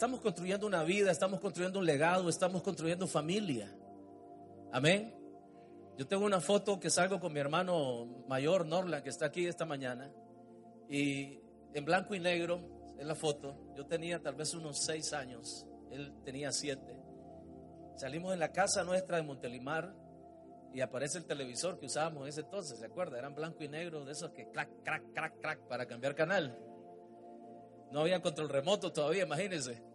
Estamos 0.00 0.22
construyendo 0.22 0.66
una 0.66 0.82
vida, 0.82 1.10
estamos 1.10 1.40
construyendo 1.40 1.78
un 1.78 1.84
legado, 1.84 2.30
estamos 2.30 2.62
construyendo 2.62 3.06
familia. 3.06 3.70
Amén. 4.72 5.14
Yo 5.98 6.06
tengo 6.06 6.24
una 6.24 6.40
foto 6.40 6.80
que 6.80 6.88
salgo 6.88 7.20
con 7.20 7.34
mi 7.34 7.38
hermano 7.38 8.06
mayor, 8.26 8.64
Norland, 8.64 9.02
que 9.02 9.10
está 9.10 9.26
aquí 9.26 9.44
esta 9.44 9.66
mañana. 9.66 10.10
Y 10.88 11.38
en 11.74 11.84
blanco 11.84 12.14
y 12.14 12.18
negro, 12.18 12.62
en 12.98 13.06
la 13.06 13.14
foto, 13.14 13.74
yo 13.76 13.84
tenía 13.84 14.22
tal 14.22 14.36
vez 14.36 14.54
unos 14.54 14.78
seis 14.78 15.12
años, 15.12 15.66
él 15.90 16.14
tenía 16.24 16.50
siete. 16.50 16.98
Salimos 17.96 18.30
de 18.30 18.38
la 18.38 18.52
casa 18.52 18.82
nuestra 18.84 19.18
de 19.18 19.22
Montelimar 19.22 19.94
y 20.72 20.80
aparece 20.80 21.18
el 21.18 21.26
televisor 21.26 21.78
que 21.78 21.84
usábamos 21.84 22.22
en 22.22 22.28
ese 22.30 22.40
entonces, 22.40 22.78
¿se 22.78 22.86
acuerda? 22.86 23.18
Eran 23.18 23.34
blanco 23.34 23.62
y 23.62 23.68
negro, 23.68 24.02
de 24.06 24.12
esos 24.12 24.30
que 24.30 24.48
crack, 24.50 24.82
crack, 24.82 25.12
crack, 25.12 25.40
crack 25.42 25.60
para 25.68 25.84
cambiar 25.84 26.14
canal. 26.14 26.58
No 27.92 28.00
había 28.00 28.22
control 28.22 28.48
remoto 28.48 28.90
todavía, 28.92 29.24
imagínense. 29.24 29.89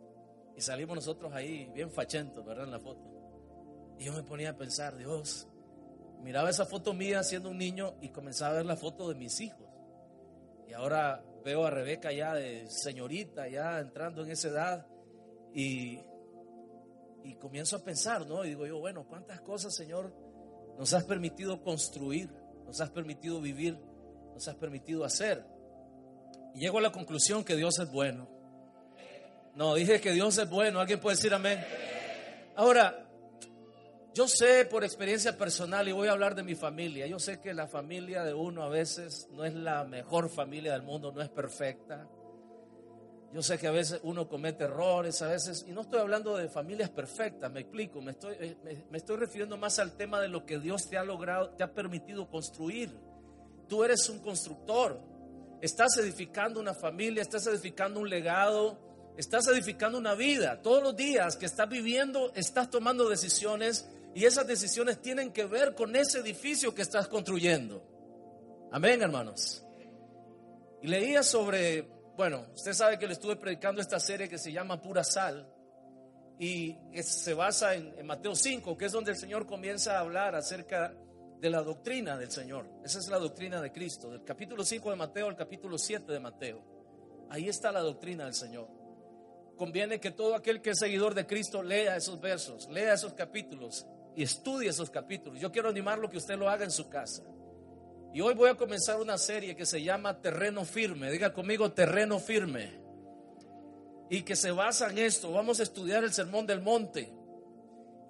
Y 0.56 0.61
salimos 0.61 0.95
nosotros 0.95 1.34
ahí 1.34 1.70
bien 1.73 1.92
fachentos, 1.92 2.45
¿verdad? 2.45 2.66
En 2.66 2.72
la 2.72 2.80
foto. 2.80 3.16
Y 4.00 4.06
yo 4.06 4.14
me 4.14 4.23
ponía 4.23 4.52
a 4.52 4.58
pensar, 4.58 4.95
Dios, 4.97 5.47
miraba 6.22 6.50
esa 6.50 6.66
foto 6.66 6.94
mía 6.94 7.23
siendo 7.23 7.50
un 7.50 7.58
niño 7.58 7.95
y 8.02 8.09
comenzaba 8.09 8.53
a 8.53 8.58
ver 8.58 8.66
la 8.66 8.75
foto 8.75 9.09
de 9.09 9.16
mis 9.16 9.39
hijos. 9.42 9.67
Y 10.67 10.73
ahora 10.73 11.23
veo 11.44 11.66
a 11.66 11.70
Rebeca 11.70 12.12
ya 12.12 12.34
de 12.34 12.67
señorita, 12.70 13.47
ya 13.47 13.80
entrando 13.80 14.23
en 14.23 14.31
esa 14.31 14.47
edad. 14.47 14.88
Y, 15.53 16.00
y 17.23 17.36
comienzo 17.36 17.78
a 17.78 17.84
pensar, 17.84 18.25
¿no? 18.28 18.44
Y 18.45 18.50
digo 18.50 18.66
yo, 18.66 18.80
bueno, 18.80 19.06
¿cuántas 19.08 19.42
cosas, 19.42 19.75
Señor, 19.75 20.14
nos 20.78 20.94
has 20.94 21.03
permitido 21.03 21.62
construir? 21.62 22.30
Nos 22.66 22.81
has 22.81 22.90
permitido 22.90 23.40
vivir, 23.40 23.80
nos 24.34 24.47
has 24.47 24.56
permitido 24.56 25.06
hacer. 25.06 25.45
Y 26.53 26.62
llego 26.62 26.80
a 26.80 26.81
la 26.81 26.92
conclusión 26.92 27.44
que 27.44 27.56
Dios 27.56 27.80
es 27.80 27.92
bueno. 27.92 28.34
No, 29.56 29.75
dije 29.75 30.02
que 30.02 30.11
Dios 30.11 30.38
es 30.38 30.50
bueno. 30.50 30.80
¿Alguien 30.80 31.00
puede 31.00 31.16
decir 31.16 31.34
amén? 31.34 31.66
Ahora, 32.56 33.06
yo 34.14 34.28
sé 34.28 34.66
por 34.66 34.84
experiencia 34.84 35.38
personal 35.38 35.88
y 35.88 35.92
voy 35.92 36.08
a 36.08 36.12
hablar 36.12 36.36
de 36.36 36.44
mi 36.44 36.56
familia. 36.56 37.08
Yo 37.08 37.20
sé 37.20 37.39
que 37.39 37.53
la 37.53 37.67
familia 37.67 38.23
de 38.23 38.34
uno 38.34 38.64
a 38.64 38.70
veces 38.70 39.28
no 39.31 39.44
es 39.45 39.53
la 39.53 39.84
mejor 39.84 40.30
familia 40.30 40.73
del 40.73 40.84
mundo, 40.84 41.12
no 41.12 41.22
es 41.22 41.30
perfecta. 41.30 42.08
Yo 43.34 43.42
sé 43.42 43.58
que 43.58 43.67
a 43.67 43.72
veces 43.72 44.00
uno 44.03 44.30
comete 44.30 44.64
errores, 44.64 45.22
a 45.22 45.28
veces, 45.28 45.66
y 45.67 45.73
no 45.73 45.81
estoy 45.81 46.00
hablando 46.00 46.38
de 46.38 46.47
familias 46.47 46.90
perfectas, 46.90 47.52
me 47.52 47.59
explico, 47.59 48.02
me 48.02 48.12
estoy, 48.12 48.36
eh, 48.40 49.17
refiriendo 49.17 49.58
más 49.58 49.78
al 49.80 49.97
tema 49.97 50.22
de 50.22 50.30
lo 50.30 50.45
que 50.45 50.59
Dios 50.59 50.88
te 50.88 50.97
ha 50.97 51.03
logrado, 51.03 51.50
te 51.50 51.64
ha 51.64 51.73
permitido 51.73 52.30
construir. 52.30 52.97
Tú 53.67 53.84
eres 53.84 54.08
un 54.08 54.19
constructor, 54.19 55.02
estás 55.62 55.97
edificando 55.97 56.62
una 56.62 56.73
familia, 56.73 57.22
estás 57.22 57.45
edificando 57.47 58.00
un 58.00 58.09
legado, 58.09 58.84
Estás 59.17 59.47
edificando 59.47 59.97
una 59.97 60.13
vida. 60.13 60.62
Todos 60.62 60.84
los 60.84 60.95
días 60.95 61.38
que 61.38 61.45
estás 61.45 61.69
viviendo, 61.69 62.34
estás 62.35 62.69
tomando 62.69 63.07
decisiones 63.07 63.88
y 64.13 64.25
esas 64.25 64.45
decisiones 64.45 65.01
tienen 65.01 65.31
que 65.31 65.45
ver 65.45 65.73
con 65.73 65.95
ese 65.95 66.19
edificio 66.19 66.75
que 66.75 66.81
estás 66.81 67.07
construyendo. 67.07 67.81
Amén, 68.73 69.01
hermanos. 69.01 69.66
Y 70.81 70.88
leía 70.88 71.23
sobre, 71.23 71.84
bueno, 72.17 72.45
usted 72.53 72.73
sabe 72.73 73.00
que 73.00 73.07
le 73.07 73.13
estuve 73.13 73.38
predicando 73.38 73.79
esta 73.79 74.01
serie 74.01 74.28
que 74.28 74.38
se 74.38 74.51
llama 74.51 74.81
Pura 74.81 75.06
Sal 75.06 75.50
y 76.38 76.75
se 77.01 77.34
basa 77.34 77.73
en, 77.73 77.97
en 77.97 78.06
Mateo 78.06 78.35
5, 78.35 78.78
que 78.78 78.85
es 78.85 78.91
donde 78.91 79.11
el 79.11 79.17
Señor 79.17 79.45
comienza 79.45 79.95
a 79.95 80.01
hablar 80.01 80.35
acerca 80.35 80.94
de 81.40 81.50
la 81.50 81.61
doctrina 81.61 82.17
del 82.17 82.31
Señor. 82.31 82.67
Esa 82.84 83.00
es 83.00 83.07
la 83.07 83.17
doctrina 83.17 83.61
de 83.61 83.72
Cristo, 83.72 84.11
del 84.11 84.25
capítulo 84.25 84.66
5 84.66 84.90
de 84.90 84.95
Mateo 84.97 85.29
al 85.29 85.38
capítulo 85.38 85.78
7 85.78 86.11
de 86.11 86.19
Mateo. 86.19 86.61
Ahí 87.29 87.47
está 87.47 87.72
la 87.72 87.79
doctrina 87.79 88.25
del 88.25 88.34
Señor 88.34 88.84
conviene 89.55 89.99
que 89.99 90.11
todo 90.11 90.35
aquel 90.35 90.61
que 90.61 90.71
es 90.71 90.79
seguidor 90.79 91.13
de 91.13 91.25
Cristo 91.25 91.63
lea 91.63 91.95
esos 91.95 92.19
versos, 92.19 92.67
lea 92.69 92.93
esos 92.93 93.13
capítulos 93.13 93.85
y 94.16 94.23
estudie 94.23 94.69
esos 94.69 94.89
capítulos. 94.89 95.39
Yo 95.39 95.51
quiero 95.51 95.69
animarlo 95.69 96.09
que 96.09 96.17
usted 96.17 96.38
lo 96.38 96.49
haga 96.49 96.63
en 96.63 96.71
su 96.71 96.89
casa. 96.89 97.23
Y 98.13 98.21
hoy 98.21 98.33
voy 98.33 98.49
a 98.49 98.55
comenzar 98.55 99.01
una 99.01 99.17
serie 99.17 99.55
que 99.55 99.66
se 99.66 99.83
llama 99.83 100.21
Terreno 100.21 100.63
Firme. 100.63 101.11
Diga 101.11 101.33
conmigo 101.33 101.73
Terreno 101.73 102.17
Firme. 102.19 102.79
Y 104.09 104.21
que 104.21 104.38
se 104.38 104.51
basa 104.51 104.89
en 104.89 104.99
esto. 104.99 105.31
Vamos 105.31 105.59
a 105.59 105.63
estudiar 105.63 106.03
el 106.03 106.13
Sermón 106.13 106.47
del 106.47 106.61
Monte. 106.61 107.11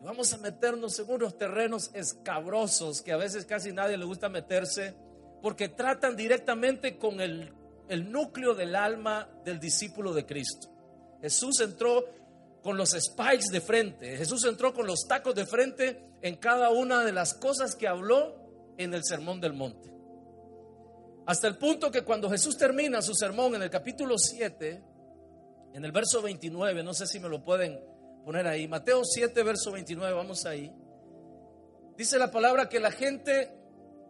Vamos 0.01 0.31
a 0.33 0.38
meternos 0.38 1.00
en 1.00 1.09
unos 1.09 1.35
terrenos 1.39 1.89
escabrosos 1.95 3.01
que 3.01 3.12
a 3.12 3.17
veces 3.17 3.45
casi 3.45 3.72
nadie 3.73 3.97
le 3.97 4.06
gusta 4.06 4.29
meterse 4.29 4.94
porque 5.41 5.69
tratan 5.69 6.16
directamente 6.16 7.00
con 7.00 7.19
el, 7.19 7.51
el 7.89 8.12
núcleo 8.12 8.53
del 8.53 8.75
alma 8.75 9.27
del 9.44 9.59
discípulo 9.59 10.13
de 10.13 10.27
Cristo. 10.27 10.75
Jesús 11.25 11.59
entró 11.59 12.06
con 12.62 12.78
los 12.78 12.91
spikes 12.91 13.47
de 13.52 13.59
frente. 13.59 14.16
Jesús 14.16 14.46
entró 14.46 14.75
con 14.75 14.86
los 14.86 15.08
tacos 15.08 15.34
de 15.34 15.47
frente 15.47 16.18
en 16.22 16.36
cada 16.36 16.69
una 16.69 17.03
de 17.03 17.12
las 17.12 17.34
cosas 17.34 17.75
que 17.75 17.88
habló 17.88 18.36
en 18.78 18.94
el 18.94 19.03
Sermón 19.03 19.41
del 19.41 19.53
Monte. 19.53 19.91
Hasta 21.25 21.47
el 21.47 21.58
punto 21.58 21.90
que 21.90 22.03
cuando 22.03 22.30
Jesús 22.30 22.58
termina 22.58 23.02
su 23.02 23.16
sermón 23.16 23.56
en 23.56 23.63
el 23.63 23.72
capítulo 23.72 24.19
7, 24.19 24.84
en 25.74 25.84
el 25.84 25.91
verso 25.91 26.22
29, 26.22 26.84
no 26.84 26.94
sé 26.94 27.08
si 27.08 27.19
me 27.19 27.28
lo 27.28 27.44
pueden 27.44 27.84
poner 28.24 28.46
ahí, 28.46 28.68
Mateo 28.68 29.03
7, 29.03 29.42
verso 29.42 29.72
29, 29.72 30.13
vamos 30.13 30.46
ahí. 30.46 30.72
Dice 31.97 32.19
la 32.19 32.30
palabra 32.30 32.69
que 32.69 32.80
la 32.80 32.92
gente, 32.92 33.52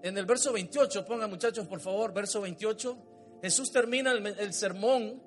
en 0.03 0.17
el 0.17 0.25
verso 0.25 0.51
28, 0.51 1.05
pongan 1.05 1.29
muchachos 1.29 1.65
por 1.65 1.79
favor, 1.79 2.13
verso 2.13 2.41
28, 2.41 2.97
Jesús 3.41 3.71
termina 3.71 4.11
el, 4.11 4.27
el 4.27 4.53
sermón 4.53 5.23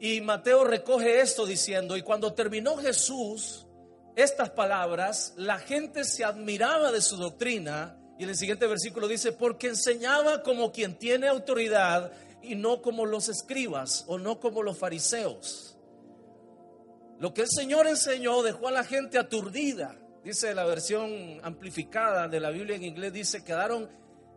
y 0.00 0.20
Mateo 0.20 0.64
recoge 0.64 1.20
esto 1.20 1.44
diciendo, 1.44 1.96
y 1.96 2.02
cuando 2.02 2.32
terminó 2.32 2.76
Jesús 2.76 3.66
estas 4.14 4.50
palabras, 4.50 5.34
la 5.36 5.58
gente 5.58 6.04
se 6.04 6.24
admiraba 6.24 6.92
de 6.92 7.00
su 7.00 7.16
doctrina. 7.16 7.96
Y 8.18 8.24
en 8.24 8.30
el 8.30 8.36
siguiente 8.36 8.66
versículo 8.66 9.08
dice, 9.08 9.32
porque 9.32 9.68
enseñaba 9.68 10.42
como 10.42 10.72
quien 10.72 10.98
tiene 10.98 11.28
autoridad 11.28 12.12
y 12.42 12.54
no 12.54 12.82
como 12.82 13.06
los 13.06 13.28
escribas 13.28 14.04
o 14.06 14.18
no 14.18 14.38
como 14.40 14.62
los 14.62 14.78
fariseos. 14.78 15.76
Lo 17.18 17.34
que 17.34 17.42
el 17.42 17.48
Señor 17.48 17.88
enseñó 17.88 18.42
dejó 18.42 18.68
a 18.68 18.72
la 18.72 18.84
gente 18.84 19.18
aturdida. 19.18 19.96
Dice 20.22 20.54
la 20.54 20.64
versión 20.64 21.40
amplificada 21.42 22.28
de 22.28 22.38
la 22.38 22.50
Biblia 22.50 22.76
en 22.76 22.84
inglés, 22.84 23.12
dice, 23.12 23.42
quedaron 23.42 23.88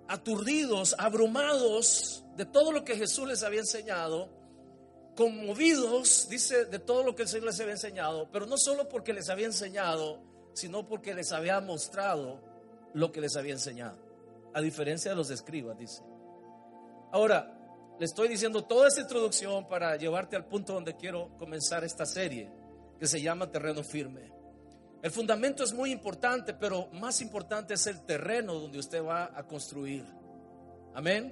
aturdidos, 0.07 0.95
abrumados 0.97 2.23
de 2.35 2.45
todo 2.45 2.71
lo 2.71 2.83
que 2.83 2.95
Jesús 2.95 3.27
les 3.27 3.43
había 3.43 3.59
enseñado 3.59 4.40
conmovidos, 5.21 6.27
dice, 6.29 6.65
de 6.65 6.79
todo 6.79 7.03
lo 7.03 7.13
que 7.13 7.21
el 7.21 7.27
Señor 7.27 7.45
les 7.45 7.59
había 7.59 7.73
enseñado, 7.73 8.27
pero 8.31 8.47
no 8.47 8.57
solo 8.57 8.89
porque 8.89 9.13
les 9.13 9.29
había 9.29 9.45
enseñado, 9.45 10.19
sino 10.53 10.87
porque 10.87 11.13
les 11.13 11.31
había 11.31 11.61
mostrado 11.61 12.41
lo 12.95 13.11
que 13.11 13.21
les 13.21 13.35
había 13.35 13.53
enseñado, 13.53 13.99
a 14.51 14.61
diferencia 14.61 15.11
de 15.11 15.17
los 15.17 15.29
escribas, 15.29 15.77
dice. 15.77 16.01
Ahora, 17.11 17.55
le 17.99 18.05
estoy 18.05 18.29
diciendo 18.29 18.63
toda 18.63 18.87
esta 18.87 19.01
introducción 19.01 19.67
para 19.67 19.95
llevarte 19.95 20.35
al 20.35 20.45
punto 20.45 20.73
donde 20.73 20.97
quiero 20.97 21.37
comenzar 21.37 21.83
esta 21.83 22.07
serie, 22.07 22.51
que 22.97 23.05
se 23.05 23.21
llama 23.21 23.51
Terreno 23.51 23.83
Firme. 23.83 24.33
El 25.03 25.11
fundamento 25.11 25.63
es 25.63 25.71
muy 25.71 25.91
importante, 25.91 26.55
pero 26.55 26.87
más 26.93 27.21
importante 27.21 27.75
es 27.75 27.85
el 27.85 28.01
terreno 28.07 28.55
donde 28.55 28.79
usted 28.79 29.03
va 29.03 29.31
a 29.35 29.43
construir. 29.45 30.03
Amén. 30.95 31.31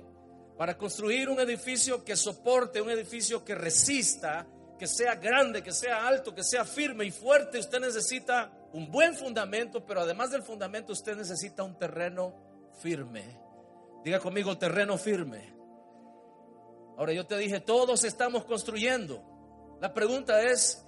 Para 0.59 0.77
construir 0.77 1.29
un 1.29 1.39
edificio 1.39 2.03
que 2.03 2.17
soporte, 2.17 2.81
un 2.81 2.89
edificio 2.89 3.45
que 3.45 3.55
resista, 3.55 4.45
que 4.77 4.87
sea 4.87 5.15
grande, 5.15 5.63
que 5.63 5.71
sea 5.71 6.05
alto, 6.05 6.35
que 6.35 6.43
sea 6.43 6.65
firme 6.65 7.05
y 7.05 7.11
fuerte, 7.11 7.59
usted 7.59 7.79
necesita 7.79 8.51
un 8.73 8.91
buen 8.91 9.15
fundamento, 9.15 9.85
pero 9.85 10.01
además 10.01 10.31
del 10.31 10.43
fundamento 10.43 10.91
usted 10.91 11.15
necesita 11.15 11.63
un 11.63 11.77
terreno 11.77 12.33
firme. 12.81 13.39
Diga 14.03 14.19
conmigo, 14.19 14.57
terreno 14.57 14.97
firme. 14.97 15.49
Ahora 16.97 17.13
yo 17.13 17.25
te 17.25 17.37
dije, 17.37 17.61
todos 17.61 18.03
estamos 18.03 18.43
construyendo. 18.43 19.77
La 19.79 19.93
pregunta 19.93 20.41
es, 20.41 20.85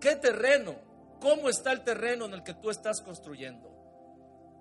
¿qué 0.00 0.14
terreno? 0.14 0.76
¿Cómo 1.20 1.48
está 1.48 1.72
el 1.72 1.82
terreno 1.82 2.26
en 2.26 2.34
el 2.34 2.44
que 2.44 2.54
tú 2.54 2.70
estás 2.70 3.00
construyendo? 3.00 3.72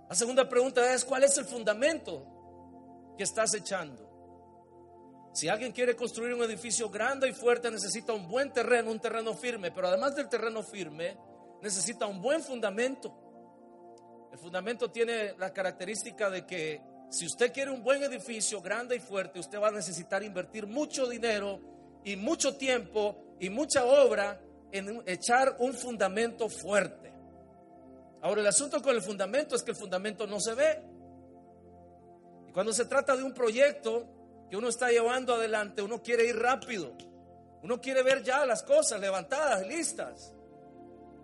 La 0.09 0.15
segunda 0.15 0.50
pregunta 0.50 0.91
es, 0.91 1.06
¿cuál 1.06 1.24
es 1.24 1.38
el 1.38 1.45
fundamento 1.45 3.13
que 3.15 3.25
estás 3.25 3.53
echando? 3.53 4.12
Si 5.33 5.50
alguien 5.50 5.71
quiere 5.71 5.95
construir 5.95 6.35
un 6.35 6.44
edificio 6.44 6.89
grande 6.91 7.27
y 7.27 7.33
fuerte, 7.33 7.71
necesita 7.71 8.13
un 8.13 8.27
buen 8.27 8.53
terreno, 8.53 8.91
un 8.91 9.00
terreno 9.00 9.33
firme, 9.33 9.71
pero 9.71 9.88
además 9.88 10.15
del 10.15 10.30
terreno 10.30 10.62
firme, 10.62 11.18
necesita 11.59 12.06
un 12.06 12.21
buen 12.21 12.41
fundamento. 12.44 13.12
El 14.31 14.38
fundamento 14.38 14.91
tiene 14.91 15.33
la 15.39 15.51
característica 15.51 16.30
de 16.30 16.45
que 16.45 16.81
si 17.09 17.25
usted 17.25 17.51
quiere 17.51 17.71
un 17.71 17.81
buen 17.83 18.03
edificio 18.03 18.62
grande 18.62 18.95
y 18.95 19.00
fuerte, 19.00 19.39
usted 19.39 19.59
va 19.59 19.69
a 19.69 19.71
necesitar 19.71 20.21
invertir 20.21 20.68
mucho 20.68 21.07
dinero 21.07 21.59
y 22.03 22.15
mucho 22.15 22.56
tiempo 22.56 23.36
y 23.39 23.50
mucha 23.50 23.86
obra 23.86 24.39
en 24.71 25.01
echar 25.07 25.56
un 25.59 25.74
fundamento 25.74 26.47
fuerte. 26.47 27.12
Ahora 28.21 28.41
el 28.41 28.47
asunto 28.47 28.81
con 28.83 28.95
el 28.95 29.01
fundamento 29.01 29.56
es 29.56 29.63
que 29.63 29.71
el 29.71 29.77
fundamento 29.77 30.27
no 30.27 30.39
se 30.39 30.53
ve. 30.53 30.81
Y 32.47 32.51
cuando 32.51 32.71
se 32.71 32.86
trata 32.86 33.15
de 33.15 33.24
un 33.24 33.33
proyecto, 33.33 34.12
que 34.53 34.57
uno 34.57 34.69
está 34.69 34.91
llevando 34.91 35.33
adelante, 35.33 35.81
uno 35.81 36.03
quiere 36.03 36.27
ir 36.27 36.38
rápido. 36.38 36.94
Uno 37.63 37.81
quiere 37.81 38.03
ver 38.03 38.21
ya 38.21 38.45
las 38.45 38.61
cosas 38.61 39.01
levantadas, 39.01 39.65
listas. 39.65 40.31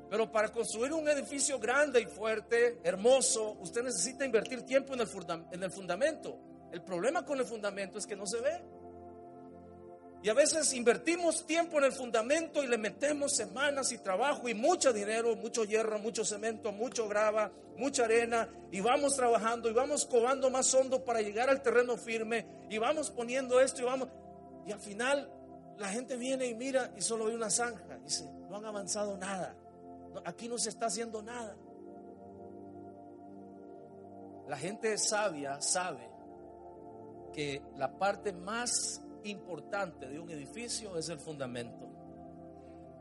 Pero 0.09 0.31
para 0.31 0.51
construir 0.51 0.93
un 0.93 1.07
edificio 1.07 1.59
grande 1.59 2.01
y 2.01 2.07
fuerte, 2.07 2.79
hermoso, 2.83 3.51
usted 3.59 3.83
necesita 3.83 4.25
invertir 4.25 4.63
tiempo 4.63 4.95
en 4.95 5.01
el, 5.01 5.09
en 5.51 5.61
el 5.61 5.69
fundamento. 5.69 6.39
El 6.71 6.81
problema 6.81 7.23
con 7.23 7.39
el 7.39 7.45
fundamento 7.45 7.99
es 7.99 8.07
que 8.07 8.15
no 8.15 8.25
se 8.25 8.41
ve. 8.41 8.63
Y 10.21 10.27
a 10.27 10.33
veces 10.33 10.74
invertimos 10.74 11.45
tiempo 11.45 11.77
en 11.77 11.86
el 11.86 11.94
fundamento 11.94 12.62
y 12.62 12.68
le 12.68 12.77
metemos 12.77 13.33
semanas 13.33 13.94
y 13.94 14.00
trabajo 14.00 14.50
y 14.50 14.54
mucho 14.54 14.92
dinero, 14.92 15.36
mucho 15.38 15.63
hierro, 15.63 15.98
mucho 15.98 16.25
cemento, 16.25 16.74
mucho 16.74 17.07
grava, 17.07 17.51
mucha 17.77 18.04
arena 18.04 18.50
y 18.69 18.81
vamos 18.81 19.16
trabajando 19.16 19.69
y 19.69 19.74
vamos 19.74 20.06
covando 20.06 20.50
más 20.50 20.74
hondo 20.74 21.06
para 21.06 21.21
llegar 21.21 21.50
al 21.50 21.62
terreno 21.62 21.95
firme 21.95 22.45
y 22.69 22.77
vamos 22.77 23.10
poniendo 23.12 23.62
esto 23.62 23.81
y 23.81 23.86
vamos 23.86 24.10
y 24.66 24.74
al 24.74 24.80
final 24.81 25.31
la 25.77 25.88
gente 25.88 26.18
viene 26.18 26.45
y 26.48 26.54
mira 26.54 26.92
y 26.98 27.01
solo 27.01 27.25
ve 27.25 27.36
una 27.36 27.50
zanja, 27.50 27.98
dice, 28.04 28.30
no 28.50 28.57
han 28.57 28.65
avanzado 28.65 29.18
nada. 29.18 29.56
Aquí 30.25 30.50
no 30.50 30.57
se 30.57 30.69
está 30.69 30.88
haciendo 30.88 31.22
nada. 31.22 31.56
La 34.50 34.57
gente 34.57 34.98
sabia 34.98 35.62
sabe 35.62 36.10
que 37.31 37.62
la 37.77 37.98
parte 37.98 38.33
más 38.33 39.01
importante 39.24 40.07
de 40.07 40.19
un 40.19 40.30
edificio 40.30 40.98
es 40.98 41.10
el 41.10 41.19
fundamento. 41.19 41.88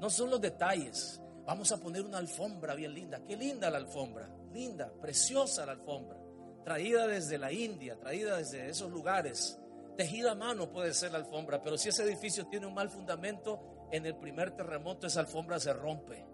No 0.01 0.11
son 0.11 0.31
los 0.31 0.41
detalles. 0.41 1.21
Vamos 1.45 1.73
a 1.73 1.79
poner 1.79 2.03
una 2.03 2.19
alfombra 2.19 2.75
bien 2.75 2.95
linda. 2.95 3.21
Qué 3.27 3.37
linda 3.37 3.71
la 3.71 3.79
alfombra. 3.79 4.29
Linda, 4.53 4.93
preciosa 5.01 5.67
la 5.67 5.73
alfombra. 5.73 6.19
Traída 6.65 7.07
desde 7.07 7.39
la 7.39 7.53
India, 7.53 7.99
traída 7.99 8.37
desde 8.37 8.69
esos 8.69 8.91
lugares. 8.91 9.59
Tejida 9.97 10.33
a 10.33 10.35
mano 10.35 10.71
puede 10.71 10.95
ser 10.95 11.13
la 11.13 11.19
alfombra, 11.19 11.63
pero 11.63 11.77
si 11.77 11.89
ese 11.89 12.05
edificio 12.05 12.47
tiene 12.47 12.67
un 12.67 12.75
mal 12.75 12.89
fundamento, 12.89 13.89
en 13.91 14.07
el 14.07 14.17
primer 14.17 14.53
terremoto 14.53 15.07
esa 15.07 15.21
alfombra 15.21 15.59
se 15.59 15.73
rompe, 15.73 16.25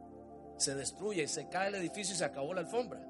se 0.57 0.75
destruye, 0.75 1.23
y 1.23 1.29
se 1.29 1.49
cae 1.49 1.69
el 1.69 1.77
edificio 1.77 2.15
y 2.15 2.19
se 2.19 2.25
acabó 2.25 2.53
la 2.53 2.61
alfombra. 2.61 3.01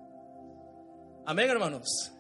Amén, 1.27 1.51
hermanos. 1.51 2.13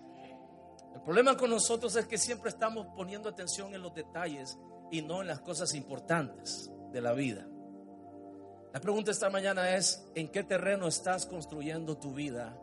El 0.94 1.02
problema 1.02 1.36
con 1.36 1.50
nosotros 1.50 1.96
es 1.96 2.06
que 2.06 2.16
siempre 2.16 2.50
estamos 2.50 2.86
poniendo 2.94 3.28
atención 3.28 3.74
en 3.74 3.82
los 3.82 3.94
detalles 3.94 4.56
y 4.90 5.02
no 5.02 5.22
en 5.22 5.26
las 5.26 5.40
cosas 5.40 5.74
importantes 5.74 6.70
de 6.92 7.00
la 7.00 7.12
vida. 7.12 7.46
La 8.72 8.80
pregunta 8.80 9.10
esta 9.10 9.28
mañana 9.28 9.74
es, 9.74 10.08
¿en 10.14 10.28
qué 10.28 10.44
terreno 10.44 10.86
estás 10.86 11.26
construyendo 11.26 11.96
tu 11.96 12.12
vida 12.12 12.56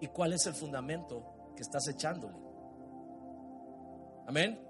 y 0.00 0.08
cuál 0.08 0.34
es 0.34 0.46
el 0.46 0.54
fundamento 0.54 1.52
que 1.56 1.62
estás 1.62 1.88
echándole? 1.88 2.36
Amén. 4.26 4.60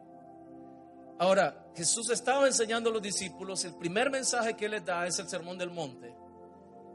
Ahora, 1.19 1.66
Jesús 1.74 2.10
estaba 2.10 2.46
enseñando 2.46 2.90
a 2.90 2.92
los 2.92 3.02
discípulos, 3.02 3.64
el 3.64 3.74
primer 3.74 4.08
mensaje 4.08 4.54
que 4.54 4.69
les 4.69 4.84
da 4.84 5.04
es 5.04 5.19
el 5.19 5.28
Sermón 5.28 5.58
del 5.58 5.70
Monte, 5.70 6.14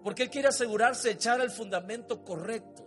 porque 0.02 0.24
Él 0.24 0.30
quiere 0.30 0.48
asegurarse 0.48 1.10
de 1.10 1.16
echar 1.16 1.42
el 1.42 1.52
fundamento 1.52 2.24
correcto 2.24 2.83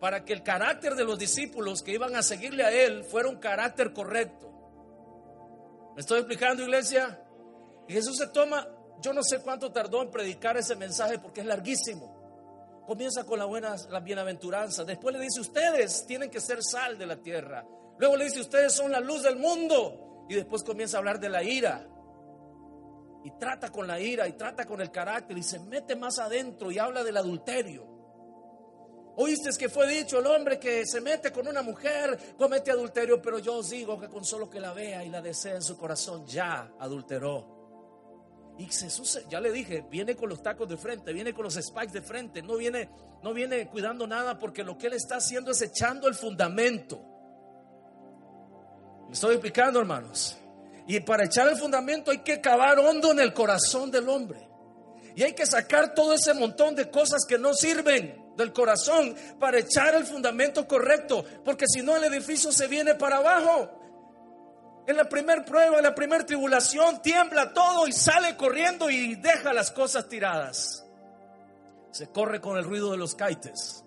para 0.00 0.24
que 0.24 0.32
el 0.32 0.42
carácter 0.42 0.94
de 0.94 1.04
los 1.04 1.18
discípulos 1.18 1.82
que 1.82 1.92
iban 1.92 2.14
a 2.16 2.22
seguirle 2.22 2.64
a 2.64 2.70
él 2.70 3.04
fuera 3.04 3.28
un 3.28 3.36
carácter 3.36 3.92
correcto. 3.92 4.52
¿Me 5.94 6.00
estoy 6.00 6.18
explicando, 6.18 6.62
iglesia? 6.62 7.22
Y 7.88 7.92
Jesús 7.92 8.16
se 8.18 8.26
toma, 8.26 8.66
yo 9.00 9.12
no 9.12 9.22
sé 9.22 9.40
cuánto 9.40 9.72
tardó 9.72 10.02
en 10.02 10.10
predicar 10.10 10.56
ese 10.56 10.76
mensaje 10.76 11.18
porque 11.18 11.40
es 11.40 11.46
larguísimo. 11.46 12.84
Comienza 12.86 13.24
con 13.24 13.38
la 13.38 13.46
buena, 13.46 13.74
la 13.90 14.00
bienaventuranza. 14.00 14.84
Después 14.84 15.14
le 15.14 15.22
dice, 15.22 15.40
ustedes 15.40 16.06
tienen 16.06 16.30
que 16.30 16.40
ser 16.40 16.62
sal 16.62 16.98
de 16.98 17.06
la 17.06 17.16
tierra. 17.16 17.66
Luego 17.98 18.16
le 18.16 18.24
dice, 18.24 18.40
ustedes 18.40 18.72
son 18.74 18.92
la 18.92 19.00
luz 19.00 19.22
del 19.22 19.36
mundo. 19.36 20.26
Y 20.28 20.34
después 20.34 20.62
comienza 20.62 20.96
a 20.96 21.00
hablar 21.00 21.18
de 21.18 21.28
la 21.28 21.42
ira. 21.42 21.88
Y 23.24 23.30
trata 23.38 23.70
con 23.70 23.88
la 23.88 23.98
ira 23.98 24.28
y 24.28 24.34
trata 24.34 24.66
con 24.66 24.80
el 24.80 24.90
carácter 24.92 25.36
y 25.36 25.42
se 25.42 25.58
mete 25.58 25.96
más 25.96 26.18
adentro 26.18 26.70
y 26.70 26.78
habla 26.78 27.02
del 27.02 27.16
adulterio. 27.16 27.95
Oíste 29.18 29.50
que 29.58 29.70
fue 29.70 29.88
dicho, 29.88 30.18
el 30.18 30.26
hombre 30.26 30.58
que 30.58 30.84
se 30.84 31.00
mete 31.00 31.32
con 31.32 31.48
una 31.48 31.62
mujer 31.62 32.34
comete 32.36 32.70
adulterio, 32.70 33.20
pero 33.22 33.38
yo 33.38 33.56
os 33.56 33.70
digo 33.70 33.98
que 33.98 34.08
con 34.08 34.24
solo 34.24 34.50
que 34.50 34.60
la 34.60 34.74
vea 34.74 35.02
y 35.02 35.08
la 35.08 35.22
desea 35.22 35.54
en 35.54 35.62
su 35.62 35.78
corazón 35.78 36.26
ya 36.26 36.70
adulteró. 36.78 37.56
Y 38.58 38.66
Jesús, 38.66 39.20
ya 39.30 39.40
le 39.40 39.52
dije, 39.52 39.86
viene 39.90 40.14
con 40.16 40.28
los 40.28 40.42
tacos 40.42 40.68
de 40.68 40.76
frente, 40.76 41.14
viene 41.14 41.32
con 41.32 41.44
los 41.44 41.54
spikes 41.54 41.92
de 41.92 42.02
frente, 42.02 42.42
no 42.42 42.56
viene, 42.56 42.90
no 43.22 43.32
viene 43.32 43.66
cuidando 43.68 44.06
nada 44.06 44.38
porque 44.38 44.62
lo 44.62 44.76
que 44.76 44.88
él 44.88 44.92
está 44.92 45.16
haciendo 45.16 45.50
es 45.50 45.62
echando 45.62 46.08
el 46.08 46.14
fundamento. 46.14 47.00
Me 49.06 49.12
estoy 49.12 49.32
explicando, 49.32 49.80
hermanos. 49.80 50.36
Y 50.86 51.00
para 51.00 51.24
echar 51.24 51.48
el 51.48 51.56
fundamento 51.56 52.10
hay 52.10 52.18
que 52.18 52.42
cavar 52.42 52.78
hondo 52.78 53.12
en 53.12 53.20
el 53.20 53.32
corazón 53.32 53.90
del 53.90 54.10
hombre. 54.10 54.46
Y 55.14 55.22
hay 55.22 55.32
que 55.32 55.46
sacar 55.46 55.94
todo 55.94 56.12
ese 56.12 56.34
montón 56.34 56.74
de 56.74 56.90
cosas 56.90 57.24
que 57.26 57.38
no 57.38 57.54
sirven 57.54 58.25
del 58.36 58.52
corazón 58.52 59.14
para 59.38 59.58
echar 59.58 59.94
el 59.94 60.04
fundamento 60.04 60.66
correcto, 60.66 61.24
porque 61.44 61.66
si 61.66 61.82
no 61.82 61.96
el 61.96 62.04
edificio 62.04 62.52
se 62.52 62.66
viene 62.66 62.94
para 62.94 63.18
abajo. 63.18 63.82
En 64.86 64.96
la 64.96 65.08
primer 65.08 65.44
prueba, 65.44 65.78
en 65.78 65.82
la 65.82 65.94
primera 65.94 66.24
tribulación, 66.24 67.02
tiembla 67.02 67.52
todo 67.52 67.88
y 67.88 67.92
sale 67.92 68.36
corriendo 68.36 68.88
y 68.88 69.16
deja 69.16 69.52
las 69.52 69.70
cosas 69.72 70.08
tiradas. 70.08 70.84
Se 71.90 72.08
corre 72.08 72.40
con 72.40 72.56
el 72.56 72.64
ruido 72.64 72.92
de 72.92 72.98
los 72.98 73.14
caites. 73.14 73.82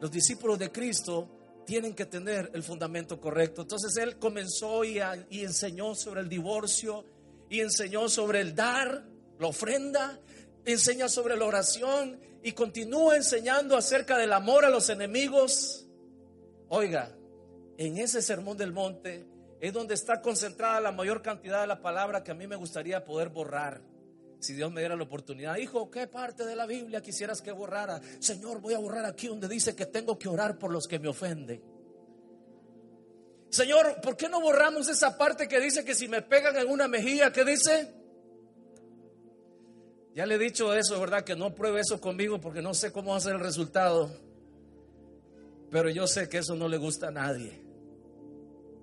Los 0.00 0.10
discípulos 0.10 0.58
de 0.58 0.72
Cristo 0.72 1.62
tienen 1.66 1.94
que 1.94 2.06
tener 2.06 2.50
el 2.54 2.62
fundamento 2.62 3.20
correcto. 3.20 3.62
Entonces 3.62 3.96
él 3.98 4.18
comenzó 4.18 4.82
y, 4.82 4.98
y 5.30 5.44
enseñó 5.44 5.94
sobre 5.94 6.22
el 6.22 6.28
divorcio 6.28 7.04
y 7.48 7.60
enseñó 7.60 8.08
sobre 8.08 8.40
el 8.40 8.54
dar, 8.54 9.04
la 9.38 9.46
ofrenda, 9.46 10.18
enseña 10.64 11.08
sobre 11.08 11.36
la 11.36 11.44
oración 11.44 12.18
y 12.42 12.52
continúa 12.52 13.16
enseñando 13.16 13.76
acerca 13.76 14.16
del 14.16 14.32
amor 14.32 14.64
a 14.64 14.70
los 14.70 14.88
enemigos. 14.88 15.86
Oiga, 16.68 17.16
en 17.76 17.98
ese 17.98 18.22
sermón 18.22 18.56
del 18.56 18.72
monte 18.72 19.26
es 19.60 19.72
donde 19.72 19.94
está 19.94 20.20
concentrada 20.22 20.80
la 20.80 20.92
mayor 20.92 21.22
cantidad 21.22 21.60
de 21.60 21.66
la 21.66 21.82
palabra 21.82 22.22
que 22.22 22.30
a 22.30 22.34
mí 22.34 22.46
me 22.46 22.56
gustaría 22.56 23.04
poder 23.04 23.28
borrar. 23.28 23.82
Si 24.40 24.54
Dios 24.54 24.70
me 24.70 24.80
diera 24.80 24.94
la 24.94 25.02
oportunidad, 25.02 25.56
hijo, 25.56 25.90
¿qué 25.90 26.06
parte 26.06 26.44
de 26.44 26.54
la 26.54 26.66
Biblia 26.66 27.02
quisieras 27.02 27.42
que 27.42 27.50
borrara? 27.50 28.00
Señor, 28.20 28.60
voy 28.60 28.74
a 28.74 28.78
borrar 28.78 29.04
aquí 29.04 29.26
donde 29.26 29.48
dice 29.48 29.74
que 29.74 29.86
tengo 29.86 30.16
que 30.16 30.28
orar 30.28 30.58
por 30.58 30.70
los 30.70 30.86
que 30.86 31.00
me 31.00 31.08
ofenden. 31.08 31.60
Señor, 33.50 34.00
¿por 34.00 34.16
qué 34.16 34.28
no 34.28 34.40
borramos 34.40 34.88
esa 34.88 35.18
parte 35.18 35.48
que 35.48 35.58
dice 35.58 35.84
que 35.84 35.94
si 35.94 36.06
me 36.06 36.22
pegan 36.22 36.56
en 36.56 36.68
una 36.68 36.86
mejilla, 36.86 37.32
¿qué 37.32 37.44
dice? 37.44 37.97
Ya 40.14 40.26
le 40.26 40.34
he 40.34 40.38
dicho 40.38 40.74
eso, 40.74 40.98
¿verdad? 41.00 41.22
Que 41.22 41.36
no 41.36 41.54
pruebe 41.54 41.80
eso 41.80 42.00
conmigo 42.00 42.40
porque 42.40 42.62
no 42.62 42.74
sé 42.74 42.92
cómo 42.92 43.12
va 43.12 43.18
a 43.18 43.20
ser 43.20 43.34
el 43.34 43.40
resultado. 43.40 44.10
Pero 45.70 45.90
yo 45.90 46.06
sé 46.06 46.28
que 46.28 46.38
eso 46.38 46.54
no 46.54 46.68
le 46.68 46.76
gusta 46.76 47.08
a 47.08 47.10
nadie. 47.10 47.62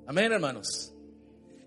Amén, 0.05 0.31
hermanos. 0.31 0.93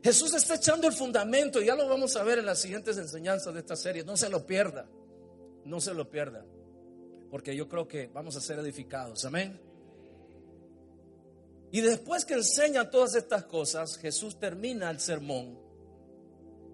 Jesús 0.03 0.33
está 0.35 0.55
echando 0.55 0.87
el 0.87 0.93
fundamento, 0.93 1.61
ya 1.61 1.75
lo 1.75 1.89
vamos 1.89 2.15
a 2.17 2.23
ver 2.23 2.39
en 2.39 2.47
las 2.47 2.61
siguientes 2.61 2.97
enseñanzas 2.99 3.53
de 3.53 3.61
esta 3.61 3.75
serie. 3.75 4.05
No 4.05 4.17
se 4.17 4.29
lo 4.29 4.47
pierda, 4.47 4.89
no 5.65 5.81
se 5.81 5.93
lo 5.93 6.09
pierda, 6.09 6.47
porque 7.31 7.55
yo 7.57 7.69
creo 7.69 7.89
que 7.89 8.07
vamos 8.07 8.37
a 8.37 8.41
ser 8.41 8.61
edificados. 8.61 9.25
Amén. 9.25 9.61
Y 11.71 11.81
después 11.81 12.25
que 12.25 12.35
enseña 12.35 12.91
todas 12.91 13.17
estas 13.17 13.45
cosas, 13.45 13.99
Jesús 13.99 14.39
termina 14.39 14.89
el 14.91 15.01
sermón 15.01 15.59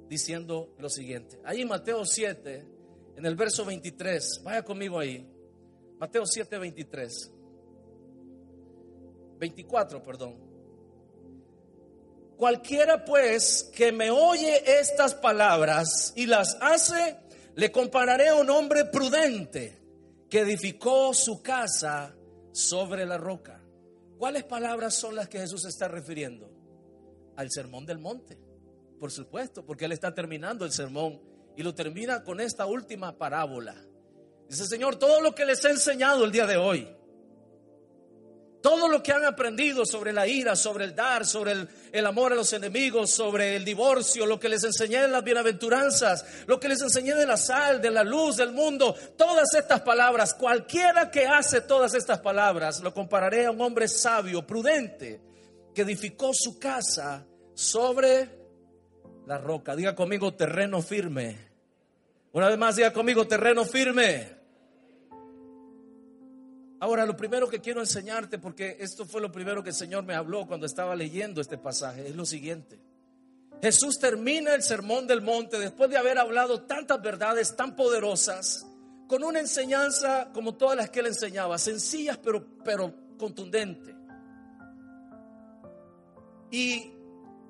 diciendo 0.08 0.74
lo 0.78 0.88
siguiente. 0.88 1.40
Ahí 1.44 1.64
Mateo 1.64 2.04
7, 2.04 2.64
en 3.16 3.26
el 3.26 3.36
verso 3.36 3.64
23. 3.64 4.42
Vaya 4.44 4.62
conmigo 4.62 4.98
ahí. 4.98 5.26
Mateo 5.98 6.26
7, 6.26 6.58
23. 6.58 7.30
24, 9.38 10.02
perdón. 10.02 10.36
Cualquiera 12.36 13.04
pues 13.04 13.70
que 13.74 13.92
me 13.92 14.10
oye 14.10 14.80
estas 14.80 15.14
palabras 15.14 16.12
y 16.16 16.26
las 16.26 16.56
hace, 16.60 17.16
le 17.54 17.70
compararé 17.70 18.28
a 18.28 18.34
un 18.34 18.50
hombre 18.50 18.84
prudente 18.86 19.80
que 20.28 20.40
edificó 20.40 21.14
su 21.14 21.42
casa 21.42 22.14
sobre 22.52 23.06
la 23.06 23.18
roca. 23.18 23.62
¿Cuáles 24.18 24.44
palabras 24.44 24.94
son 24.94 25.14
las 25.14 25.28
que 25.28 25.38
Jesús 25.38 25.64
está 25.64 25.86
refiriendo? 25.86 26.50
Al 27.36 27.50
sermón 27.50 27.86
del 27.86 27.98
monte, 27.98 28.38
por 28.98 29.10
supuesto, 29.10 29.64
porque 29.64 29.84
Él 29.84 29.92
está 29.92 30.14
terminando 30.14 30.64
el 30.64 30.72
sermón 30.72 31.20
y 31.56 31.62
lo 31.62 31.74
termina 31.74 32.22
con 32.22 32.40
esta 32.40 32.66
última 32.66 33.16
parábola. 33.16 33.74
Dice, 34.48 34.66
Señor, 34.66 34.96
todo 34.96 35.20
lo 35.20 35.34
que 35.34 35.44
les 35.44 35.64
he 35.64 35.70
enseñado 35.70 36.24
el 36.24 36.32
día 36.32 36.46
de 36.46 36.56
hoy, 36.56 36.88
todo 38.64 38.88
lo 38.88 39.02
que 39.02 39.12
han 39.12 39.26
aprendido 39.26 39.84
sobre 39.84 40.10
la 40.10 40.26
ira, 40.26 40.56
sobre 40.56 40.84
el 40.84 40.94
dar, 40.94 41.26
sobre 41.26 41.52
el, 41.92 42.06
amor 42.06 42.32
a 42.32 42.34
los 42.34 42.50
enemigos, 42.54 43.10
sobre 43.10 43.56
el 43.56 43.64
divorcio, 43.64 44.24
lo 44.24 44.40
que 44.40 44.48
les 44.48 44.64
enseñé 44.64 45.04
en 45.04 45.12
las 45.12 45.22
bienaventuranzas, 45.22 46.24
lo 46.46 46.58
que 46.58 46.70
les 46.70 46.80
enseñé 46.80 47.14
de 47.14 47.26
la 47.26 47.36
sal, 47.36 47.82
de 47.82 47.90
la 47.90 48.02
luz, 48.02 48.38
del 48.38 48.52
mundo, 48.52 48.94
todas 49.18 49.52
estas 49.54 49.82
palabras, 49.82 50.32
cualquiera 50.32 51.10
que 51.10 51.26
hace 51.26 51.60
todas 51.60 51.92
estas 51.92 52.20
palabras, 52.20 52.80
lo 52.80 52.94
compararé 52.94 53.44
a 53.44 53.50
un 53.50 53.60
hombre 53.60 53.86
sabio, 53.86 54.46
prudente, 54.46 55.20
que 55.74 55.82
edificó 55.82 56.30
su 56.32 56.58
casa 56.58 57.26
sobre 57.54 58.43
la 59.26 59.38
roca. 59.38 59.74
Diga 59.76 59.94
conmigo 59.94 60.34
terreno 60.34 60.82
firme. 60.82 61.36
Una 62.32 62.48
vez 62.48 62.58
más, 62.58 62.76
diga 62.76 62.92
conmigo 62.92 63.26
terreno 63.26 63.64
firme. 63.64 64.44
Ahora, 66.80 67.06
lo 67.06 67.16
primero 67.16 67.48
que 67.48 67.60
quiero 67.60 67.80
enseñarte, 67.80 68.38
porque 68.38 68.76
esto 68.80 69.06
fue 69.06 69.20
lo 69.20 69.32
primero 69.32 69.62
que 69.62 69.70
el 69.70 69.74
Señor 69.74 70.04
me 70.04 70.14
habló 70.14 70.46
cuando 70.46 70.66
estaba 70.66 70.94
leyendo 70.94 71.40
este 71.40 71.56
pasaje, 71.56 72.08
es 72.08 72.14
lo 72.14 72.26
siguiente. 72.26 72.78
Jesús 73.62 73.98
termina 73.98 74.54
el 74.54 74.62
sermón 74.62 75.06
del 75.06 75.22
monte 75.22 75.58
después 75.58 75.88
de 75.88 75.96
haber 75.96 76.18
hablado 76.18 76.62
tantas 76.62 77.00
verdades 77.00 77.56
tan 77.56 77.74
poderosas, 77.74 78.66
con 79.06 79.24
una 79.24 79.40
enseñanza 79.40 80.30
como 80.34 80.56
todas 80.56 80.76
las 80.76 80.90
que 80.90 81.00
él 81.00 81.06
enseñaba, 81.06 81.56
sencillas 81.56 82.18
pero, 82.18 82.44
pero 82.62 82.92
contundente. 83.16 83.94
Y 86.50 86.92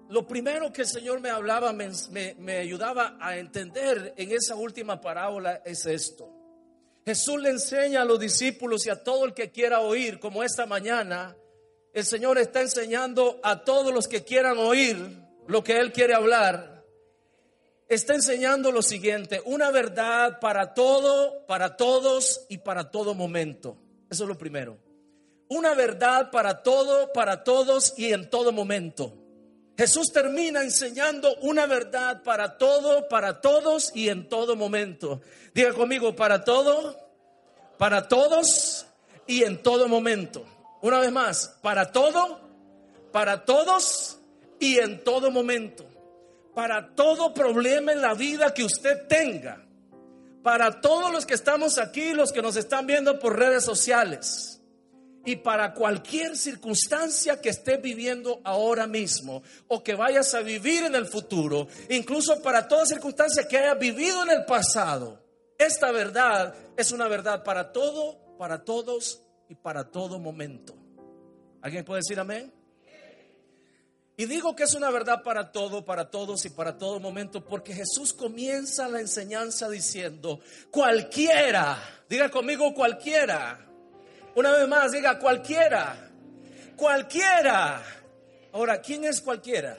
lo 0.09 0.27
primero 0.27 0.73
que 0.73 0.83
el 0.83 0.89
Señor 0.89 1.21
me 1.21 1.31
hablaba, 1.31 1.73
me, 1.73 1.91
me 2.39 2.59
ayudaba 2.59 3.17
a 3.21 3.37
entender 3.39 4.15
en 4.17 4.33
esa 4.33 4.55
última 4.55 5.01
parábola 5.01 5.63
es 5.65 5.87
esto. 5.87 6.31
Jesús 7.05 7.41
le 7.41 7.51
enseña 7.51 8.03
a 8.03 8.05
los 8.05 8.19
discípulos 8.19 8.87
y 8.87 8.91
a 8.91 9.03
todo 9.03 9.25
el 9.25 9.35
que 9.35 9.51
quiera 9.51 9.81
oír, 9.81 10.19
como 10.19 10.43
esta 10.43 10.67
mañana, 10.67 11.37
el 11.93 12.05
Señor 12.05 12.39
está 12.39 12.61
enseñando 12.61 13.41
a 13.43 13.65
todos 13.65 13.93
los 13.93 14.09
que 14.09 14.25
quieran 14.25 14.59
oír 14.59 14.97
lo 15.47 15.63
que 15.63 15.79
Él 15.79 15.93
quiere 15.93 16.15
hablar. 16.15 16.85
Está 17.89 18.15
enseñando 18.15 18.73
lo 18.73 18.83
siguiente, 18.83 19.43
una 19.45 19.71
verdad 19.71 20.41
para 20.41 20.75
todo, 20.75 21.47
para 21.47 21.77
todos 21.77 22.47
y 22.49 22.59
para 22.59 22.91
todo 22.91 23.15
momento. 23.15 23.77
Eso 24.11 24.25
es 24.25 24.29
lo 24.29 24.39
primero. 24.39 24.79
Una 25.49 25.75
verdad 25.75 26.31
para 26.31 26.63
todo, 26.63 27.13
para 27.13 27.45
todos 27.45 27.95
y 27.99 28.13
en 28.13 28.31
todo 28.31 28.51
momento. 28.53 29.24
Jesús 29.77 30.13
termina 30.13 30.63
enseñando 30.63 31.35
una 31.41 31.67
verdad 31.67 32.23
para 32.23 32.59
todo, 32.59 33.09
para 33.09 33.41
todos 33.41 33.91
y 33.95 34.09
en 34.09 34.29
todo 34.29 34.55
momento. 34.55 35.21
Diga 35.53 35.73
conmigo, 35.73 36.15
para 36.15 36.45
todo, 36.45 36.97
para 37.77 38.07
todos 38.07 38.87
y 39.27 39.43
en 39.43 39.63
todo 39.63 39.89
momento. 39.89 40.45
Una 40.81 41.01
vez 41.01 41.11
más, 41.11 41.57
para 41.61 41.91
todo, 41.91 42.41
para 43.11 43.45
todos 43.45 44.19
y 44.61 44.79
en 44.79 45.03
todo 45.03 45.31
momento. 45.31 45.87
Para 46.55 46.95
todo 46.95 47.35
problema 47.35 47.93
en 47.93 48.01
la 48.01 48.15
vida 48.15 48.55
que 48.55 48.63
usted 48.63 49.09
tenga. 49.09 49.67
Para 50.45 50.81
todos 50.81 51.11
los 51.11 51.27
que 51.27 51.35
estamos 51.35 51.79
aquí, 51.79 52.13
los 52.13 52.33
que 52.33 52.43
nos 52.43 52.55
están 52.55 52.87
viendo 52.87 53.19
por 53.19 53.37
redes 53.37 53.65
sociales 53.65 54.55
y 55.25 55.37
para 55.37 55.73
cualquier 55.73 56.37
circunstancia 56.37 57.41
que 57.41 57.49
estés 57.49 57.81
viviendo 57.81 58.41
ahora 58.45 58.87
mismo 58.87 59.43
o 59.69 59.83
que 59.83 59.95
vayas 59.95 60.35
a 60.35 60.41
vivir 60.41 60.85
en 60.85 60.95
el 60.95 61.07
futuro, 61.07 61.67
incluso 61.89 62.43
para 62.43 62.69
toda 62.69 62.87
circunstancia 62.87 63.49
que 63.49 63.59
hayas 63.59 63.79
vivido 63.79 64.23
en 64.23 64.31
el 64.31 64.45
pasado. 64.45 65.23
Esta 65.59 65.93
verdad 65.93 66.55
es 66.77 66.93
una 66.93 67.09
verdad 67.09 67.43
para 67.43 67.73
todo, 67.73 68.37
para 68.39 68.65
todos 68.65 69.23
y 69.49 69.55
para 69.55 69.91
todo 69.91 70.19
momento. 70.19 70.75
¿Alguien 71.63 71.85
puede 71.85 72.01
decir 72.01 72.21
amén? 72.21 72.53
Y 74.17 74.27
digo 74.27 74.55
que 74.55 74.63
es 74.63 74.75
una 74.75 74.91
verdad 74.91 75.23
para 75.25 75.51
todo, 75.51 75.85
para 75.85 76.09
todos 76.09 76.45
y 76.45 76.51
para 76.51 76.79
todo 76.79 77.01
momento, 77.01 77.45
porque 77.45 77.75
Jesús 77.75 78.13
comienza 78.13 78.87
la 78.89 79.01
enseñanza 79.01 79.69
diciendo, 79.69 80.39
cualquiera, 80.71 82.05
diga 82.09 82.29
conmigo 82.29 82.73
cualquiera, 82.75 83.67
una 84.37 84.53
vez 84.53 84.69
más, 84.69 84.93
diga 84.93 85.19
cualquiera. 85.19 86.11
Cualquiera. 86.77 87.83
Ahora, 88.53 88.81
¿quién 88.81 89.05
es 89.05 89.21
cualquiera? 89.21 89.79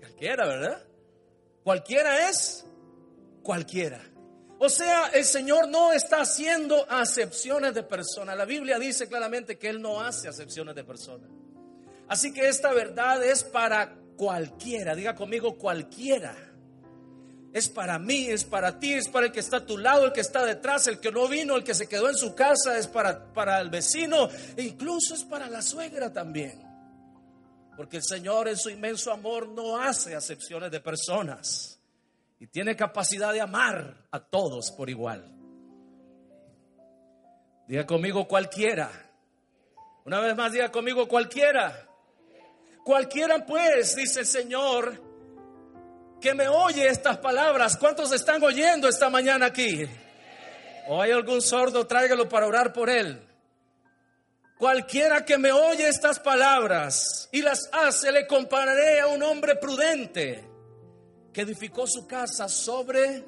Cualquiera, 0.00 0.46
¿verdad? 0.46 0.82
Cualquiera 1.62 2.28
es 2.28 2.64
cualquiera. 3.42 4.00
O 4.58 4.68
sea, 4.68 5.08
el 5.14 5.24
Señor 5.24 5.68
no 5.68 5.92
está 5.92 6.22
haciendo 6.22 6.84
acepciones 6.90 7.74
de 7.74 7.84
personas. 7.84 8.36
La 8.36 8.44
Biblia 8.44 8.78
dice 8.78 9.06
claramente 9.06 9.56
que 9.56 9.68
Él 9.68 9.80
no 9.80 10.00
hace 10.00 10.28
acepciones 10.28 10.74
de 10.74 10.82
personas. 10.82 11.30
Así 12.08 12.32
que 12.32 12.48
esta 12.48 12.72
verdad 12.72 13.22
es 13.22 13.44
para 13.44 13.94
cualquiera. 14.16 14.94
Diga 14.96 15.14
conmigo 15.14 15.56
cualquiera. 15.56 16.34
Es 17.52 17.68
para 17.68 17.98
mí, 17.98 18.26
es 18.26 18.44
para 18.44 18.78
ti, 18.78 18.92
es 18.92 19.08
para 19.08 19.26
el 19.26 19.32
que 19.32 19.40
está 19.40 19.58
a 19.58 19.66
tu 19.66 19.78
lado, 19.78 20.06
el 20.06 20.12
que 20.12 20.20
está 20.20 20.44
detrás, 20.44 20.86
el 20.86 21.00
que 21.00 21.10
no 21.10 21.28
vino, 21.28 21.56
el 21.56 21.64
que 21.64 21.74
se 21.74 21.88
quedó 21.88 22.08
en 22.08 22.16
su 22.16 22.34
casa, 22.34 22.78
es 22.78 22.86
para, 22.86 23.32
para 23.32 23.60
el 23.60 23.70
vecino, 23.70 24.28
e 24.56 24.62
incluso 24.62 25.14
es 25.14 25.24
para 25.24 25.48
la 25.48 25.62
suegra 25.62 26.12
también. 26.12 26.62
Porque 27.76 27.98
el 27.98 28.02
Señor 28.04 28.48
en 28.48 28.56
su 28.56 28.70
inmenso 28.70 29.12
amor 29.12 29.48
no 29.48 29.80
hace 29.80 30.14
acepciones 30.14 30.70
de 30.70 30.80
personas 30.80 31.80
y 32.38 32.46
tiene 32.48 32.76
capacidad 32.76 33.32
de 33.32 33.40
amar 33.40 34.06
a 34.10 34.20
todos 34.20 34.70
por 34.72 34.90
igual. 34.90 35.34
Diga 37.66 37.86
conmigo 37.86 38.26
cualquiera. 38.26 38.90
Una 40.04 40.20
vez 40.20 40.36
más, 40.36 40.52
diga 40.52 40.70
conmigo 40.70 41.06
cualquiera. 41.06 41.86
Cualquiera 42.84 43.44
pues, 43.44 43.94
dice 43.94 44.20
el 44.20 44.26
Señor, 44.26 45.07
que 46.20 46.34
me 46.34 46.48
oye 46.48 46.88
estas 46.88 47.18
palabras. 47.18 47.76
¿Cuántos 47.76 48.12
están 48.12 48.42
oyendo 48.42 48.88
esta 48.88 49.08
mañana 49.10 49.46
aquí? 49.46 49.86
¿O 50.88 51.00
hay 51.00 51.12
algún 51.12 51.42
sordo? 51.42 51.86
Tráigalo 51.86 52.28
para 52.28 52.46
orar 52.46 52.72
por 52.72 52.90
él. 52.90 53.20
Cualquiera 54.58 55.24
que 55.24 55.38
me 55.38 55.52
oye 55.52 55.88
estas 55.88 56.18
palabras 56.18 57.28
y 57.30 57.42
las 57.42 57.70
hace, 57.72 58.10
le 58.10 58.26
compararé 58.26 59.00
a 59.00 59.06
un 59.06 59.22
hombre 59.22 59.54
prudente 59.54 60.44
que 61.32 61.42
edificó 61.42 61.86
su 61.86 62.06
casa 62.08 62.48
sobre 62.48 63.24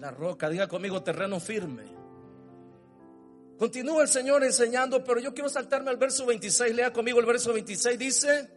la 0.00 0.10
roca. 0.10 0.48
Diga 0.48 0.66
conmigo, 0.66 1.02
terreno 1.02 1.38
firme. 1.38 1.84
Continúa 3.56 4.02
el 4.02 4.08
Señor 4.08 4.42
enseñando, 4.42 5.02
pero 5.04 5.20
yo 5.20 5.32
quiero 5.32 5.48
saltarme 5.48 5.90
al 5.90 5.96
verso 5.96 6.26
26. 6.26 6.74
Lea 6.74 6.92
conmigo 6.92 7.20
el 7.20 7.26
verso 7.26 7.52
26. 7.52 7.98
Dice, 7.98 8.50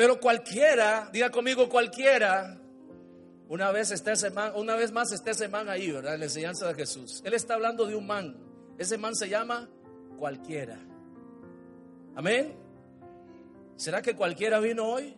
pero 0.00 0.18
cualquiera, 0.18 1.10
diga 1.12 1.28
conmigo 1.28 1.68
cualquiera, 1.68 2.58
una 3.48 3.70
vez, 3.70 3.90
está 3.90 4.12
ese 4.12 4.30
man, 4.30 4.50
una 4.56 4.74
vez 4.74 4.92
más 4.92 5.12
está 5.12 5.32
ese 5.32 5.46
man 5.46 5.68
ahí, 5.68 5.92
¿verdad? 5.92 6.14
En 6.14 6.20
la 6.20 6.24
enseñanza 6.24 6.66
de 6.68 6.74
Jesús. 6.74 7.20
Él 7.22 7.34
está 7.34 7.52
hablando 7.52 7.84
de 7.84 7.94
un 7.96 8.06
man. 8.06 8.34
Ese 8.78 8.96
man 8.96 9.14
se 9.14 9.28
llama 9.28 9.68
cualquiera. 10.18 10.78
Amén. 12.16 12.56
¿Será 13.76 14.00
que 14.00 14.16
cualquiera 14.16 14.58
vino 14.58 14.86
hoy? 14.86 15.14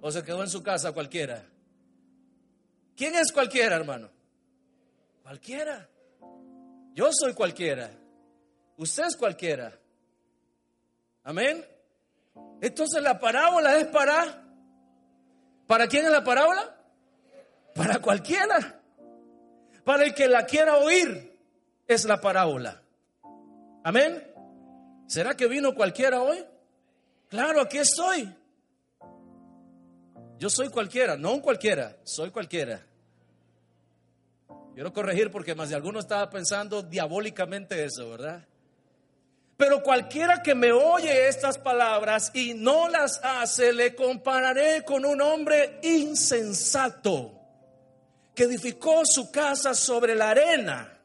¿O 0.00 0.10
se 0.10 0.22
quedó 0.22 0.42
en 0.42 0.48
su 0.48 0.62
casa 0.62 0.92
cualquiera? 0.92 1.44
¿Quién 2.96 3.16
es 3.16 3.32
cualquiera, 3.32 3.76
hermano? 3.76 4.08
Cualquiera. 5.24 5.90
Yo 6.94 7.10
soy 7.12 7.34
cualquiera. 7.34 7.90
Usted 8.78 9.02
es 9.08 9.14
cualquiera. 9.14 9.78
Amén. 11.22 11.66
Entonces 12.60 13.02
la 13.02 13.18
parábola 13.18 13.76
es 13.76 13.86
para... 13.86 14.44
¿Para 15.66 15.86
quién 15.86 16.04
es 16.04 16.12
la 16.12 16.22
parábola? 16.22 16.76
Para 17.74 17.98
cualquiera. 18.00 18.80
Para 19.84 20.04
el 20.04 20.14
que 20.14 20.28
la 20.28 20.46
quiera 20.46 20.76
oír 20.76 21.38
es 21.86 22.04
la 22.04 22.20
parábola. 22.20 22.82
Amén. 23.84 24.32
¿Será 25.06 25.36
que 25.36 25.46
vino 25.46 25.74
cualquiera 25.74 26.22
hoy? 26.22 26.44
Claro, 27.28 27.60
aquí 27.60 27.78
estoy. 27.78 28.32
Yo 30.38 30.50
soy 30.50 30.68
cualquiera, 30.68 31.16
no 31.16 31.32
un 31.32 31.40
cualquiera, 31.40 31.96
soy 32.04 32.30
cualquiera. 32.30 32.84
Quiero 34.74 34.92
corregir 34.92 35.30
porque 35.30 35.54
más 35.54 35.68
de 35.68 35.74
alguno 35.74 36.00
estaba 36.00 36.28
pensando 36.30 36.82
diabólicamente 36.82 37.84
eso, 37.84 38.10
¿verdad? 38.10 38.46
Pero 39.62 39.80
cualquiera 39.80 40.42
que 40.42 40.56
me 40.56 40.72
oye 40.72 41.28
estas 41.28 41.56
palabras 41.56 42.32
y 42.34 42.52
no 42.52 42.88
las 42.88 43.20
hace, 43.22 43.72
le 43.72 43.94
compararé 43.94 44.84
con 44.84 45.04
un 45.04 45.20
hombre 45.20 45.78
insensato 45.84 47.30
que 48.34 48.42
edificó 48.42 49.02
su 49.04 49.30
casa 49.30 49.72
sobre 49.72 50.16
la 50.16 50.30
arena. 50.30 51.00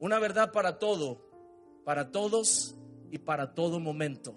Una 0.00 0.18
verdad 0.18 0.50
para 0.50 0.80
todo, 0.80 1.30
para 1.84 2.10
todos 2.10 2.74
y 3.12 3.18
para 3.18 3.54
todo 3.54 3.78
momento. 3.78 4.36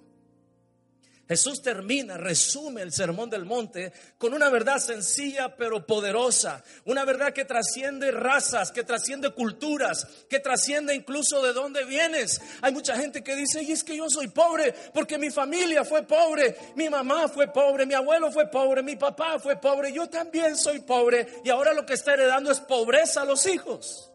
Jesús 1.29 1.61
termina, 1.61 2.17
resume 2.17 2.81
el 2.81 2.91
sermón 2.91 3.29
del 3.29 3.45
monte 3.45 3.93
con 4.17 4.33
una 4.33 4.49
verdad 4.49 4.79
sencilla 4.79 5.55
pero 5.55 5.85
poderosa, 5.85 6.63
una 6.85 7.05
verdad 7.05 7.33
que 7.33 7.45
trasciende 7.45 8.09
razas, 8.09 8.71
que 8.71 8.83
trasciende 8.83 9.29
culturas, 9.29 10.07
que 10.27 10.39
trasciende 10.39 10.95
incluso 10.95 11.43
de 11.43 11.53
dónde 11.53 11.85
vienes. 11.85 12.41
Hay 12.63 12.73
mucha 12.73 12.97
gente 12.97 13.23
que 13.23 13.35
dice, 13.35 13.61
y 13.61 13.71
es 13.71 13.83
que 13.83 13.95
yo 13.95 14.09
soy 14.09 14.29
pobre 14.29 14.73
porque 14.91 15.19
mi 15.19 15.29
familia 15.29 15.85
fue 15.85 16.01
pobre, 16.01 16.57
mi 16.75 16.89
mamá 16.89 17.27
fue 17.27 17.47
pobre, 17.53 17.85
mi 17.85 17.93
abuelo 17.93 18.31
fue 18.31 18.49
pobre, 18.49 18.81
mi 18.81 18.95
papá 18.95 19.37
fue 19.37 19.55
pobre, 19.57 19.93
yo 19.93 20.09
también 20.09 20.57
soy 20.57 20.79
pobre 20.79 21.27
y 21.43 21.51
ahora 21.51 21.75
lo 21.75 21.85
que 21.85 21.93
está 21.93 22.15
heredando 22.15 22.49
es 22.49 22.59
pobreza 22.59 23.21
a 23.21 23.25
los 23.25 23.45
hijos. 23.45 24.11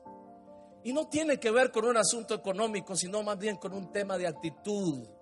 Y 0.83 0.92
no 0.92 1.06
tiene 1.06 1.38
que 1.38 1.52
ver 1.52 1.71
con 1.71 1.85
un 1.85 1.97
asunto 1.97 2.35
económico, 2.35 2.97
sino 2.97 3.23
más 3.23 3.38
bien 3.38 3.54
con 3.54 3.73
un 3.73 3.92
tema 3.92 4.18
de 4.18 4.26
actitud 4.26 5.13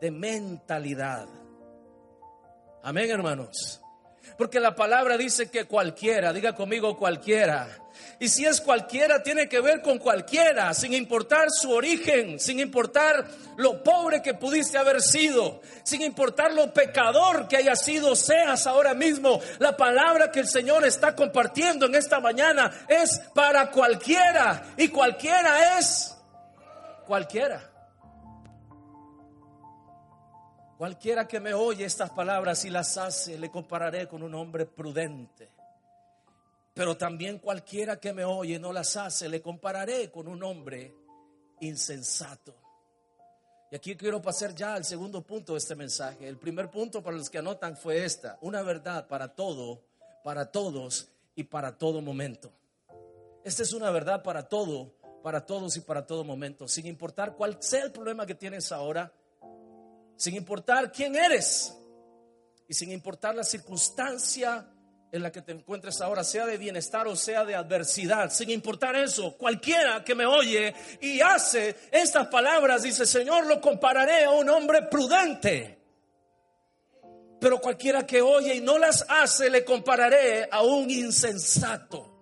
de 0.00 0.10
mentalidad. 0.10 1.28
Amén, 2.82 3.10
hermanos. 3.10 3.80
Porque 4.36 4.60
la 4.60 4.74
palabra 4.74 5.16
dice 5.16 5.50
que 5.50 5.64
cualquiera, 5.64 6.32
diga 6.32 6.54
conmigo 6.54 6.96
cualquiera. 6.96 7.68
Y 8.20 8.28
si 8.28 8.44
es 8.44 8.60
cualquiera, 8.60 9.22
tiene 9.22 9.48
que 9.48 9.60
ver 9.60 9.80
con 9.82 9.98
cualquiera, 9.98 10.72
sin 10.74 10.92
importar 10.92 11.50
su 11.50 11.70
origen, 11.70 12.38
sin 12.38 12.60
importar 12.60 13.26
lo 13.56 13.82
pobre 13.82 14.22
que 14.22 14.34
pudiste 14.34 14.78
haber 14.78 15.00
sido, 15.02 15.60
sin 15.82 16.02
importar 16.02 16.52
lo 16.52 16.72
pecador 16.72 17.48
que 17.48 17.56
haya 17.56 17.74
sido, 17.74 18.14
seas 18.14 18.66
ahora 18.66 18.94
mismo. 18.94 19.40
La 19.58 19.76
palabra 19.76 20.30
que 20.30 20.40
el 20.40 20.48
Señor 20.48 20.84
está 20.84 21.14
compartiendo 21.14 21.86
en 21.86 21.94
esta 21.94 22.20
mañana 22.20 22.70
es 22.88 23.20
para 23.34 23.70
cualquiera. 23.70 24.62
Y 24.76 24.88
cualquiera 24.88 25.78
es 25.78 26.16
cualquiera. 27.06 27.77
Cualquiera 30.78 31.26
que 31.26 31.40
me 31.40 31.54
oye 31.54 31.84
estas 31.84 32.10
palabras 32.10 32.64
y 32.64 32.70
las 32.70 32.96
hace, 32.98 33.36
le 33.36 33.50
compararé 33.50 34.06
con 34.06 34.22
un 34.22 34.32
hombre 34.36 34.64
prudente. 34.64 35.50
Pero 36.72 36.96
también 36.96 37.40
cualquiera 37.40 37.98
que 37.98 38.12
me 38.12 38.24
oye 38.24 38.60
no 38.60 38.72
las 38.72 38.96
hace, 38.96 39.28
le 39.28 39.42
compararé 39.42 40.08
con 40.08 40.28
un 40.28 40.40
hombre 40.44 40.94
insensato. 41.58 42.54
Y 43.72 43.74
aquí 43.74 43.96
quiero 43.96 44.22
pasar 44.22 44.54
ya 44.54 44.74
al 44.74 44.84
segundo 44.84 45.20
punto 45.22 45.54
de 45.54 45.58
este 45.58 45.74
mensaje. 45.74 46.28
El 46.28 46.38
primer 46.38 46.70
punto 46.70 47.02
para 47.02 47.16
los 47.16 47.28
que 47.28 47.38
anotan 47.38 47.76
fue 47.76 48.04
esta, 48.04 48.38
una 48.40 48.62
verdad 48.62 49.08
para 49.08 49.34
todo, 49.34 49.82
para 50.22 50.52
todos 50.52 51.08
y 51.34 51.42
para 51.42 51.76
todo 51.76 52.00
momento. 52.00 52.52
Esta 53.42 53.64
es 53.64 53.72
una 53.72 53.90
verdad 53.90 54.22
para 54.22 54.48
todo, 54.48 54.94
para 55.24 55.44
todos 55.44 55.76
y 55.76 55.80
para 55.80 56.06
todo 56.06 56.22
momento, 56.22 56.68
sin 56.68 56.86
importar 56.86 57.34
cuál 57.34 57.56
sea 57.58 57.82
el 57.82 57.90
problema 57.90 58.26
que 58.26 58.36
tienes 58.36 58.70
ahora, 58.70 59.12
sin 60.18 60.34
importar 60.34 60.92
quién 60.92 61.16
eres 61.16 61.74
y 62.66 62.74
sin 62.74 62.90
importar 62.92 63.34
la 63.34 63.44
circunstancia 63.44 64.68
en 65.10 65.22
la 65.22 65.32
que 65.32 65.40
te 65.40 65.52
encuentres 65.52 66.02
ahora, 66.02 66.22
sea 66.22 66.44
de 66.44 66.58
bienestar 66.58 67.06
o 67.06 67.16
sea 67.16 67.44
de 67.44 67.54
adversidad, 67.54 68.30
sin 68.30 68.50
importar 68.50 68.94
eso, 68.96 69.38
cualquiera 69.38 70.04
que 70.04 70.14
me 70.14 70.26
oye 70.26 70.74
y 71.00 71.20
hace 71.20 71.76
estas 71.90 72.26
palabras, 72.26 72.82
dice, 72.82 73.06
Señor, 73.06 73.46
lo 73.46 73.60
compararé 73.60 74.24
a 74.24 74.30
un 74.30 74.50
hombre 74.50 74.82
prudente. 74.82 75.78
Pero 77.40 77.60
cualquiera 77.60 78.04
que 78.04 78.20
oye 78.20 78.56
y 78.56 78.60
no 78.60 78.76
las 78.76 79.06
hace, 79.08 79.48
le 79.48 79.64
compararé 79.64 80.48
a 80.50 80.62
un 80.62 80.90
insensato. 80.90 82.16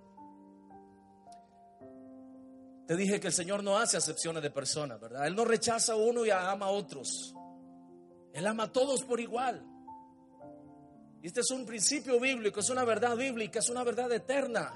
Te 2.87 2.95
dije 2.95 3.19
que 3.19 3.29
el 3.29 3.33
Señor 3.33 3.65
no 3.65 3.79
hace 3.79 3.97
acepciones 3.97 4.43
de 4.43 4.50
personas, 4.50 5.00
¿verdad? 5.00 5.26
Él 5.26 5.35
no 5.35 5.45
rechaza 5.45 5.95
a 5.95 5.97
uno 5.97 6.25
y 6.25 6.31
ama 6.31 6.67
a 6.67 6.71
otros. 6.71 7.36
Él 8.37 8.47
ama 8.47 8.64
a 8.64 8.73
todos 8.73 9.02
por 9.02 9.19
igual. 9.19 9.64
Este 11.22 11.40
es 11.40 11.51
un 11.51 11.64
principio 11.64 12.20
bíblico, 12.20 12.61
es 12.61 12.68
una 12.68 12.85
verdad 12.85 13.16
bíblica, 13.16 13.61
es 13.61 13.70
una 13.70 13.83
verdad 13.83 14.12
eterna. 14.12 14.75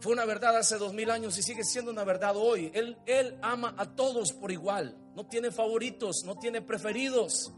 Fue 0.00 0.12
una 0.12 0.24
verdad 0.24 0.56
hace 0.56 0.76
dos 0.76 0.92
mil 0.92 1.12
años 1.12 1.38
y 1.38 1.42
sigue 1.42 1.62
siendo 1.62 1.92
una 1.92 2.02
verdad 2.02 2.36
hoy. 2.36 2.72
Él, 2.74 2.98
él 3.06 3.38
ama 3.40 3.72
a 3.78 3.94
todos 3.94 4.32
por 4.32 4.50
igual. 4.50 4.98
No 5.14 5.26
tiene 5.26 5.52
favoritos, 5.52 6.24
no 6.26 6.34
tiene 6.40 6.60
preferidos. 6.60 7.52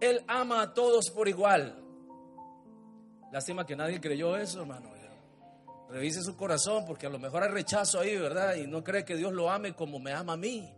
Él 0.00 0.24
ama 0.26 0.62
a 0.62 0.72
todos 0.72 1.10
por 1.10 1.28
igual. 1.28 1.84
Lástima 3.30 3.66
que 3.66 3.76
nadie 3.76 4.00
creyó 4.00 4.38
eso, 4.38 4.62
hermano. 4.62 4.90
Revise 5.90 6.22
su 6.22 6.34
corazón 6.34 6.86
porque 6.86 7.06
a 7.06 7.10
lo 7.10 7.18
mejor 7.18 7.42
hay 7.42 7.50
rechazo 7.50 8.00
ahí, 8.00 8.16
¿verdad? 8.16 8.54
Y 8.54 8.66
no 8.66 8.82
cree 8.82 9.04
que 9.04 9.16
Dios 9.16 9.34
lo 9.34 9.50
ame 9.50 9.74
como 9.74 9.98
me 9.98 10.12
ama 10.12 10.32
a 10.32 10.36
mí. 10.38 10.74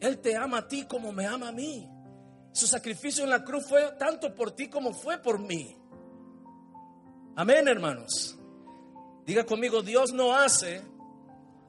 Él 0.00 0.18
te 0.18 0.36
ama 0.36 0.58
a 0.58 0.68
ti 0.68 0.84
como 0.84 1.12
me 1.12 1.26
ama 1.26 1.48
a 1.48 1.52
mí. 1.52 1.88
Su 2.52 2.66
sacrificio 2.66 3.24
en 3.24 3.30
la 3.30 3.44
cruz 3.44 3.66
fue 3.66 3.92
tanto 3.98 4.34
por 4.34 4.52
ti 4.52 4.68
como 4.68 4.92
fue 4.92 5.18
por 5.18 5.38
mí. 5.38 5.76
Amén, 7.36 7.68
hermanos. 7.68 8.36
Diga 9.24 9.44
conmigo, 9.44 9.82
Dios 9.82 10.12
no 10.12 10.34
hace 10.34 10.82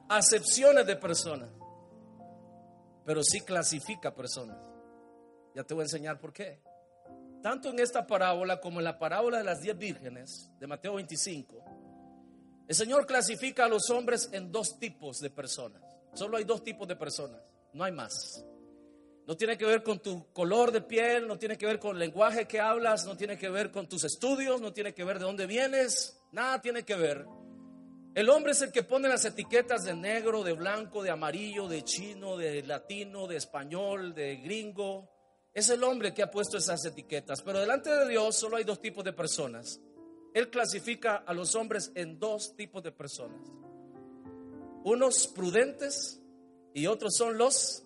acepciones 0.08 0.86
de 0.86 0.96
personas, 0.96 1.48
pero 3.04 3.22
sí 3.22 3.40
clasifica 3.40 4.14
personas. 4.14 4.58
Ya 5.54 5.62
te 5.62 5.74
voy 5.74 5.82
a 5.82 5.84
enseñar 5.84 6.18
por 6.18 6.32
qué. 6.32 6.60
Tanto 7.42 7.70
en 7.70 7.78
esta 7.78 8.06
parábola 8.06 8.60
como 8.60 8.80
en 8.80 8.84
la 8.84 8.98
parábola 8.98 9.38
de 9.38 9.44
las 9.44 9.60
diez 9.60 9.76
vírgenes 9.76 10.50
de 10.58 10.66
Mateo 10.66 10.94
25, 10.94 11.64
el 12.68 12.74
Señor 12.74 13.06
clasifica 13.06 13.64
a 13.64 13.68
los 13.68 13.90
hombres 13.90 14.28
en 14.32 14.50
dos 14.50 14.78
tipos 14.78 15.18
de 15.18 15.30
personas. 15.30 15.82
Solo 16.14 16.36
hay 16.36 16.44
dos 16.44 16.62
tipos 16.62 16.86
de 16.86 16.96
personas, 16.96 17.40
no 17.72 17.84
hay 17.84 17.92
más. 17.92 18.44
No 19.26 19.36
tiene 19.36 19.56
que 19.56 19.64
ver 19.64 19.82
con 19.82 20.00
tu 20.00 20.32
color 20.32 20.72
de 20.72 20.80
piel, 20.80 21.28
no 21.28 21.38
tiene 21.38 21.56
que 21.56 21.66
ver 21.66 21.78
con 21.78 21.92
el 21.92 22.00
lenguaje 22.00 22.46
que 22.46 22.58
hablas, 22.58 23.06
no 23.06 23.16
tiene 23.16 23.38
que 23.38 23.48
ver 23.48 23.70
con 23.70 23.88
tus 23.88 24.02
estudios, 24.04 24.60
no 24.60 24.72
tiene 24.72 24.92
que 24.92 25.04
ver 25.04 25.18
de 25.18 25.24
dónde 25.24 25.46
vienes, 25.46 26.20
nada 26.32 26.60
tiene 26.60 26.84
que 26.84 26.96
ver. 26.96 27.24
El 28.14 28.28
hombre 28.28 28.52
es 28.52 28.60
el 28.60 28.72
que 28.72 28.82
pone 28.82 29.08
las 29.08 29.24
etiquetas 29.24 29.84
de 29.84 29.94
negro, 29.94 30.42
de 30.42 30.52
blanco, 30.52 31.02
de 31.02 31.10
amarillo, 31.10 31.66
de 31.66 31.82
chino, 31.82 32.36
de 32.36 32.62
latino, 32.62 33.26
de 33.26 33.36
español, 33.36 34.12
de 34.12 34.36
gringo. 34.36 35.08
Es 35.54 35.70
el 35.70 35.82
hombre 35.82 36.12
que 36.12 36.22
ha 36.22 36.30
puesto 36.30 36.58
esas 36.58 36.84
etiquetas. 36.84 37.40
Pero 37.42 37.60
delante 37.60 37.88
de 37.88 38.08
Dios 38.08 38.36
solo 38.36 38.56
hay 38.56 38.64
dos 38.64 38.82
tipos 38.82 39.02
de 39.02 39.14
personas. 39.14 39.80
Él 40.34 40.50
clasifica 40.50 41.16
a 41.16 41.32
los 41.32 41.54
hombres 41.54 41.90
en 41.94 42.18
dos 42.18 42.54
tipos 42.54 42.82
de 42.82 42.92
personas. 42.92 43.40
Unos 44.84 45.28
prudentes 45.28 46.20
y 46.74 46.86
otros 46.86 47.14
son 47.16 47.38
los 47.38 47.84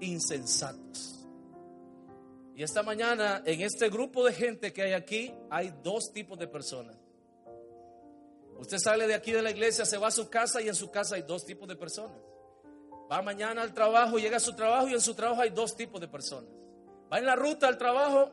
insensatos. 0.00 1.26
Y 2.54 2.62
esta 2.62 2.82
mañana, 2.82 3.42
en 3.44 3.60
este 3.60 3.88
grupo 3.88 4.24
de 4.24 4.32
gente 4.32 4.72
que 4.72 4.82
hay 4.82 4.92
aquí, 4.92 5.32
hay 5.48 5.72
dos 5.82 6.12
tipos 6.12 6.38
de 6.38 6.48
personas. 6.48 6.96
Usted 8.58 8.78
sale 8.78 9.06
de 9.06 9.14
aquí 9.14 9.30
de 9.30 9.42
la 9.42 9.52
iglesia, 9.52 9.84
se 9.84 9.96
va 9.96 10.08
a 10.08 10.10
su 10.10 10.28
casa 10.28 10.60
y 10.60 10.68
en 10.68 10.74
su 10.74 10.90
casa 10.90 11.14
hay 11.14 11.22
dos 11.22 11.44
tipos 11.44 11.68
de 11.68 11.76
personas. 11.76 12.18
Va 13.10 13.22
mañana 13.22 13.62
al 13.62 13.72
trabajo, 13.72 14.18
llega 14.18 14.38
a 14.38 14.40
su 14.40 14.54
trabajo 14.54 14.88
y 14.88 14.94
en 14.94 15.00
su 15.00 15.14
trabajo 15.14 15.40
hay 15.40 15.50
dos 15.50 15.76
tipos 15.76 16.00
de 16.00 16.08
personas. 16.08 16.50
Va 17.10 17.18
en 17.18 17.26
la 17.26 17.36
ruta 17.36 17.68
al 17.68 17.78
trabajo, 17.78 18.30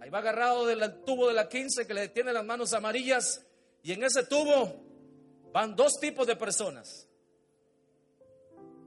ahí 0.00 0.10
va 0.10 0.18
agarrado 0.18 0.66
del 0.66 1.04
tubo 1.04 1.28
de 1.28 1.34
la 1.34 1.48
15 1.48 1.86
que 1.86 1.94
le 1.94 2.08
tiene 2.08 2.32
las 2.32 2.44
manos 2.44 2.72
amarillas 2.72 3.46
y 3.82 3.92
en 3.92 4.02
ese 4.02 4.24
tubo 4.24 4.82
van 5.52 5.76
dos 5.76 6.00
tipos 6.00 6.26
de 6.26 6.34
personas. 6.34 7.08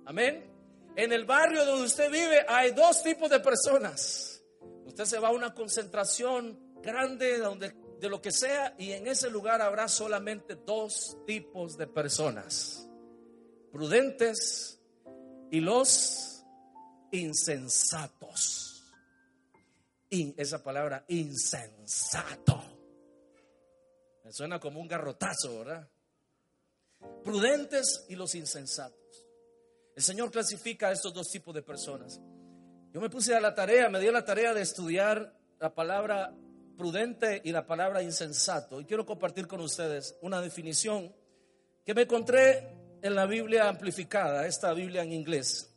Amén. 0.06 0.55
En 0.96 1.12
el 1.12 1.26
barrio 1.26 1.66
donde 1.66 1.86
usted 1.86 2.10
vive 2.10 2.46
hay 2.48 2.72
dos 2.72 3.04
tipos 3.04 3.30
de 3.30 3.40
personas. 3.40 4.42
Usted 4.86 5.06
se 5.06 5.20
va 5.20 5.28
a 5.28 5.32
una 5.32 5.54
concentración 5.54 6.82
grande 6.82 7.38
donde, 7.38 7.76
de 8.00 8.10
lo 8.10 8.22
que 8.22 8.32
sea 8.32 8.76
y 8.78 8.92
en 8.92 9.08
ese 9.08 9.30
lugar 9.30 9.62
habrá 9.62 9.88
solamente 9.88 10.56
dos 10.56 11.18
tipos 11.26 11.76
de 11.78 11.88
personas. 11.88 12.90
Prudentes 13.72 14.80
y 15.52 15.60
los 15.60 16.46
insensatos. 17.12 18.84
Y 20.10 20.34
esa 20.38 20.64
palabra 20.64 21.04
insensato. 21.10 22.64
Me 24.24 24.32
suena 24.32 24.60
como 24.60 24.80
un 24.80 24.88
garrotazo, 24.88 25.60
¿verdad? 25.60 25.90
Prudentes 27.24 28.06
y 28.08 28.16
los 28.16 28.34
insensatos. 28.34 29.05
El 29.96 30.04
Señor 30.04 30.30
clasifica 30.30 30.90
a 30.90 30.92
estos 30.92 31.14
dos 31.14 31.30
tipos 31.30 31.56
de 31.56 31.62
personas. 31.62 32.20
Yo 32.92 33.00
me 33.00 33.10
puse 33.10 33.34
a 33.34 33.40
la 33.40 33.56
tarea, 33.56 33.90
me 33.90 34.00
dio 34.00 34.12
la 34.12 34.26
tarea 34.26 34.54
de 34.54 34.62
estudiar 34.62 35.34
la 35.60 35.74
palabra 35.74 36.36
prudente 36.78 37.42
y 37.44 37.52
la 37.52 37.66
palabra 37.66 38.04
insensato. 38.04 38.82
Y 38.82 38.86
quiero 38.86 39.06
compartir 39.06 39.48
con 39.48 39.62
ustedes 39.62 40.18
una 40.22 40.42
definición 40.42 41.16
que 41.86 41.94
me 41.94 42.02
encontré 42.02 42.76
en 43.02 43.16
la 43.16 43.26
Biblia 43.26 43.70
amplificada, 43.70 44.46
esta 44.46 44.74
Biblia 44.74 45.04
en 45.04 45.14
inglés. 45.14 45.74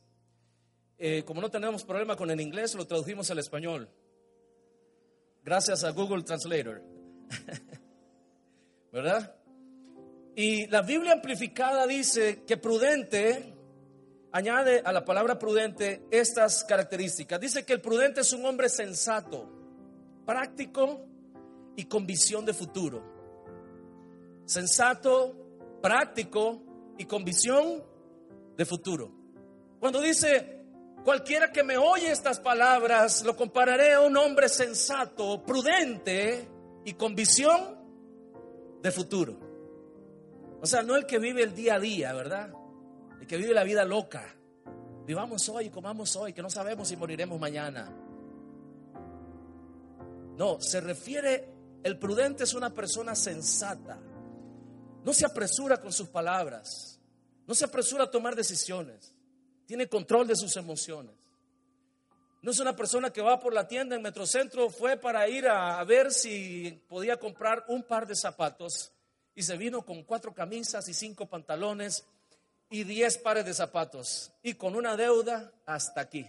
Eh, 0.99 1.23
como 1.25 1.41
no 1.41 1.51
tenemos 1.51 1.85
problema 1.85 2.17
con 2.17 2.31
el 2.31 2.41
inglés, 2.41 2.75
lo 2.75 2.87
tradujimos 2.87 3.31
al 3.31 3.39
español. 3.39 3.89
Gracias 5.45 5.85
a 5.85 5.91
Google 5.91 6.25
Translator. 6.25 6.83
¿Verdad? 8.93 9.37
Y 10.35 10.67
la 10.67 10.83
Biblia 10.83 11.13
amplificada 11.13 11.87
dice 11.87 12.45
que 12.45 12.57
prudente 12.57 13.58
añade 14.33 14.83
a 14.85 14.93
la 14.93 15.05
palabra 15.05 15.39
prudente 15.39 16.07
estas 16.11 16.65
características. 16.65 17.41
Dice 17.41 17.65
que 17.65 17.73
el 17.73 17.81
prudente 17.81 18.21
es 18.21 18.33
un 18.33 18.45
hombre 18.45 18.69
sensato, 18.69 19.49
práctico 20.27 21.07
y 21.77 21.85
con 21.85 22.07
visión 22.07 22.45
de 22.45 22.55
futuro. 22.55 23.03
Sensato, 24.45 25.79
práctico 25.83 26.63
y 26.99 27.05
con 27.05 27.25
visión 27.25 27.83
de 28.57 28.65
futuro. 28.65 29.13
Cuando 29.79 30.01
dice, 30.01 30.63
cualquiera 31.05 31.53
que 31.53 31.63
me 31.63 31.79
oye 31.79 32.11
estas 32.11 32.41
palabras, 32.41 33.25
lo 33.25 33.37
compararé 33.37 33.95
a 33.95 34.01
un 34.01 34.17
hombre 34.17 34.49
sensato, 34.49 35.45
prudente 35.45 36.49
y 36.85 36.95
con 36.95 37.15
visión 37.15 37.79
de 38.83 38.91
futuro. 38.91 39.39
O 40.61 40.67
sea, 40.67 40.83
no 40.83 40.97
el 40.97 41.07
que 41.07 41.19
vive 41.19 41.43
el 41.43 41.55
día 41.55 41.77
a 41.77 41.81
día, 41.81 42.13
¿verdad? 42.13 42.53
El 43.21 43.27
que 43.27 43.37
vive 43.37 43.55
la 43.55 43.65
vida 43.65 43.85
loca. 43.85 44.35
Vivamos 45.07 45.49
hoy, 45.49 45.71
comamos 45.71 46.15
hoy, 46.17 46.33
que 46.33 46.43
no 46.43 46.51
sabemos 46.51 46.89
si 46.89 46.97
moriremos 46.97 47.41
mañana. 47.41 47.91
No, 50.37 50.61
se 50.61 50.81
refiere, 50.81 51.49
el 51.83 51.99
prudente 51.99 52.45
es 52.45 52.55
una 52.55 52.73
persona 52.73 53.15
sensata. 53.15 53.99
No 55.05 55.13
se 55.13 55.27
apresura 55.27 55.81
con 55.81 55.93
sus 55.93 56.09
palabras. 56.09 57.01
No 57.47 57.55
se 57.55 57.65
apresura 57.65 58.05
a 58.05 58.11
tomar 58.11 58.37
decisiones. 58.37 59.15
Tiene 59.67 59.89
control 59.89 60.27
de 60.27 60.37
sus 60.37 60.57
emociones. 60.57 61.15
No 62.41 62.53
es 62.53 62.61
una 62.61 62.77
persona 62.77 63.11
que 63.11 63.21
va 63.21 63.41
por 63.41 63.53
la 63.53 63.67
tienda 63.67 63.97
en 63.97 64.03
Metrocentro, 64.03 64.71
fue 64.71 64.97
para 64.97 65.29
ir 65.29 65.49
a, 65.49 65.83
ver 65.85 66.13
si 66.13 66.83
podía 66.89 67.19
comprar 67.19 67.65
un 67.69 67.83
par 67.83 68.07
de 68.07 68.15
zapatos 68.15 68.93
y 69.35 69.43
se 69.43 69.57
vino 69.57 69.83
con 69.83 70.05
cuatro 70.05 70.33
camisas 70.33 70.89
y 70.89 70.95
cinco 70.95 71.27
pantalones 71.27 72.05
y 72.71 72.85
diez 72.85 73.19
pares 73.19 73.45
de 73.45 73.55
zapatos 73.55 74.33
y 74.43 74.55
con 74.55 74.77
una 74.77 74.97
deuda 74.97 75.53
hasta 75.67 76.03
aquí. 76.03 76.29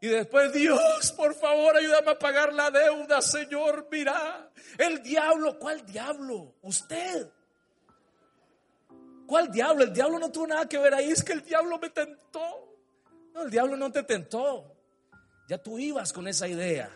Y 0.00 0.08
después, 0.08 0.52
Dios, 0.52 1.12
por 1.16 1.34
favor, 1.34 1.76
ayúdame 1.76 2.10
a 2.10 2.18
pagar 2.18 2.52
la 2.52 2.70
deuda, 2.70 3.22
Señor. 3.22 3.88
Mira, 3.90 4.50
el 4.76 5.02
diablo, 5.02 5.58
¿cuál 5.58 5.86
diablo? 5.86 6.56
Usted. 6.60 7.30
¿Cuál 9.26 9.50
diablo? 9.50 9.84
El 9.84 9.94
diablo 9.94 10.18
no 10.18 10.30
tuvo 10.30 10.48
nada 10.48 10.68
que 10.68 10.76
ver 10.78 10.92
ahí, 10.92 11.10
es 11.10 11.22
que 11.22 11.32
el 11.32 11.42
diablo 11.42 11.78
me 11.78 11.88
tentó. 11.88 12.76
No, 13.32 13.44
el 13.44 13.50
diablo 13.50 13.78
no 13.78 13.90
te 13.90 14.02
tentó. 14.02 14.76
Ya 15.48 15.56
tú 15.56 15.78
ibas 15.78 16.12
con 16.12 16.28
esa 16.28 16.46
idea. 16.48 16.90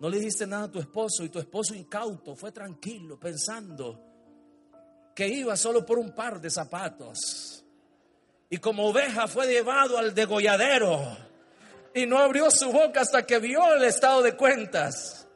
No 0.00 0.08
le 0.08 0.16
dijiste 0.18 0.46
nada 0.46 0.64
a 0.64 0.70
tu 0.70 0.78
esposo 0.78 1.24
y 1.24 1.28
tu 1.28 1.38
esposo 1.38 1.74
incauto 1.74 2.34
fue 2.34 2.50
tranquilo 2.52 3.18
pensando 3.18 4.07
que 5.18 5.26
iba 5.26 5.56
solo 5.56 5.84
por 5.84 5.98
un 5.98 6.12
par 6.12 6.40
de 6.40 6.48
zapatos. 6.48 7.64
Y 8.48 8.58
como 8.58 8.86
oveja 8.86 9.26
fue 9.26 9.48
llevado 9.48 9.98
al 9.98 10.14
degolladero 10.14 11.18
y 11.92 12.06
no 12.06 12.18
abrió 12.18 12.48
su 12.52 12.70
boca 12.70 13.00
hasta 13.00 13.26
que 13.26 13.40
vio 13.40 13.74
el 13.74 13.82
estado 13.82 14.22
de 14.22 14.36
cuentas. 14.36 15.26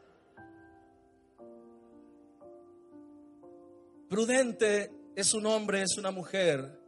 Prudente 4.09 4.93
es 5.17 5.35
un 5.35 5.47
hombre, 5.47 5.83
es 5.83 5.99
una 5.99 6.13
mujer 6.13 6.79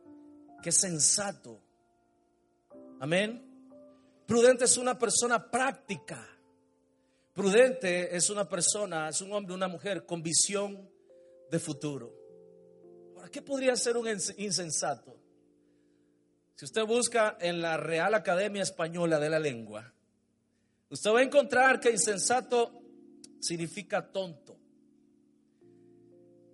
que 0.62 0.68
es 0.68 0.76
sensato. 0.76 1.60
Amén. 3.00 3.44
Prudente 4.24 4.66
es 4.66 4.76
una 4.76 4.96
persona 4.96 5.50
práctica. 5.50 6.24
Prudente 7.32 8.14
es 8.14 8.30
una 8.30 8.48
persona, 8.48 9.08
es 9.08 9.20
un 9.20 9.32
hombre, 9.32 9.52
una 9.52 9.66
mujer 9.66 10.06
con 10.06 10.22
visión 10.22 10.88
de 11.50 11.58
futuro. 11.58 12.23
¿Qué 13.34 13.42
podría 13.42 13.74
ser 13.74 13.96
un 13.96 14.06
insensato? 14.06 15.20
Si 16.54 16.66
usted 16.66 16.86
busca 16.86 17.36
en 17.40 17.60
la 17.60 17.76
Real 17.76 18.14
Academia 18.14 18.62
Española 18.62 19.18
de 19.18 19.28
la 19.28 19.40
Lengua, 19.40 19.92
usted 20.88 21.10
va 21.10 21.18
a 21.18 21.24
encontrar 21.24 21.80
que 21.80 21.90
insensato 21.90 22.80
significa 23.40 24.12
tonto. 24.12 24.56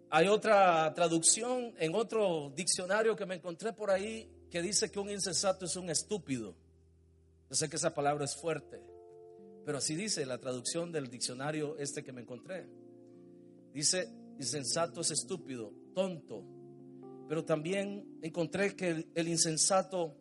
Hay 0.08 0.28
otra 0.28 0.90
traducción 0.94 1.74
en 1.76 1.94
otro 1.94 2.50
diccionario 2.56 3.14
que 3.14 3.26
me 3.26 3.34
encontré 3.34 3.74
por 3.74 3.90
ahí 3.90 4.46
que 4.50 4.62
dice 4.62 4.90
que 4.90 4.98
un 4.98 5.10
insensato 5.10 5.66
es 5.66 5.76
un 5.76 5.90
estúpido. 5.90 6.56
Yo 7.50 7.56
sé 7.56 7.68
que 7.68 7.76
esa 7.76 7.92
palabra 7.92 8.24
es 8.24 8.34
fuerte, 8.34 8.82
pero 9.66 9.76
así 9.76 9.94
dice 9.96 10.24
la 10.24 10.38
traducción 10.38 10.90
del 10.92 11.10
diccionario 11.10 11.76
este 11.76 12.02
que 12.02 12.14
me 12.14 12.22
encontré. 12.22 12.66
Dice, 13.70 14.08
insensato 14.38 15.02
es 15.02 15.10
estúpido, 15.10 15.74
tonto, 15.94 16.59
pero 17.30 17.44
también 17.44 18.18
encontré 18.22 18.74
que 18.74 19.06
el, 19.14 19.28
insensato 19.28 20.16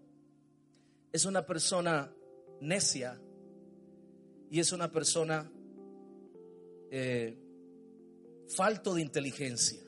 es 1.11 1.25
una 1.25 1.43
persona 1.43 2.13
necia 2.61 3.19
y 4.51 4.59
es 4.59 4.71
una 4.73 4.91
persona 4.91 5.51
eh, 6.91 7.35
falto 8.55 8.93
de 8.93 9.01
inteligencia. 9.01 9.81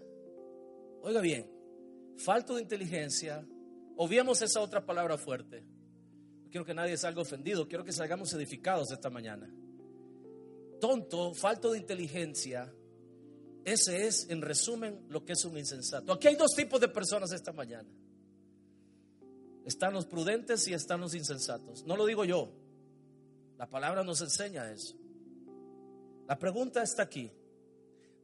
Oiga 1.04 1.22
bien, 1.22 1.48
falto 2.18 2.56
de 2.56 2.64
inteligencia, 2.64 3.48
obviemos 3.98 4.42
esa 4.42 4.60
otra 4.60 4.84
palabra 4.84 5.16
fuerte. 5.16 5.62
No 6.42 6.50
quiero 6.50 6.66
que 6.66 6.74
nadie 6.74 6.98
salga 6.98 7.22
ofendido, 7.22 7.68
quiero 7.68 7.84
que 7.84 7.94
salgamos 7.94 8.34
edificados 8.34 8.90
esta 8.90 9.12
mañana. 9.12 9.48
Tonto, 10.80 11.36
falto 11.36 11.74
de 11.74 11.78
inteligencia, 11.78 12.74
ese 13.64 14.08
es, 14.08 14.28
en 14.30 14.42
resumen, 14.42 15.06
lo 15.10 15.24
que 15.24 15.34
es 15.34 15.46
un 15.46 15.58
insensato. 15.58 16.14
Aquí 16.14 16.28
hay 16.28 16.36
dos 16.36 16.52
tipos 16.56 16.80
de 16.82 16.88
personas 16.88 17.32
esta 17.32 17.52
mañana. 17.52 17.90
Están 19.66 19.94
los 19.94 20.06
prudentes 20.06 20.68
y 20.68 20.74
están 20.74 21.02
los 21.02 21.14
insensatos. 21.14 21.86
No 21.86 21.96
lo 21.96 22.06
digo 22.06 22.26
yo. 22.26 22.52
La 23.58 23.70
palabra 23.70 24.04
nos 24.04 24.22
enseña 24.22 24.72
eso. 24.72 24.96
La 26.28 26.40
pregunta 26.40 26.82
está 26.82 27.04
aquí. 27.04 27.32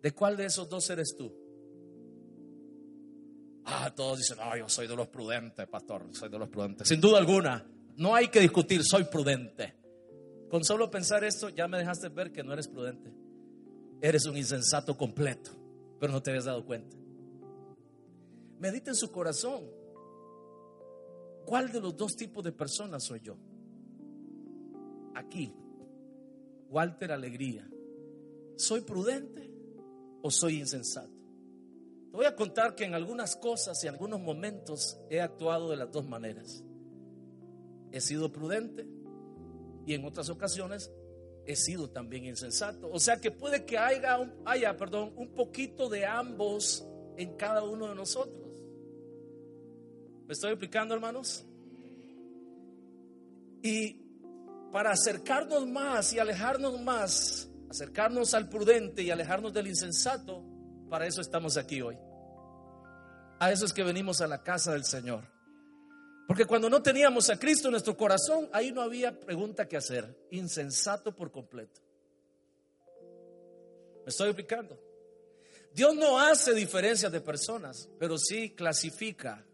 ¿De 0.01 0.11
cuál 0.11 0.37
de 0.37 0.45
esos 0.45 0.67
dos 0.69 0.89
eres 0.89 1.15
tú? 1.15 1.31
Ah, 3.65 3.93
todos 3.93 4.19
dicen, 4.19 4.37
ah, 4.39 4.57
yo 4.57 4.69
soy 4.69 4.87
de 4.87 4.95
los 4.95 5.07
prudentes, 5.09 5.67
pastor, 5.67 6.05
soy 6.13 6.29
de 6.29 6.39
los 6.39 6.47
prudentes. 6.47 6.87
Sin 6.87 7.01
duda 7.01 7.17
alguna, 7.17 7.65
no 7.97 8.15
hay 8.15 8.29
que 8.29 8.39
discutir, 8.39 8.81
soy 8.83 9.03
prudente. 9.03 9.75
Con 10.49 10.63
solo 10.63 10.89
pensar 10.89 11.23
esto, 11.25 11.49
ya 11.49 11.67
me 11.67 11.77
dejaste 11.77 12.07
ver 12.09 12.31
que 12.31 12.43
no 12.43 12.53
eres 12.53 12.69
prudente. 12.69 13.11
Eres 14.01 14.25
un 14.25 14.37
insensato 14.37 14.97
completo, 14.97 15.51
pero 15.99 16.13
no 16.13 16.21
te 16.21 16.29
habías 16.29 16.45
dado 16.45 16.65
cuenta. 16.65 16.95
Medita 18.59 18.91
en 18.91 18.95
su 18.95 19.11
corazón. 19.11 19.63
¿Cuál 21.45 21.71
de 21.71 21.79
los 21.79 21.95
dos 21.95 22.15
tipos 22.15 22.43
de 22.43 22.51
personas 22.51 23.03
soy 23.03 23.21
yo? 23.21 23.37
Aquí, 25.15 25.53
Walter 26.69 27.11
Alegría. 27.11 27.67
¿Soy 28.55 28.81
prudente 28.81 29.49
o 30.21 30.29
soy 30.29 30.59
insensato? 30.59 31.17
Te 32.11 32.17
voy 32.17 32.25
a 32.25 32.35
contar 32.35 32.75
que 32.75 32.83
en 32.83 32.93
algunas 32.93 33.35
cosas 33.35 33.83
y 33.83 33.87
algunos 33.87 34.19
momentos 34.19 34.99
he 35.09 35.21
actuado 35.21 35.69
de 35.69 35.77
las 35.77 35.91
dos 35.91 36.07
maneras. 36.07 36.63
He 37.91 38.01
sido 38.01 38.31
prudente 38.31 38.87
y 39.85 39.93
en 39.93 40.03
otras 40.03 40.29
ocasiones 40.29 40.91
he 41.47 41.55
sido 41.55 41.89
también 41.89 42.25
insensato. 42.25 42.89
O 42.91 42.99
sea 42.99 43.19
que 43.19 43.31
puede 43.31 43.65
que 43.65 43.77
haya, 43.77 44.77
perdón, 44.77 45.13
un 45.15 45.29
poquito 45.33 45.89
de 45.89 46.05
ambos 46.05 46.85
en 47.15 47.35
cada 47.37 47.63
uno 47.63 47.87
de 47.87 47.95
nosotros. 47.95 48.61
¿Me 50.27 50.33
estoy 50.33 50.51
explicando, 50.51 50.93
hermanos? 50.93 51.45
Y 53.63 54.01
para 54.73 54.91
acercarnos 54.91 55.65
más 55.65 56.11
y 56.13 56.19
alejarnos 56.19 56.81
más, 56.81 57.49
acercarnos 57.69 58.33
al 58.33 58.49
prudente 58.49 59.01
y 59.01 59.09
alejarnos 59.09 59.53
del 59.53 59.67
insensato, 59.67 60.43
para 60.89 61.07
eso 61.07 61.21
estamos 61.21 61.55
aquí 61.55 61.81
hoy. 61.81 61.97
A 63.39 63.51
eso 63.51 63.65
es 63.65 63.71
que 63.71 63.83
venimos 63.83 64.19
a 64.19 64.27
la 64.27 64.43
casa 64.43 64.73
del 64.73 64.83
Señor. 64.83 65.23
Porque 66.27 66.45
cuando 66.45 66.69
no 66.69 66.83
teníamos 66.83 67.29
a 67.29 67.39
Cristo 67.39 67.69
en 67.69 67.71
nuestro 67.71 67.95
corazón, 67.95 68.49
ahí 68.51 68.73
no 68.73 68.81
había 68.81 69.17
pregunta 69.17 69.65
que 69.65 69.77
hacer. 69.77 70.27
Insensato 70.31 71.15
por 71.15 71.31
completo. 71.31 71.81
¿Me 74.03 74.09
estoy 74.09 74.27
explicando? 74.27 74.77
Dios 75.73 75.95
no 75.95 76.19
hace 76.19 76.53
diferencias 76.53 77.11
de 77.11 77.21
personas, 77.21 77.89
pero 77.97 78.17
sí 78.17 78.49
clasifica. 78.49 79.45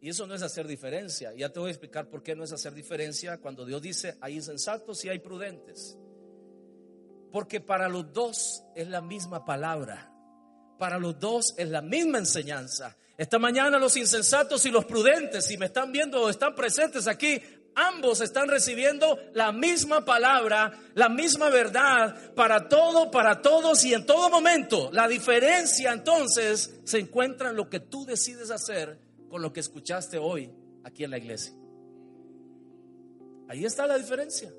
Y 0.00 0.08
eso 0.08 0.26
no 0.26 0.34
es 0.34 0.42
hacer 0.42 0.66
diferencia. 0.66 1.32
Ya 1.34 1.50
te 1.50 1.60
voy 1.60 1.68
a 1.68 1.72
explicar 1.72 2.08
por 2.08 2.22
qué 2.22 2.34
no 2.34 2.42
es 2.42 2.52
hacer 2.52 2.74
diferencia 2.74 3.38
cuando 3.38 3.64
Dios 3.64 3.80
dice 3.80 4.16
hay 4.20 4.34
insensatos 4.34 5.04
y 5.04 5.10
hay 5.10 5.20
prudentes. 5.20 5.96
Porque 7.30 7.60
para 7.60 7.88
los 7.88 8.12
dos 8.12 8.64
es 8.74 8.88
la 8.88 9.00
misma 9.00 9.44
palabra. 9.44 10.12
Para 10.78 10.98
los 10.98 11.18
dos 11.20 11.54
es 11.56 11.68
la 11.68 11.82
misma 11.82 12.18
enseñanza. 12.18 12.96
Esta 13.16 13.38
mañana 13.38 13.78
los 13.78 13.96
insensatos 13.96 14.66
y 14.66 14.70
los 14.70 14.84
prudentes, 14.84 15.46
si 15.46 15.56
me 15.56 15.66
están 15.66 15.92
viendo 15.92 16.20
o 16.20 16.28
están 16.28 16.54
presentes 16.54 17.06
aquí, 17.06 17.40
ambos 17.76 18.20
están 18.20 18.48
recibiendo 18.48 19.18
la 19.34 19.52
misma 19.52 20.04
palabra, 20.04 20.72
la 20.94 21.08
misma 21.08 21.48
verdad 21.48 22.34
para 22.34 22.68
todo, 22.68 23.10
para 23.10 23.40
todos 23.40 23.84
y 23.84 23.94
en 23.94 24.04
todo 24.04 24.30
momento. 24.30 24.90
La 24.92 25.06
diferencia 25.06 25.92
entonces 25.92 26.80
se 26.84 26.98
encuentra 26.98 27.50
en 27.50 27.56
lo 27.56 27.68
que 27.68 27.80
tú 27.80 28.04
decides 28.04 28.50
hacer 28.50 28.98
con 29.28 29.42
lo 29.42 29.52
que 29.52 29.60
escuchaste 29.60 30.18
hoy 30.18 30.50
aquí 30.82 31.04
en 31.04 31.10
la 31.10 31.18
iglesia. 31.18 31.54
Ahí 33.48 33.64
está 33.64 33.86
la 33.86 33.96
diferencia. 33.96 34.52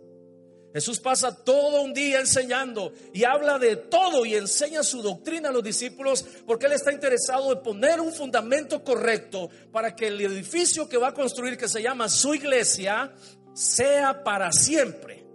Jesús 0.75 0.99
pasa 0.99 1.33
todo 1.33 1.83
un 1.83 1.93
día 1.93 2.19
enseñando 2.19 2.91
y 3.13 3.23
habla 3.23 3.57
de 3.57 3.77
todo 3.77 4.25
y 4.25 4.35
enseña 4.35 4.83
su 4.83 5.01
doctrina 5.01 5.47
a 5.47 5.51
los 5.53 5.63
discípulos 5.63 6.25
porque 6.45 6.65
Él 6.65 6.73
está 6.73 6.91
interesado 6.91 7.53
en 7.53 7.63
poner 7.63 8.01
un 8.01 8.11
fundamento 8.11 8.83
correcto 8.83 9.49
para 9.71 9.95
que 9.95 10.07
el 10.07 10.19
edificio 10.19 10.89
que 10.89 10.97
va 10.97 11.07
a 11.07 11.13
construir, 11.13 11.57
que 11.57 11.69
se 11.69 11.81
llama 11.81 12.09
su 12.09 12.35
iglesia, 12.35 13.13
sea 13.53 14.21
para 14.21 14.51
siempre. 14.51 15.25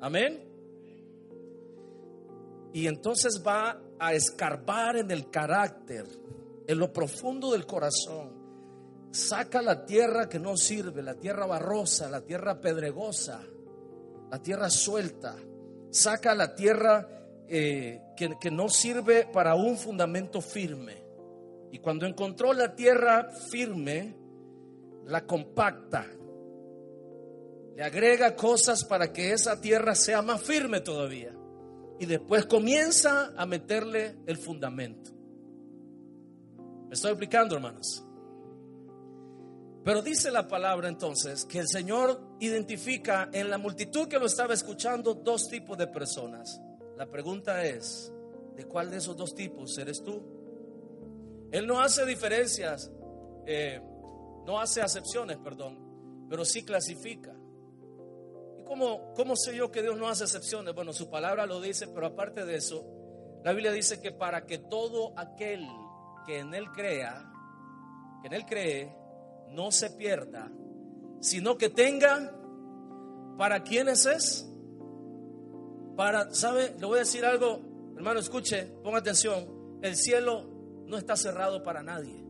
Amén. 0.00 0.42
Y 2.72 2.88
entonces 2.88 3.40
va 3.46 3.80
a 4.00 4.14
escarbar 4.14 4.96
en 4.96 5.12
el 5.12 5.30
carácter, 5.30 6.06
en 6.66 6.76
lo 6.76 6.92
profundo 6.92 7.52
del 7.52 7.66
corazón. 7.66 8.32
Saca 9.12 9.62
la 9.62 9.86
tierra 9.86 10.28
que 10.28 10.40
no 10.40 10.56
sirve, 10.56 11.04
la 11.04 11.14
tierra 11.14 11.46
barrosa, 11.46 12.10
la 12.10 12.22
tierra 12.22 12.60
pedregosa 12.60 13.46
la 14.30 14.40
tierra 14.40 14.70
suelta, 14.70 15.36
saca 15.90 16.34
la 16.34 16.54
tierra 16.54 17.08
eh, 17.48 18.00
que, 18.16 18.30
que 18.40 18.50
no 18.50 18.68
sirve 18.68 19.26
para 19.26 19.54
un 19.54 19.76
fundamento 19.76 20.40
firme. 20.40 21.02
Y 21.72 21.78
cuando 21.78 22.06
encontró 22.06 22.52
la 22.52 22.74
tierra 22.74 23.30
firme, 23.50 24.16
la 25.06 25.26
compacta, 25.26 26.06
le 27.76 27.82
agrega 27.82 28.36
cosas 28.36 28.84
para 28.84 29.12
que 29.12 29.32
esa 29.32 29.60
tierra 29.60 29.94
sea 29.94 30.22
más 30.22 30.42
firme 30.42 30.80
todavía. 30.80 31.34
Y 31.98 32.06
después 32.06 32.46
comienza 32.46 33.32
a 33.36 33.46
meterle 33.46 34.16
el 34.26 34.36
fundamento. 34.36 35.10
¿Me 36.88 36.94
estoy 36.94 37.10
explicando, 37.10 37.56
hermanos? 37.56 38.04
Pero 39.84 40.02
dice 40.02 40.30
la 40.30 40.46
palabra 40.46 40.88
entonces 40.88 41.46
que 41.46 41.58
el 41.58 41.68
Señor 41.68 42.20
identifica 42.40 43.30
en 43.32 43.48
la 43.48 43.56
multitud 43.56 44.08
que 44.08 44.18
lo 44.18 44.26
estaba 44.26 44.52
escuchando 44.52 45.14
dos 45.14 45.48
tipos 45.48 45.78
de 45.78 45.86
personas. 45.86 46.60
La 46.98 47.06
pregunta 47.06 47.64
es, 47.64 48.12
¿de 48.56 48.64
cuál 48.66 48.90
de 48.90 48.98
esos 48.98 49.16
dos 49.16 49.34
tipos 49.34 49.78
eres 49.78 50.02
tú? 50.02 50.22
Él 51.50 51.66
no 51.66 51.80
hace 51.80 52.04
diferencias, 52.04 52.90
eh, 53.46 53.80
no 54.46 54.60
hace 54.60 54.82
acepciones, 54.82 55.38
perdón, 55.38 56.26
pero 56.28 56.44
sí 56.44 56.62
clasifica. 56.62 57.34
¿Y 58.58 58.64
cómo, 58.64 59.14
cómo 59.14 59.34
sé 59.34 59.56
yo 59.56 59.70
que 59.70 59.80
Dios 59.80 59.96
no 59.96 60.08
hace 60.08 60.24
excepciones? 60.24 60.74
Bueno, 60.74 60.92
su 60.92 61.08
palabra 61.08 61.46
lo 61.46 61.58
dice, 61.58 61.88
pero 61.88 62.06
aparte 62.06 62.44
de 62.44 62.56
eso, 62.56 62.84
la 63.42 63.52
Biblia 63.52 63.72
dice 63.72 64.02
que 64.02 64.12
para 64.12 64.44
que 64.44 64.58
todo 64.58 65.14
aquel 65.16 65.66
que 66.26 66.40
en 66.40 66.54
Él 66.54 66.70
crea, 66.70 67.32
que 68.20 68.28
en 68.28 68.34
Él 68.34 68.44
cree, 68.44 68.99
no 69.52 69.70
se 69.70 69.90
pierda, 69.90 70.50
sino 71.20 71.58
que 71.58 71.68
tenga 71.68 72.32
para 73.36 73.62
quienes 73.62 74.06
es. 74.06 74.46
Para, 75.96 76.32
¿sabe? 76.32 76.74
Le 76.78 76.86
voy 76.86 76.96
a 76.96 77.00
decir 77.00 77.24
algo, 77.24 77.60
hermano, 77.96 78.20
escuche, 78.20 78.64
ponga 78.82 78.98
atención. 78.98 79.78
El 79.82 79.96
cielo 79.96 80.46
no 80.86 80.96
está 80.96 81.16
cerrado 81.16 81.62
para 81.62 81.82
nadie. 81.82 82.29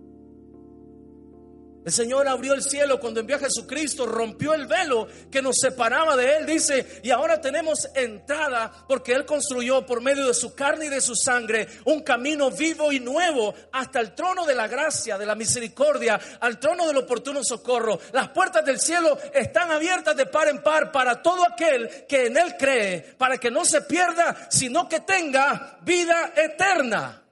El 1.82 1.92
Señor 1.92 2.28
abrió 2.28 2.52
el 2.52 2.62
cielo 2.62 3.00
cuando 3.00 3.20
envió 3.20 3.36
a 3.36 3.40
Jesucristo, 3.40 4.04
rompió 4.04 4.52
el 4.52 4.66
velo 4.66 5.08
que 5.30 5.40
nos 5.40 5.56
separaba 5.58 6.14
de 6.14 6.36
Él, 6.36 6.46
dice, 6.46 7.00
y 7.02 7.10
ahora 7.10 7.40
tenemos 7.40 7.88
entrada 7.94 8.70
porque 8.86 9.12
Él 9.12 9.24
construyó 9.24 9.86
por 9.86 10.02
medio 10.02 10.26
de 10.26 10.34
su 10.34 10.54
carne 10.54 10.86
y 10.86 10.88
de 10.90 11.00
su 11.00 11.16
sangre 11.16 11.66
un 11.86 12.02
camino 12.02 12.50
vivo 12.50 12.92
y 12.92 13.00
nuevo 13.00 13.54
hasta 13.72 13.98
el 14.00 14.14
trono 14.14 14.44
de 14.44 14.54
la 14.54 14.68
gracia, 14.68 15.16
de 15.16 15.24
la 15.24 15.34
misericordia, 15.34 16.20
al 16.40 16.58
trono 16.60 16.86
del 16.86 16.98
oportuno 16.98 17.42
socorro. 17.42 17.98
Las 18.12 18.28
puertas 18.28 18.62
del 18.62 18.78
cielo 18.78 19.16
están 19.32 19.70
abiertas 19.70 20.14
de 20.14 20.26
par 20.26 20.48
en 20.48 20.62
par 20.62 20.92
para 20.92 21.22
todo 21.22 21.44
aquel 21.44 22.04
que 22.06 22.26
en 22.26 22.36
Él 22.36 22.56
cree, 22.58 23.14
para 23.16 23.38
que 23.38 23.50
no 23.50 23.64
se 23.64 23.80
pierda, 23.82 24.48
sino 24.50 24.86
que 24.86 25.00
tenga 25.00 25.78
vida 25.80 26.34
eterna. 26.36 27.22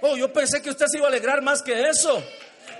Oh, 0.00 0.16
yo 0.16 0.32
pensé 0.32 0.62
que 0.62 0.70
usted 0.70 0.86
se 0.86 0.98
iba 0.98 1.06
a 1.06 1.10
alegrar 1.10 1.42
más 1.42 1.62
que 1.62 1.82
eso 1.82 2.22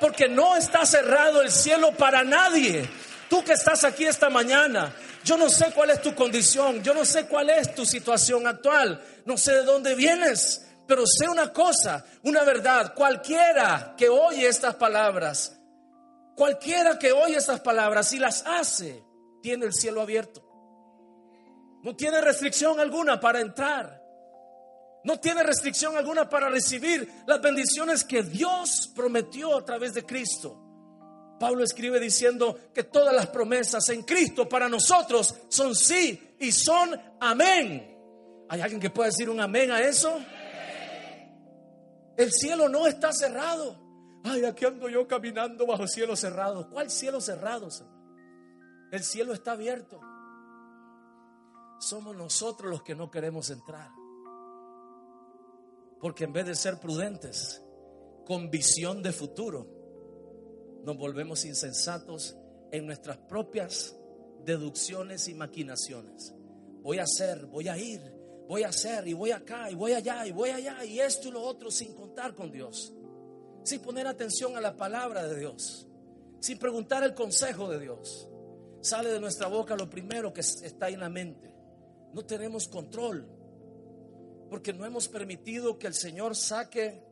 porque 0.04 0.28
no 0.28 0.54
está 0.54 0.84
cerrado 0.84 1.40
el 1.40 1.50
cielo 1.50 1.92
para 1.96 2.22
nadie. 2.22 2.86
Tú 3.30 3.42
que 3.42 3.54
estás 3.54 3.84
aquí 3.84 4.04
esta 4.04 4.28
mañana, 4.28 4.94
yo 5.24 5.38
no 5.38 5.48
sé 5.48 5.72
cuál 5.74 5.88
es 5.88 6.02
tu 6.02 6.14
condición, 6.14 6.82
yo 6.82 6.92
no 6.92 7.06
sé 7.06 7.26
cuál 7.26 7.48
es 7.48 7.74
tu 7.74 7.86
situación 7.86 8.46
actual, 8.46 9.02
no 9.24 9.38
sé 9.38 9.52
de 9.52 9.62
dónde 9.62 9.94
vienes, 9.94 10.62
pero 10.86 11.04
sé 11.06 11.26
una 11.26 11.54
cosa, 11.54 12.04
una 12.22 12.44
verdad, 12.44 12.92
cualquiera 12.92 13.94
que 13.96 14.10
oye 14.10 14.46
estas 14.46 14.74
palabras, 14.74 15.58
cualquiera 16.36 16.98
que 16.98 17.10
oye 17.10 17.36
estas 17.36 17.60
palabras 17.60 18.12
y 18.12 18.18
las 18.18 18.44
hace, 18.46 19.02
tiene 19.40 19.64
el 19.64 19.72
cielo 19.72 20.02
abierto. 20.02 20.42
No 21.82 21.96
tiene 21.96 22.20
restricción 22.20 22.78
alguna 22.78 23.18
para 23.18 23.40
entrar. 23.40 24.03
No 25.04 25.20
tiene 25.20 25.42
restricción 25.42 25.96
alguna 25.96 26.28
para 26.28 26.48
recibir 26.48 27.22
las 27.26 27.40
bendiciones 27.40 28.04
que 28.04 28.22
Dios 28.22 28.90
prometió 28.94 29.56
a 29.56 29.64
través 29.64 29.92
de 29.92 30.04
Cristo. 30.04 30.60
Pablo 31.38 31.62
escribe 31.62 32.00
diciendo 32.00 32.58
que 32.72 32.84
todas 32.84 33.14
las 33.14 33.26
promesas 33.26 33.86
en 33.90 34.02
Cristo 34.02 34.48
para 34.48 34.68
nosotros 34.68 35.34
son 35.48 35.74
sí 35.74 36.36
y 36.40 36.50
son 36.50 36.98
amén. 37.20 37.94
¿Hay 38.48 38.62
alguien 38.62 38.80
que 38.80 38.90
pueda 38.90 39.08
decir 39.08 39.28
un 39.28 39.40
amén 39.40 39.70
a 39.70 39.80
eso? 39.80 40.18
El 42.16 42.32
cielo 42.32 42.68
no 42.68 42.86
está 42.86 43.12
cerrado. 43.12 43.76
Ay, 44.24 44.44
aquí 44.44 44.64
ando 44.64 44.88
yo 44.88 45.06
caminando 45.06 45.66
bajo 45.66 45.86
cielo 45.86 46.16
cerrado. 46.16 46.70
¿Cuál 46.70 46.90
cielo 46.90 47.20
cerrado? 47.20 47.68
El 48.90 49.04
cielo 49.04 49.34
está 49.34 49.52
abierto. 49.52 50.00
Somos 51.78 52.16
nosotros 52.16 52.70
los 52.70 52.82
que 52.82 52.94
no 52.94 53.10
queremos 53.10 53.50
entrar. 53.50 53.90
Porque 56.04 56.24
en 56.24 56.34
vez 56.34 56.44
de 56.44 56.54
ser 56.54 56.78
prudentes, 56.78 57.62
con 58.26 58.50
visión 58.50 59.02
de 59.02 59.10
futuro, 59.10 59.66
nos 60.84 60.98
volvemos 60.98 61.46
insensatos 61.46 62.36
en 62.70 62.84
nuestras 62.84 63.16
propias 63.16 63.96
deducciones 64.44 65.28
y 65.28 65.34
maquinaciones. 65.34 66.34
Voy 66.82 66.98
a 66.98 67.04
hacer, 67.04 67.46
voy 67.46 67.68
a 67.68 67.78
ir, 67.78 68.02
voy 68.46 68.64
a 68.64 68.68
hacer 68.68 69.08
y 69.08 69.14
voy 69.14 69.30
acá 69.30 69.70
y 69.70 69.76
voy 69.76 69.94
allá 69.94 70.26
y 70.26 70.32
voy 70.32 70.50
allá 70.50 70.84
y 70.84 71.00
esto 71.00 71.28
y 71.28 71.30
lo 71.30 71.40
otro 71.40 71.70
sin 71.70 71.94
contar 71.94 72.34
con 72.34 72.52
Dios. 72.52 72.92
Sin 73.62 73.80
poner 73.80 74.06
atención 74.06 74.58
a 74.58 74.60
la 74.60 74.76
palabra 74.76 75.26
de 75.26 75.40
Dios. 75.40 75.88
Sin 76.38 76.58
preguntar 76.58 77.02
el 77.02 77.14
consejo 77.14 77.70
de 77.70 77.80
Dios. 77.80 78.28
Sale 78.82 79.08
de 79.08 79.20
nuestra 79.20 79.46
boca 79.46 79.74
lo 79.74 79.88
primero 79.88 80.34
que 80.34 80.42
está 80.42 80.90
en 80.90 81.00
la 81.00 81.08
mente. 81.08 81.50
No 82.12 82.26
tenemos 82.26 82.68
control 82.68 83.26
porque 84.48 84.72
no 84.72 84.84
hemos 84.84 85.08
permitido 85.08 85.78
que 85.78 85.86
el 85.86 85.94
Señor 85.94 86.36
saque 86.36 87.02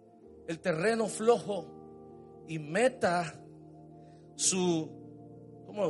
el 0.47 0.61
terreno 0.61 1.09
flojo 1.09 2.45
y 2.49 2.59
meta 2.59 3.41
su, 4.35 4.91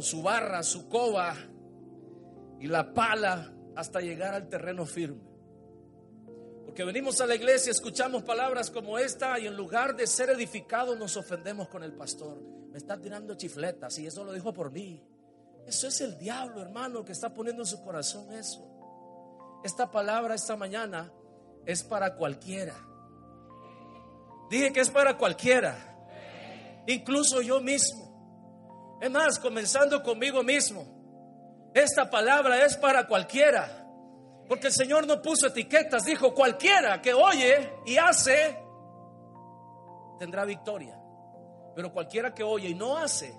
su 0.00 0.22
barra, 0.22 0.62
su 0.62 0.88
coba 0.88 1.34
y 2.60 2.66
la 2.66 2.92
pala 2.92 3.52
hasta 3.74 4.00
llegar 4.00 4.34
al 4.34 4.48
terreno 4.48 4.86
firme. 4.86 5.32
Porque 6.64 6.84
venimos 6.84 7.20
a 7.20 7.26
la 7.26 7.34
iglesia, 7.34 7.70
escuchamos 7.70 8.22
palabras 8.22 8.70
como 8.70 8.98
esta 8.98 9.38
y 9.38 9.46
en 9.46 9.56
lugar 9.56 9.96
de 9.96 10.06
ser 10.06 10.30
edificados 10.30 10.98
nos 10.98 11.16
ofendemos 11.16 11.68
con 11.68 11.82
el 11.82 11.92
pastor. 11.92 12.40
Me 12.70 12.78
está 12.78 12.98
tirando 12.98 13.34
chifletas 13.34 13.98
y 13.98 14.06
eso 14.06 14.24
lo 14.24 14.32
dijo 14.32 14.52
por 14.52 14.70
mí. 14.70 15.04
Eso 15.66 15.88
es 15.88 16.00
el 16.00 16.18
diablo, 16.18 16.62
hermano, 16.62 17.04
que 17.04 17.12
está 17.12 17.32
poniendo 17.32 17.62
en 17.62 17.66
su 17.66 17.82
corazón 17.82 18.32
eso. 18.32 18.68
Esta 19.62 19.90
palabra 19.90 20.34
esta 20.34 20.56
mañana 20.56 21.12
es 21.66 21.82
para 21.82 22.14
cualquiera. 22.14 22.74
Dije 24.50 24.72
que 24.72 24.80
es 24.80 24.90
para 24.90 25.16
cualquiera. 25.16 25.76
Incluso 26.86 27.40
yo 27.40 27.60
mismo. 27.60 28.98
Es 29.00 29.10
más, 29.10 29.38
comenzando 29.38 30.02
conmigo 30.02 30.42
mismo. 30.42 30.84
Esta 31.74 32.10
palabra 32.10 32.64
es 32.64 32.76
para 32.76 33.06
cualquiera. 33.06 33.86
Porque 34.48 34.66
el 34.66 34.72
Señor 34.72 35.06
no 35.06 35.22
puso 35.22 35.46
etiquetas. 35.46 36.04
Dijo, 36.04 36.34
cualquiera 36.34 37.00
que 37.00 37.14
oye 37.14 37.72
y 37.86 37.96
hace, 37.96 38.58
tendrá 40.18 40.44
victoria. 40.44 40.98
Pero 41.74 41.92
cualquiera 41.92 42.34
que 42.34 42.42
oye 42.42 42.68
y 42.68 42.74
no 42.74 42.98
hace, 42.98 43.34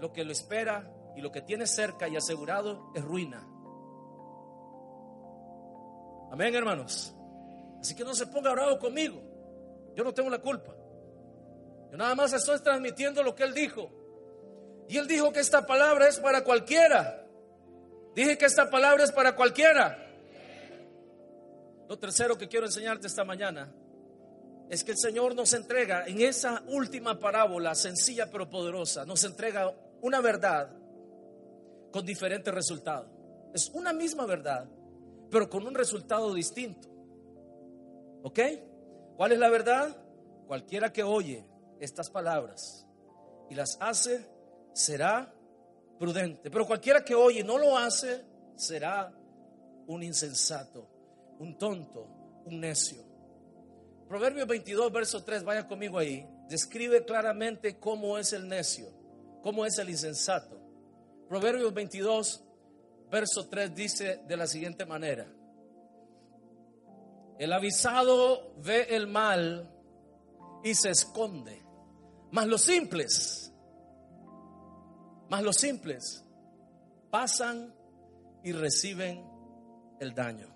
lo 0.00 0.12
que 0.12 0.24
lo 0.24 0.32
espera 0.32 0.92
y 1.14 1.20
lo 1.20 1.30
que 1.30 1.42
tiene 1.42 1.66
cerca 1.66 2.08
y 2.08 2.16
asegurado 2.16 2.90
es 2.94 3.04
ruina. 3.04 3.46
Amén, 6.32 6.54
hermanos. 6.54 7.15
Así 7.86 7.94
que 7.94 8.02
no 8.02 8.16
se 8.16 8.26
ponga 8.26 8.50
bravo 8.50 8.80
conmigo. 8.80 9.22
Yo 9.94 10.02
no 10.02 10.12
tengo 10.12 10.28
la 10.28 10.40
culpa. 10.40 10.74
Yo 11.88 11.96
nada 11.96 12.16
más 12.16 12.32
estoy 12.32 12.58
transmitiendo 12.58 13.22
lo 13.22 13.32
que 13.32 13.44
él 13.44 13.54
dijo. 13.54 13.88
Y 14.88 14.96
él 14.96 15.06
dijo 15.06 15.32
que 15.32 15.38
esta 15.38 15.64
palabra 15.64 16.08
es 16.08 16.18
para 16.18 16.42
cualquiera. 16.42 17.24
Dije 18.12 18.36
que 18.36 18.44
esta 18.44 18.68
palabra 18.68 19.04
es 19.04 19.12
para 19.12 19.36
cualquiera. 19.36 20.04
Lo 21.88 21.96
tercero 21.96 22.36
que 22.36 22.48
quiero 22.48 22.66
enseñarte 22.66 23.06
esta 23.06 23.22
mañana 23.22 23.72
es 24.68 24.82
que 24.82 24.90
el 24.90 24.98
Señor 24.98 25.36
nos 25.36 25.52
entrega 25.52 26.06
en 26.08 26.22
esa 26.22 26.64
última 26.66 27.20
parábola 27.20 27.76
sencilla 27.76 28.28
pero 28.32 28.50
poderosa, 28.50 29.04
nos 29.04 29.22
entrega 29.22 29.72
una 30.00 30.20
verdad 30.20 30.70
con 31.92 32.04
diferentes 32.04 32.52
resultados. 32.52 33.06
Es 33.54 33.70
una 33.74 33.92
misma 33.92 34.26
verdad, 34.26 34.68
pero 35.30 35.48
con 35.48 35.64
un 35.64 35.74
resultado 35.76 36.34
distinto. 36.34 36.95
¿Ok? 38.22 38.40
¿Cuál 39.16 39.32
es 39.32 39.38
la 39.38 39.48
verdad? 39.48 39.96
Cualquiera 40.46 40.92
que 40.92 41.02
oye 41.02 41.44
estas 41.80 42.10
palabras 42.10 42.86
y 43.50 43.54
las 43.54 43.76
hace, 43.80 44.26
será 44.72 45.32
prudente. 45.98 46.50
Pero 46.50 46.66
cualquiera 46.66 47.04
que 47.04 47.14
oye 47.14 47.40
y 47.40 47.44
no 47.44 47.58
lo 47.58 47.76
hace, 47.76 48.24
será 48.56 49.12
un 49.86 50.02
insensato, 50.02 50.88
un 51.38 51.56
tonto, 51.58 52.42
un 52.44 52.60
necio. 52.60 53.04
Proverbios 54.08 54.46
22, 54.46 54.92
verso 54.92 55.24
3, 55.24 55.44
vaya 55.44 55.66
conmigo 55.66 55.98
ahí, 55.98 56.28
describe 56.48 57.04
claramente 57.04 57.78
cómo 57.78 58.18
es 58.18 58.32
el 58.32 58.48
necio, 58.48 58.88
cómo 59.42 59.66
es 59.66 59.78
el 59.78 59.90
insensato. 59.90 60.60
Proverbios 61.28 61.74
22, 61.74 62.44
verso 63.10 63.48
3 63.48 63.74
dice 63.74 64.20
de 64.26 64.36
la 64.36 64.46
siguiente 64.46 64.86
manera, 64.86 65.26
el 67.38 67.52
avisado 67.52 68.54
ve 68.58 68.86
el 68.90 69.06
mal 69.06 69.70
y 70.64 70.74
se 70.74 70.90
esconde, 70.90 71.62
mas 72.30 72.46
los 72.46 72.62
simples, 72.62 73.52
mas 75.28 75.42
los 75.42 75.56
simples 75.56 76.24
pasan 77.10 77.74
y 78.42 78.52
reciben 78.52 79.24
el 80.00 80.14
daño. 80.14 80.54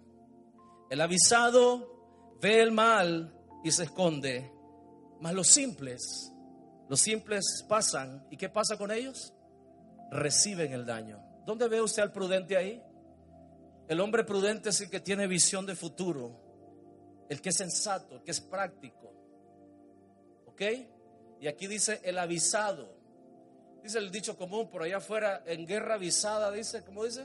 El 0.90 1.00
avisado 1.00 2.38
ve 2.40 2.60
el 2.60 2.72
mal 2.72 3.34
y 3.62 3.70
se 3.70 3.84
esconde, 3.84 4.50
mas 5.20 5.34
los 5.34 5.48
simples, 5.48 6.32
los 6.88 7.00
simples 7.00 7.64
pasan. 7.68 8.26
¿Y 8.30 8.36
qué 8.36 8.48
pasa 8.48 8.76
con 8.76 8.90
ellos? 8.90 9.32
Reciben 10.10 10.72
el 10.72 10.84
daño. 10.84 11.22
¿Dónde 11.46 11.68
ve 11.68 11.80
usted 11.80 12.02
al 12.02 12.12
prudente 12.12 12.56
ahí? 12.56 12.82
El 13.86 14.00
hombre 14.00 14.24
prudente 14.24 14.70
es 14.70 14.80
el 14.80 14.90
que 14.90 15.00
tiene 15.00 15.26
visión 15.26 15.66
de 15.66 15.76
futuro, 15.76 16.49
el 17.30 17.40
que 17.40 17.50
es 17.50 17.56
sensato, 17.56 18.16
el 18.16 18.22
que 18.22 18.32
es 18.32 18.40
práctico. 18.40 19.14
¿Ok? 20.46 20.62
Y 21.40 21.46
aquí 21.46 21.68
dice 21.68 22.00
el 22.02 22.18
avisado. 22.18 22.92
Dice 23.84 23.98
el 23.98 24.10
dicho 24.10 24.36
común 24.36 24.68
por 24.68 24.82
allá 24.82 24.96
afuera, 24.96 25.44
en 25.46 25.64
guerra 25.64 25.94
avisada, 25.94 26.50
dice, 26.50 26.84
¿cómo 26.84 27.04
dice? 27.04 27.24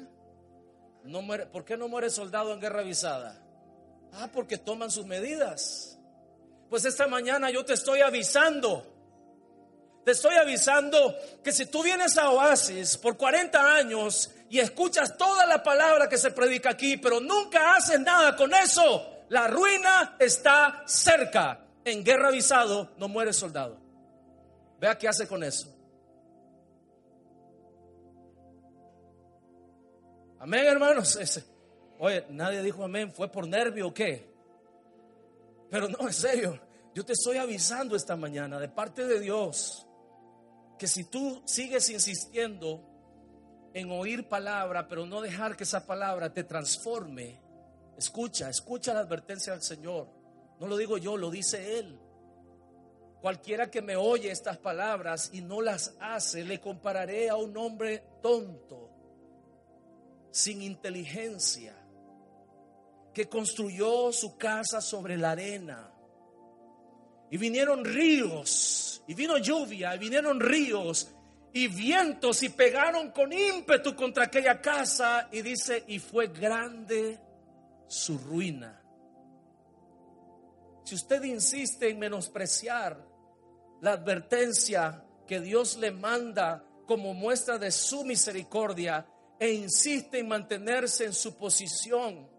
No 1.04 1.24
muere, 1.24 1.48
¿Por 1.48 1.65
qué 1.65 1.76
no 1.76 1.88
muere 1.88 2.12
soldado 2.12 2.54
en 2.54 2.62
guerra 2.62 2.82
avisada? 2.82 3.41
Ah, 4.13 4.30
porque 4.32 4.60
toman 4.60 4.91
sus 4.91 5.08
medidas. 5.08 5.98
Pues 6.70 6.86
esta 6.86 7.08
mañana 7.08 7.50
yo 7.50 7.65
te 7.65 7.74
estoy 7.74 8.02
avisando. 8.02 8.86
Te 10.06 10.12
estoy 10.12 10.36
avisando 10.36 11.15
que 11.44 11.52
si 11.52 11.65
tú 11.65 11.82
vienes 11.82 12.15
a 12.20 12.30
Oasis 12.30 12.96
por 12.98 13.18
40 13.18 13.76
años 13.76 14.30
y 14.52 14.60
escuchas 14.60 15.18
toda 15.18 15.48
la 15.48 15.63
palabra 15.63 16.08
que 16.08 16.20
se 16.20 16.30
predica 16.30 16.70
aquí, 16.70 16.98
pero 16.98 17.20
nunca 17.20 17.76
haces 17.76 18.00
nada 18.00 18.36
con 18.36 18.54
eso, 18.54 19.14
la 19.30 19.48
ruina 19.48 20.16
está 20.20 20.84
cerca. 20.86 21.62
En 21.84 22.04
guerra 22.04 22.30
avisado 22.30 22.92
no 22.98 23.08
muere 23.08 23.32
soldado. 23.32 23.78
Vea 24.80 24.98
qué 24.98 25.08
hace 25.08 25.28
con 25.28 25.44
eso. 25.44 25.72
Amén, 30.40 30.66
hermanos. 30.66 31.18
Oye, 32.00 32.26
nadie 32.30 32.62
dijo 32.62 32.84
amén. 32.84 33.12
¿Fue 33.12 33.32
por 33.32 33.48
nervio 33.48 33.88
o 33.88 33.94
qué? 33.94 34.34
Pero 35.70 35.88
no, 35.88 36.08
en 36.08 36.14
serio. 36.14 36.60
Yo 36.94 37.04
te 37.04 37.14
estoy 37.14 37.38
avisando 37.38 37.96
esta 37.96 38.16
mañana 38.16 38.60
de 38.60 38.70
parte 38.70 39.06
de 39.06 39.20
Dios 39.20 39.86
que 40.78 40.88
si 40.88 41.04
tú 41.06 41.42
sigues 41.46 41.90
insistiendo 41.90 42.84
en 43.74 43.92
oír 43.92 44.30
palabra, 44.30 44.88
pero 44.88 45.06
no 45.06 45.22
dejar 45.22 45.58
que 45.58 45.64
esa 45.64 45.86
palabra 45.86 46.34
te 46.34 46.44
transforme, 46.44 47.42
escucha, 47.98 48.50
escucha 48.50 48.94
la 48.94 49.02
advertencia 49.02 49.54
del 49.54 49.62
Señor. 49.62 50.08
No 50.60 50.68
lo 50.68 50.78
digo 50.78 50.98
yo, 50.98 51.18
lo 51.18 51.30
dice 51.30 51.80
Él. 51.80 52.00
Cualquiera 53.22 53.72
que 53.72 53.82
me 53.82 53.96
oye 53.96 54.30
estas 54.30 54.58
palabras 54.58 55.32
y 55.34 55.42
no 55.42 55.62
las 55.62 55.96
hace, 56.00 56.44
le 56.44 56.60
compararé 56.60 57.30
a 57.30 57.36
un 57.36 57.58
hombre 57.58 58.04
tonto, 58.22 58.92
sin 60.30 60.62
inteligencia, 60.62 61.76
que 63.12 63.28
construyó 63.28 64.12
su 64.12 64.38
casa 64.38 64.80
sobre 64.80 65.18
la 65.18 65.32
arena. 65.32 65.92
Y 67.32 67.38
vinieron 67.38 67.84
ríos, 67.84 69.02
y 69.08 69.16
vino 69.16 69.40
lluvia, 69.40 69.96
y 69.96 69.98
vinieron 69.98 70.40
ríos, 70.40 71.12
y 71.52 71.68
vientos, 71.68 72.44
y 72.44 72.50
pegaron 72.50 73.10
con 73.10 73.34
ímpetu 73.34 73.96
contra 73.96 74.26
aquella 74.26 74.62
casa. 74.62 75.30
Y 75.32 75.42
dice, 75.42 75.84
y 75.88 75.98
fue 75.98 76.28
grande 76.28 77.20
su 77.88 78.17
ruina. 78.17 78.82
Si 80.84 80.95
usted 80.95 81.24
insiste 81.24 81.89
en 81.89 82.00
menospreciar 82.00 83.04
la 83.82 83.93
advertencia 83.93 85.04
que 85.28 85.39
Dios 85.39 85.78
le 85.78 85.91
manda 85.91 86.63
como 86.86 87.13
muestra 87.13 87.58
de 87.58 87.71
su 87.71 88.04
misericordia 88.04 89.06
e 89.39 89.52
insiste 89.52 90.19
en 90.19 90.28
mantenerse 90.28 91.06
en 91.06 91.13
su 91.13 91.36
posición, 91.36 92.30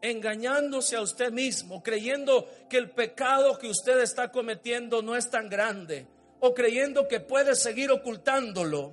engañándose 0.00 0.96
a 0.96 1.02
usted 1.02 1.32
mismo, 1.32 1.82
creyendo 1.82 2.48
que 2.68 2.76
el 2.76 2.90
pecado 2.90 3.58
que 3.58 3.68
usted 3.68 4.00
está 4.00 4.30
cometiendo 4.30 5.02
no 5.02 5.16
es 5.16 5.30
tan 5.30 5.48
grande 5.48 6.06
o 6.40 6.52
creyendo 6.54 7.08
que 7.08 7.20
puede 7.20 7.54
seguir 7.54 7.90
ocultándolo. 7.90 8.92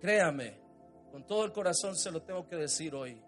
Créame, 0.00 0.58
con 1.12 1.26
todo 1.26 1.44
el 1.44 1.52
corazón 1.52 1.96
se 1.96 2.10
lo 2.10 2.22
tengo 2.22 2.48
que 2.48 2.56
decir 2.56 2.94
hoy, 2.94 3.20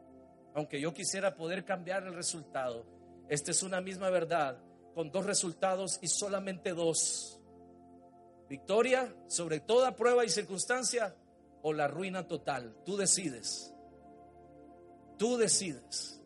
aunque 0.59 0.81
yo 0.81 0.93
quisiera 0.93 1.37
poder 1.37 1.65
cambiar 1.65 2.03
el 2.03 2.15
resultado, 2.15 2.85
esta 3.29 3.53
es 3.53 3.63
una 3.63 3.81
misma 3.81 4.11
verdad 4.11 4.59
con 4.93 5.13
dos 5.13 5.25
resultados 5.25 6.01
y 6.03 6.09
solamente 6.09 6.75
dos. 6.75 7.41
Victoria 8.49 9.15
sobre 9.29 9.61
toda 9.61 9.95
prueba 9.95 10.25
y 10.25 10.29
circunstancia 10.29 11.15
o 11.63 11.73
la 11.73 11.87
ruina 11.87 12.27
total. 12.27 12.75
Tú 12.85 12.97
decides. 12.97 13.73
Tú 15.17 15.37
decides. 15.37 16.21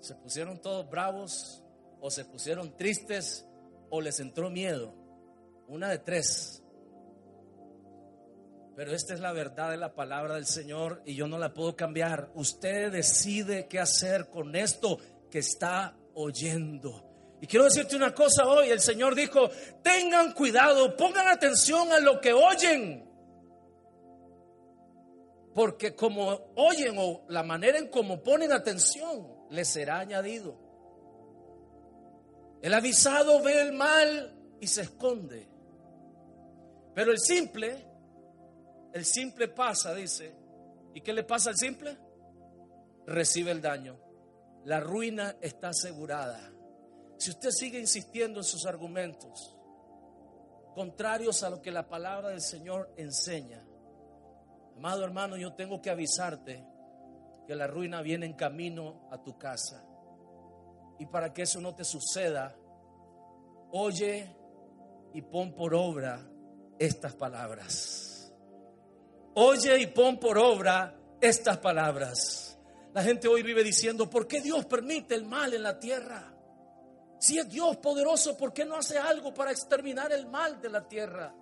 Se 0.00 0.16
pusieron 0.16 0.60
todos 0.60 0.90
bravos 0.90 1.62
o 2.00 2.10
se 2.10 2.24
pusieron 2.24 2.76
tristes 2.76 3.46
o 3.88 4.00
les 4.00 4.18
entró 4.18 4.50
miedo. 4.50 4.92
Una 5.68 5.90
de 5.90 5.98
tres. 5.98 6.59
Pero 8.76 8.92
esta 8.92 9.14
es 9.14 9.20
la 9.20 9.32
verdad 9.32 9.70
de 9.70 9.76
la 9.76 9.94
palabra 9.94 10.34
del 10.34 10.46
Señor 10.46 11.02
y 11.04 11.14
yo 11.14 11.26
no 11.26 11.38
la 11.38 11.52
puedo 11.52 11.76
cambiar. 11.76 12.30
Usted 12.34 12.92
decide 12.92 13.66
qué 13.68 13.78
hacer 13.78 14.30
con 14.30 14.54
esto 14.56 14.98
que 15.30 15.40
está 15.40 15.96
oyendo. 16.14 17.10
Y 17.40 17.46
quiero 17.46 17.64
decirte 17.64 17.96
una 17.96 18.14
cosa 18.14 18.46
hoy, 18.46 18.68
el 18.68 18.80
Señor 18.80 19.14
dijo, 19.14 19.50
tengan 19.82 20.32
cuidado, 20.32 20.96
pongan 20.96 21.28
atención 21.28 21.90
a 21.92 22.00
lo 22.00 22.20
que 22.20 22.32
oyen. 22.32 23.08
Porque 25.54 25.94
como 25.94 26.52
oyen 26.56 26.94
o 26.98 27.24
la 27.28 27.42
manera 27.42 27.78
en 27.78 27.88
cómo 27.88 28.22
ponen 28.22 28.52
atención, 28.52 29.26
les 29.50 29.68
será 29.68 29.98
añadido. 29.98 30.56
El 32.62 32.74
avisado 32.74 33.42
ve 33.42 33.60
el 33.62 33.72
mal 33.72 34.36
y 34.60 34.66
se 34.66 34.82
esconde. 34.82 35.48
Pero 36.94 37.10
el 37.10 37.18
simple, 37.18 37.89
el 38.92 39.04
simple 39.04 39.48
pasa, 39.48 39.94
dice. 39.94 40.34
¿Y 40.94 41.00
qué 41.00 41.12
le 41.12 41.24
pasa 41.24 41.50
al 41.50 41.56
simple? 41.56 41.96
Recibe 43.06 43.50
el 43.50 43.60
daño 43.60 44.10
la 44.64 44.80
ruina 44.80 45.36
está 45.40 45.68
asegurada. 45.68 46.52
Si 47.16 47.30
usted 47.30 47.50
sigue 47.50 47.78
insistiendo 47.78 48.40
en 48.40 48.44
sus 48.44 48.66
argumentos, 48.66 49.56
contrarios 50.74 51.42
a 51.42 51.50
lo 51.50 51.60
que 51.60 51.70
la 51.70 51.88
palabra 51.88 52.28
del 52.28 52.40
Señor 52.40 52.92
enseña, 52.96 53.66
amado 54.76 55.04
hermano, 55.04 55.36
yo 55.36 55.54
tengo 55.54 55.80
que 55.80 55.90
avisarte 55.90 56.64
que 57.46 57.54
la 57.54 57.66
ruina 57.66 58.02
viene 58.02 58.26
en 58.26 58.34
camino 58.34 59.08
a 59.10 59.22
tu 59.22 59.38
casa. 59.38 59.84
Y 60.98 61.06
para 61.06 61.32
que 61.32 61.42
eso 61.42 61.60
no 61.60 61.74
te 61.74 61.84
suceda, 61.84 62.54
oye 63.72 64.36
y 65.12 65.22
pon 65.22 65.54
por 65.54 65.74
obra 65.74 66.20
estas 66.78 67.14
palabras. 67.14 68.09
Oye 69.42 69.78
y 69.78 69.86
pon 69.86 70.20
por 70.20 70.36
obra 70.36 70.94
estas 71.18 71.56
palabras. 71.56 72.58
La 72.92 73.02
gente 73.02 73.26
hoy 73.26 73.42
vive 73.42 73.64
diciendo, 73.64 74.10
¿por 74.10 74.26
qué 74.26 74.42
Dios 74.42 74.66
permite 74.66 75.14
el 75.14 75.24
mal 75.24 75.54
en 75.54 75.62
la 75.62 75.80
tierra? 75.80 76.30
Si 77.18 77.38
es 77.38 77.48
Dios 77.48 77.78
poderoso, 77.78 78.36
¿por 78.36 78.52
qué 78.52 78.66
no 78.66 78.76
hace 78.76 78.98
algo 78.98 79.32
para 79.32 79.50
exterminar 79.50 80.12
el 80.12 80.26
mal 80.26 80.60
de 80.60 80.68
la 80.68 80.86
tierra? 80.86 81.34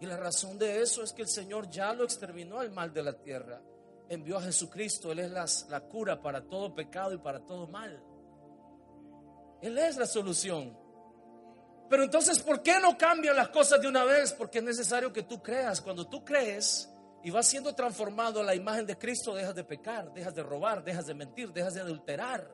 Y 0.00 0.06
la 0.06 0.16
razón 0.16 0.56
de 0.58 0.80
eso 0.80 1.02
es 1.02 1.12
que 1.12 1.22
el 1.22 1.28
Señor 1.28 1.68
ya 1.68 1.92
lo 1.92 2.04
exterminó 2.04 2.62
el 2.62 2.70
mal 2.70 2.92
de 2.92 3.02
la 3.02 3.14
tierra. 3.14 3.60
Envió 4.08 4.38
a 4.38 4.42
Jesucristo, 4.42 5.10
Él 5.10 5.18
es 5.18 5.30
la, 5.32 5.44
la 5.70 5.80
cura 5.88 6.22
para 6.22 6.48
todo 6.48 6.72
pecado 6.72 7.14
y 7.14 7.18
para 7.18 7.44
todo 7.44 7.66
mal. 7.66 8.00
Él 9.60 9.76
es 9.76 9.96
la 9.96 10.06
solución. 10.06 10.81
Pero 11.88 12.04
entonces, 12.04 12.40
¿por 12.40 12.62
qué 12.62 12.80
no 12.80 12.96
cambian 12.96 13.36
las 13.36 13.48
cosas 13.48 13.80
de 13.80 13.88
una 13.88 14.04
vez? 14.04 14.32
Porque 14.32 14.58
es 14.58 14.64
necesario 14.64 15.12
que 15.12 15.22
tú 15.22 15.42
creas. 15.42 15.80
Cuando 15.80 16.06
tú 16.08 16.24
crees 16.24 16.88
y 17.22 17.30
vas 17.30 17.46
siendo 17.46 17.74
transformado 17.74 18.40
a 18.40 18.44
la 18.44 18.54
imagen 18.54 18.86
de 18.86 18.96
Cristo, 18.96 19.34
dejas 19.34 19.54
de 19.54 19.64
pecar, 19.64 20.12
dejas 20.12 20.34
de 20.34 20.42
robar, 20.42 20.82
dejas 20.82 21.06
de 21.06 21.14
mentir, 21.14 21.52
dejas 21.52 21.74
de 21.74 21.80
adulterar. 21.80 22.50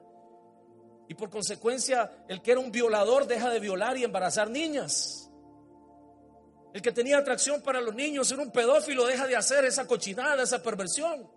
Y 1.08 1.14
por 1.14 1.30
consecuencia, 1.30 2.24
el 2.28 2.42
que 2.42 2.50
era 2.52 2.60
un 2.60 2.70
violador 2.70 3.26
deja 3.26 3.48
de 3.48 3.60
violar 3.60 3.96
y 3.96 4.04
embarazar 4.04 4.50
niñas. 4.50 5.30
El 6.74 6.82
que 6.82 6.92
tenía 6.92 7.18
atracción 7.18 7.62
para 7.62 7.80
los 7.80 7.94
niños, 7.94 8.30
era 8.30 8.42
un 8.42 8.50
pedófilo, 8.50 9.06
deja 9.06 9.26
de 9.26 9.34
hacer 9.34 9.64
esa 9.64 9.86
cochinada, 9.86 10.42
esa 10.42 10.62
perversión. 10.62 11.28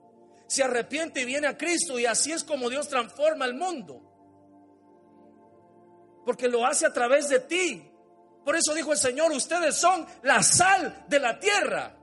Se 0.46 0.64
arrepiente 0.64 1.22
y 1.22 1.26
viene 1.26 1.48
a 1.48 1.58
Cristo 1.58 1.98
y 1.98 2.06
así 2.06 2.34
es 2.34 2.44
como 2.44 2.70
Dios 2.70 2.90
transforma 2.90 3.46
el 3.46 3.54
mundo. 3.54 4.11
Porque 6.26 6.48
lo 6.48 6.66
hace 6.66 6.86
a 6.86 6.94
través 6.94 7.30
de 7.30 7.40
ti. 7.40 7.92
Por 8.44 8.56
eso 8.56 8.74
dijo 8.74 8.92
el 8.92 8.98
Señor, 8.98 9.32
ustedes 9.32 9.76
son 9.76 10.06
la 10.24 10.42
sal 10.42 11.06
de 11.08 11.20
la 11.20 11.40
tierra. 11.40 11.96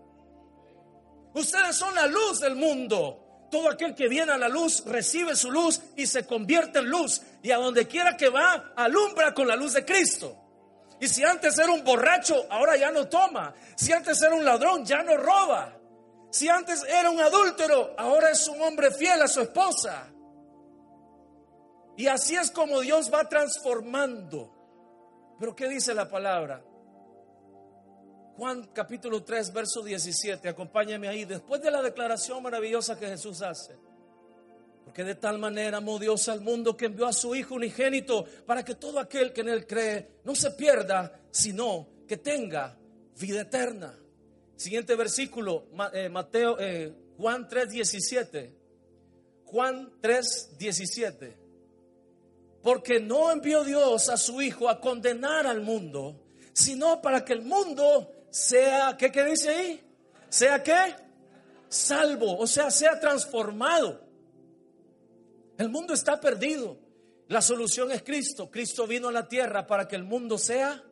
Ustedes 1.35 1.77
son 1.77 1.95
la 1.95 2.07
luz 2.07 2.41
del 2.41 2.57
mundo. 2.57 3.47
Todo 3.51 3.71
aquel 3.71 3.95
que 3.95 4.09
viene 4.09 4.33
a 4.33 4.39
la 4.39 4.49
luz 4.49 4.85
recibe 4.85 5.35
su 5.35 5.51
luz 5.51 5.81
y 5.97 6.07
se 6.07 6.27
convierte 6.27 6.81
en 6.81 6.91
luz. 6.91 7.23
Y 7.43 7.51
a 7.51 7.57
donde 7.57 7.87
quiera 7.87 8.17
que 8.17 8.29
va, 8.29 8.73
alumbra 8.77 9.33
con 9.33 9.49
la 9.49 9.57
luz 9.57 9.73
de 9.73 9.85
Cristo. 9.85 10.37
Y 11.01 11.09
si 11.09 11.25
antes 11.25 11.59
era 11.59 11.73
un 11.73 11.85
borracho, 11.85 12.47
ahora 12.51 12.77
ya 12.77 12.91
no 12.91 13.09
toma. 13.09 13.55
Si 13.77 13.93
antes 13.93 14.21
era 14.21 14.35
un 14.35 14.45
ladrón, 14.45 14.85
ya 14.85 15.03
no 15.03 15.17
roba. 15.17 15.75
Si 16.31 16.49
antes 16.49 16.85
era 16.85 17.09
un 17.09 17.21
adúltero, 17.21 17.95
ahora 17.97 18.31
es 18.31 18.47
un 18.49 18.61
hombre 18.61 18.91
fiel 18.91 19.23
a 19.23 19.29
su 19.29 19.41
esposa. 19.41 20.09
Y 21.99 22.07
así 22.07 22.37
es 22.37 22.53
como 22.53 22.81
Dios 22.81 23.13
va 23.13 23.29
transformando. 23.29 24.55
Pero 25.41 25.57
¿qué 25.57 25.69
dice 25.69 25.93
la 25.93 26.09
palabra? 26.09 26.65
Juan 28.37 28.71
capítulo 28.73 29.25
3, 29.25 29.53
verso 29.53 29.83
17, 29.83 30.49
acompáñame 30.49 31.09
ahí, 31.09 31.25
después 31.25 31.61
de 31.61 31.73
la 31.73 31.83
declaración 31.83 32.41
maravillosa 32.41 32.97
que 32.97 33.09
Jesús 33.09 33.43
hace. 33.43 33.77
Porque 34.85 35.03
de 35.03 35.17
tal 35.17 35.39
manera 35.39 35.79
amó 35.79 35.99
Dios 35.99 36.29
al 36.29 36.41
mundo 36.41 36.77
que 36.77 36.87
envió 36.87 37.05
a 37.05 37.13
su 37.13 37.35
Hijo 37.35 37.57
unigénito 37.57 38.25
para 38.47 38.65
que 38.65 38.77
todo 38.77 39.01
aquel 39.01 39.33
que 39.33 39.41
en 39.41 39.49
él 39.49 39.67
cree 39.67 40.21
no 40.23 40.37
se 40.37 40.53
pierda, 40.53 41.21
sino 41.33 41.89
que 42.07 42.19
tenga 42.19 42.79
vida 43.19 43.41
eterna. 43.41 43.99
Siguiente 44.55 44.95
versículo, 44.95 45.67
eh, 45.93 46.09
Mateo, 46.09 46.61
eh, 46.61 46.95
Juan 47.17 47.49
3, 47.49 47.71
17. 47.71 48.55
Juan 49.47 49.95
3, 50.01 50.57
17. 50.57 51.48
Porque 52.63 53.01
no 53.01 53.31
envió 53.31 53.65
Dios 53.65 54.09
a 54.09 54.17
su 54.17 54.43
Hijo 54.43 54.69
a 54.69 54.81
condenar 54.81 55.47
al 55.47 55.61
mundo, 55.61 56.21
sino 56.53 57.01
para 57.01 57.25
que 57.25 57.33
el 57.33 57.43
mundo 57.43 58.11
sea, 58.31 58.97
¿qué, 58.97 59.11
qué 59.11 59.25
dice 59.25 59.49
ahí? 59.51 59.81
¿Sea 60.29 60.63
qué? 60.63 60.97
Salvo, 61.69 62.37
o 62.39 62.47
sea, 62.47 62.71
sea 62.71 62.99
transformado. 62.99 64.09
El 65.57 65.69
mundo 65.69 65.95
está 65.95 66.21
perdido. 66.21 66.79
La 67.29 67.43
solución 67.43 67.91
es 67.93 68.03
Cristo. 68.03 68.51
Cristo 68.51 68.87
vino 68.87 69.09
a 69.09 69.13
la 69.13 69.29
tierra 69.29 69.67
para 69.67 69.87
que 69.87 69.97
el 69.97 70.05
mundo 70.05 70.39
sea, 70.39 70.83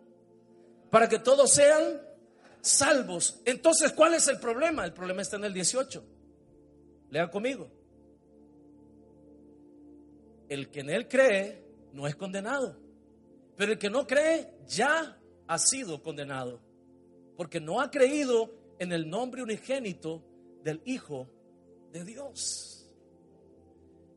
para 0.91 1.09
que 1.09 1.19
todos 1.19 1.51
sean 1.51 2.03
salvos. 2.61 3.41
Entonces, 3.45 3.93
¿cuál 3.93 4.14
es 4.14 4.29
el 4.29 4.39
problema? 4.39 4.85
El 4.85 4.93
problema 4.93 5.23
está 5.23 5.37
en 5.37 5.45
el 5.45 5.55
18. 5.55 6.05
Lea 7.11 7.31
conmigo. 7.31 7.71
El 10.49 10.70
que 10.70 10.80
en 10.80 10.90
él 10.90 11.09
cree 11.09 11.64
no 11.92 12.07
es 12.07 12.16
condenado. 12.16 12.78
Pero 13.57 13.72
el 13.72 13.78
que 13.78 13.90
no 13.90 14.07
cree 14.07 14.51
ya 14.66 15.18
ha 15.47 15.59
sido 15.59 16.03
condenado 16.03 16.61
porque 17.36 17.61
no 17.61 17.80
ha 17.80 17.90
creído 17.90 18.51
en 18.78 18.92
el 18.92 19.09
nombre 19.09 19.42
unigénito 19.42 20.24
del 20.62 20.80
Hijo 20.84 21.28
de 21.92 22.05
Dios. 22.05 22.88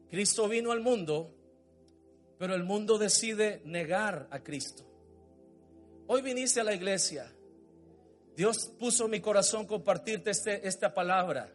Cristo 0.09 0.47
vino 0.47 0.71
al 0.71 0.79
mundo, 0.79 1.35
pero 2.37 2.55
el 2.55 2.63
mundo 2.63 2.97
decide 2.97 3.61
negar 3.65 4.27
a 4.31 4.39
Cristo. 4.39 4.85
Hoy 6.07 6.21
viniste 6.21 6.61
a 6.61 6.63
la 6.63 6.73
iglesia. 6.73 7.31
Dios 8.35 8.71
puso 8.79 9.05
en 9.05 9.11
mi 9.11 9.19
corazón 9.19 9.67
compartirte 9.67 10.31
este, 10.31 10.65
esta 10.67 10.93
palabra. 10.93 11.53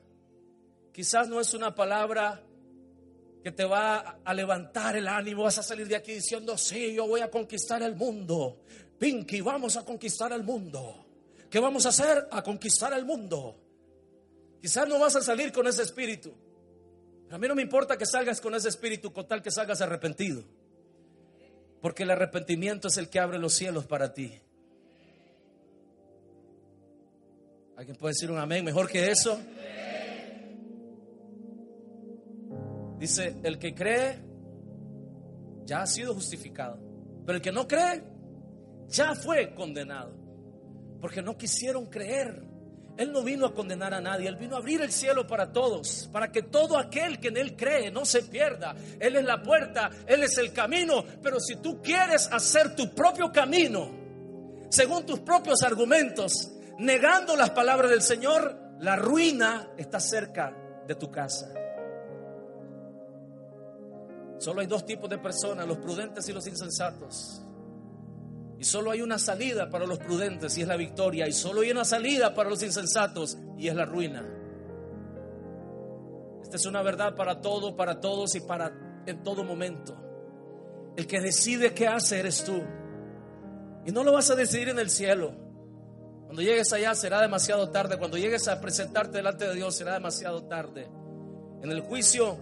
Quizás 0.92 1.28
no 1.28 1.40
es 1.40 1.54
una 1.54 1.74
palabra 1.74 2.44
que 3.45 3.53
te 3.53 3.66
va 3.66 4.20
a 4.24 4.32
levantar 4.32 4.97
el 4.97 5.07
ánimo, 5.07 5.42
vas 5.42 5.59
a 5.59 5.62
salir 5.62 5.86
de 5.86 5.95
aquí 5.95 6.14
diciendo, 6.14 6.57
sí, 6.57 6.95
yo 6.95 7.07
voy 7.07 7.20
a 7.20 7.30
conquistar 7.30 7.82
el 7.82 7.95
mundo. 7.95 8.62
Pinky, 8.99 9.42
vamos 9.42 9.76
a 9.76 9.84
conquistar 9.84 10.32
el 10.32 10.42
mundo. 10.42 11.05
¿Qué 11.51 11.61
vamos 11.61 11.84
a 11.84 11.90
hacer? 11.90 12.26
A 12.30 12.42
conquistar 12.42 12.95
el 12.95 13.05
mundo. 13.05 13.61
Quizás 14.62 14.88
no 14.88 14.99
vas 14.99 15.16
a 15.16 15.20
salir 15.20 15.53
con 15.53 15.66
ese 15.66 15.82
espíritu. 15.82 16.32
a 17.30 17.36
mí 17.36 17.47
no 17.47 17.55
me 17.55 17.61
importa 17.61 17.99
que 17.99 18.07
salgas 18.07 18.40
con 18.40 18.55
ese 18.55 18.70
espíritu 18.70 19.12
con 19.12 19.28
tal 19.28 19.42
que 19.42 19.51
salgas 19.51 19.82
arrepentido. 19.82 20.42
Porque 21.82 22.05
el 22.05 22.12
arrepentimiento 22.12 22.88
es 22.88 22.97
el 22.97 23.11
que 23.11 23.20
abre 23.20 23.38
los 23.38 23.53
cielos 23.53 23.84
para 23.84 24.14
ti. 24.14 24.40
¿Alguien 27.76 27.97
puede 27.99 28.14
decir 28.14 28.30
un 28.30 28.38
amén 28.38 28.64
mejor 28.64 28.88
que 28.88 29.11
eso? 29.11 29.38
Dice, 32.99 33.36
el 33.42 33.59
que 33.59 33.74
cree 33.74 34.18
ya 35.64 35.82
ha 35.82 35.86
sido 35.86 36.14
justificado. 36.14 36.78
Pero 37.24 37.36
el 37.36 37.42
que 37.42 37.53
no 37.53 37.66
cree 37.66 38.03
ya 38.88 39.14
fue 39.14 39.55
condenado 39.55 40.24
porque 41.05 41.20
no 41.20 41.36
quisieron 41.36 41.84
creer. 41.84 42.42
Él 42.97 43.12
no 43.12 43.22
vino 43.22 43.45
a 43.45 43.53
condenar 43.55 43.92
a 43.92 44.01
nadie, 44.01 44.26
Él 44.26 44.36
vino 44.36 44.55
a 44.57 44.59
abrir 44.59 44.80
el 44.80 44.90
cielo 44.90 45.26
para 45.26 45.53
todos, 45.53 46.09
para 46.11 46.32
que 46.32 46.45
todo 46.45 46.78
aquel 46.78 47.20
que 47.20 47.28
en 47.28 47.36
Él 47.36 47.57
cree 47.57 47.90
no 47.90 48.07
se 48.07 48.22
pierda. 48.22 48.74
Él 48.99 49.16
es 49.16 49.24
la 49.24 49.42
puerta, 49.42 49.90
Él 50.07 50.22
es 50.22 50.38
el 50.38 50.53
camino, 50.55 51.05
pero 51.22 51.40
si 51.40 51.57
tú 51.57 51.82
quieres 51.82 52.26
hacer 52.32 52.74
tu 52.74 52.95
propio 52.95 53.30
camino, 53.30 53.90
según 54.70 55.05
tus 55.05 55.20
propios 55.20 55.62
argumentos, 55.62 56.53
negando 56.78 57.36
las 57.36 57.51
palabras 57.51 57.90
del 57.90 58.01
Señor, 58.01 58.59
la 58.80 58.97
ruina 58.97 59.72
está 59.76 60.01
cerca 60.01 60.57
de 60.86 60.95
tu 60.95 61.11
casa. 61.11 61.53
Solo 64.39 64.61
hay 64.61 64.66
dos 64.66 64.85
tipos 64.85 65.09
de 65.09 65.18
personas, 65.18 65.66
los 65.66 65.78
prudentes 65.78 66.28
y 66.28 66.32
los 66.32 66.47
insensatos. 66.47 67.43
Y 68.59 68.64
solo 68.64 68.91
hay 68.91 69.03
una 69.03 69.18
salida 69.18 69.68
para 69.68 69.87
los 69.87 69.99
prudentes 69.99 70.57
y 70.57 70.62
es 70.62 70.68
la 70.68 70.76
victoria. 70.76 71.28
Y 71.28 71.32
solo 71.32 71.62
hay 71.62 71.70
una 71.70 71.85
salida 71.85 72.35
para 72.35 72.51
los 72.51 72.62
insensatos 72.62 73.39
y 73.59 73.68
es 73.68 73.74
la 73.74 73.85
ruina. 73.85 74.26
Esta 76.43 76.57
es 76.57 76.66
una 76.66 76.82
verdad 76.82 77.14
para 77.14 77.41
todo, 77.41 77.76
para 77.76 78.01
todos 78.01 78.35
y 78.35 78.41
para 78.41 79.03
en 79.07 79.22
todo 79.22 79.45
momento. 79.45 79.97
El 80.97 81.07
que 81.07 81.20
decide 81.20 81.74
qué 81.74 81.89
hace 81.89 82.20
eres 82.20 82.45
tú. 82.45 82.62
Y 83.85 83.93
no 83.93 84.05
lo 84.05 84.12
vas 84.12 84.30
a 84.30 84.35
decidir 84.35 84.68
en 84.68 84.78
el 84.78 84.91
cielo. 84.91 85.35
Cuando 86.24 86.43
llegues 86.43 86.72
allá 86.72 86.95
será 86.95 87.20
demasiado 87.20 87.70
tarde. 87.70 87.99
Cuando 87.99 88.16
llegues 88.16 88.49
a 88.49 88.61
presentarte 88.61 89.18
delante 89.18 89.47
de 89.47 89.55
Dios 89.55 89.74
será 89.74 89.95
demasiado 89.95 90.45
tarde. 90.45 90.89
En 91.62 91.70
el 91.70 91.80
juicio 91.80 92.39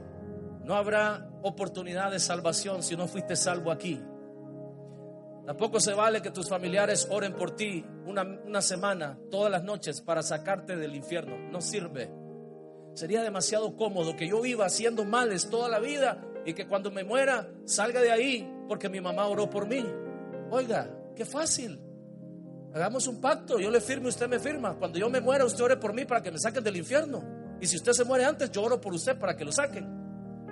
no 0.65 0.75
habrá 0.75 1.29
oportunidad 1.43 2.11
de 2.11 2.21
salvación 2.21 2.83
si 2.83 2.97
no 2.97 3.09
fuiste 3.09 3.37
salvo 3.37 3.71
aquí. 3.71 4.01
Tampoco 5.47 5.81
se 5.81 5.93
vale 5.93 6.23
que 6.23 6.31
tus 6.31 6.49
familiares 6.49 7.09
oren 7.11 7.35
por 7.35 7.57
ti 7.57 7.85
una, 8.07 8.63
semana, 8.63 9.19
todas 9.31 9.51
las 9.51 9.65
noches, 9.65 10.01
para 10.01 10.23
sacarte 10.23 10.77
del 10.77 10.95
infierno. 10.95 11.37
No 11.51 11.61
sirve. 11.61 12.13
Sería 12.95 13.23
demasiado 13.23 13.75
cómodo 13.77 14.15
que 14.15 14.29
yo 14.29 14.41
viva 14.41 14.67
haciendo 14.67 15.05
males 15.05 15.51
toda 15.51 15.69
la 15.69 15.81
vida 15.81 16.23
y 16.45 16.55
que 16.55 16.69
cuando 16.69 16.91
me 16.91 17.03
muera 17.03 17.49
salga 17.65 18.01
de 18.01 18.13
ahí 18.13 18.49
porque 18.69 18.89
mi 18.89 19.01
mamá 19.01 19.27
oró 19.27 19.51
por 19.51 19.67
mí. 19.67 19.85
Oiga, 20.51 20.89
qué 21.17 21.25
fácil. 21.25 21.81
Hagamos 22.75 23.07
un 23.07 23.21
pacto, 23.21 23.59
yo 23.59 23.71
le 23.71 23.81
firme, 23.81 24.09
usted 24.09 24.29
me 24.29 24.39
firma. 24.39 24.77
Cuando 24.79 24.99
yo 24.99 25.11
me 25.11 25.21
muera, 25.21 25.45
usted 25.45 25.65
ore 25.65 25.77
por 25.77 25.93
mí 25.93 26.05
para 26.05 26.23
que 26.23 26.31
me 26.31 26.39
saquen 26.39 26.63
del 26.63 26.77
infierno. 26.77 27.23
Y 27.61 27.67
si 27.67 27.77
usted 27.77 27.93
se 27.93 28.05
muere 28.05 28.25
antes, 28.25 28.51
yo 28.51 28.63
oro 28.63 28.81
por 28.81 28.95
usted 28.95 29.19
para 29.19 29.37
que 29.37 29.45
lo 29.45 29.53
saquen. 29.53 30.02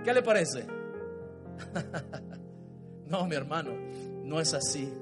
¿Qué 0.04 0.12
le 0.12 0.22
parece? 0.22 0.66
no, 3.06 3.26
mi 3.26 3.34
hermano. 3.34 3.70
No 4.24 4.40
es 4.40 4.54
así. 4.54 4.92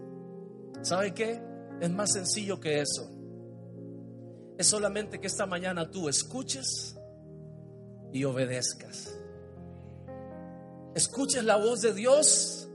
¿Sabe 0.82 1.12
qué? 1.12 1.40
Es 1.80 1.90
más 1.90 2.12
sencillo 2.12 2.58
que 2.58 2.80
eso. 2.80 3.10
Es 4.56 4.66
solamente 4.66 5.20
que 5.20 5.28
esta 5.28 5.46
mañana 5.46 5.90
tú 5.90 6.08
escuches 6.08 6.98
y 8.12 8.24
obedezcas. 8.24 9.16
Escuches 10.94 11.44
la 11.44 11.56
voz 11.56 11.80
de 11.82 11.92
Dios 11.94 12.68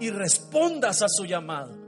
y 0.00 0.10
respondas 0.10 1.02
a 1.02 1.08
su 1.08 1.24
llamado. 1.26 1.78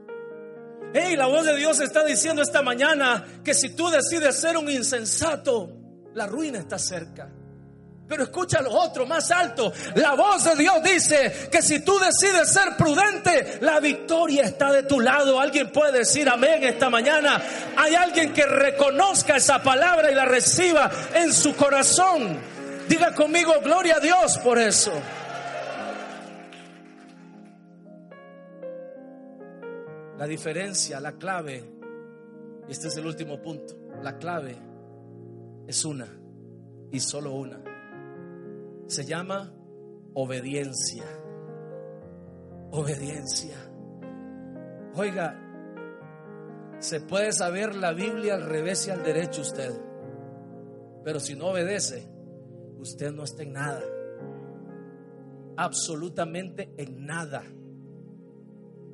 Hey, 0.95 1.16
la 1.16 1.26
voz 1.26 1.47
de 1.47 1.57
Dios 1.57 1.80
está 1.80 2.05
diciendo 2.05 2.43
esta 2.43 2.62
mañana 2.62 3.41
que 3.43 3.55
si 3.55 3.74
tú 3.74 3.89
decides 3.89 4.39
ser 4.39 4.59
un 4.59 4.70
insensato, 4.70 5.70
la 6.14 6.26
ruina 6.26 6.59
está 6.59 6.78
cerca. 6.78 7.33
Pero 8.12 8.24
escucha 8.24 8.60
lo 8.60 8.72
otro 8.72 9.06
más 9.06 9.30
alto. 9.30 9.72
La 9.94 10.12
voz 10.12 10.44
de 10.44 10.54
Dios 10.54 10.82
dice 10.82 11.48
que 11.50 11.62
si 11.62 11.80
tú 11.80 11.98
decides 11.98 12.52
ser 12.52 12.76
prudente, 12.76 13.56
la 13.62 13.80
victoria 13.80 14.44
está 14.44 14.70
de 14.70 14.82
tu 14.82 15.00
lado. 15.00 15.40
Alguien 15.40 15.72
puede 15.72 16.00
decir 16.00 16.28
amén 16.28 16.62
esta 16.62 16.90
mañana. 16.90 17.40
Hay 17.74 17.94
alguien 17.94 18.34
que 18.34 18.44
reconozca 18.44 19.36
esa 19.36 19.62
palabra 19.62 20.12
y 20.12 20.14
la 20.14 20.26
reciba 20.26 20.90
en 21.14 21.32
su 21.32 21.56
corazón. 21.56 22.38
Diga 22.86 23.14
conmigo, 23.14 23.54
gloria 23.64 23.96
a 23.96 24.00
Dios 24.00 24.36
por 24.40 24.58
eso. 24.58 24.92
La 30.18 30.26
diferencia, 30.26 31.00
la 31.00 31.12
clave, 31.12 31.64
este 32.68 32.88
es 32.88 32.96
el 32.98 33.06
último 33.06 33.40
punto, 33.40 33.74
la 34.02 34.18
clave 34.18 34.54
es 35.66 35.82
una 35.86 36.06
y 36.90 37.00
solo 37.00 37.32
una. 37.32 37.72
Se 38.87 39.05
llama 39.05 39.55
obediencia. 40.14 41.05
Obediencia. 42.70 43.57
Oiga, 44.95 45.39
se 46.78 47.01
puede 47.01 47.33
saber 47.33 47.74
la 47.74 47.93
Biblia 47.93 48.35
al 48.35 48.45
revés 48.45 48.87
y 48.87 48.91
al 48.91 49.03
derecho 49.03 49.43
usted, 49.43 49.72
pero 51.05 51.20
si 51.20 51.35
no 51.35 51.49
obedece, 51.49 52.09
usted 52.78 53.12
no 53.12 53.24
está 53.24 53.43
en 53.43 53.53
nada. 53.53 53.83
Absolutamente 55.57 56.72
en 56.76 57.07
nada. 57.07 57.45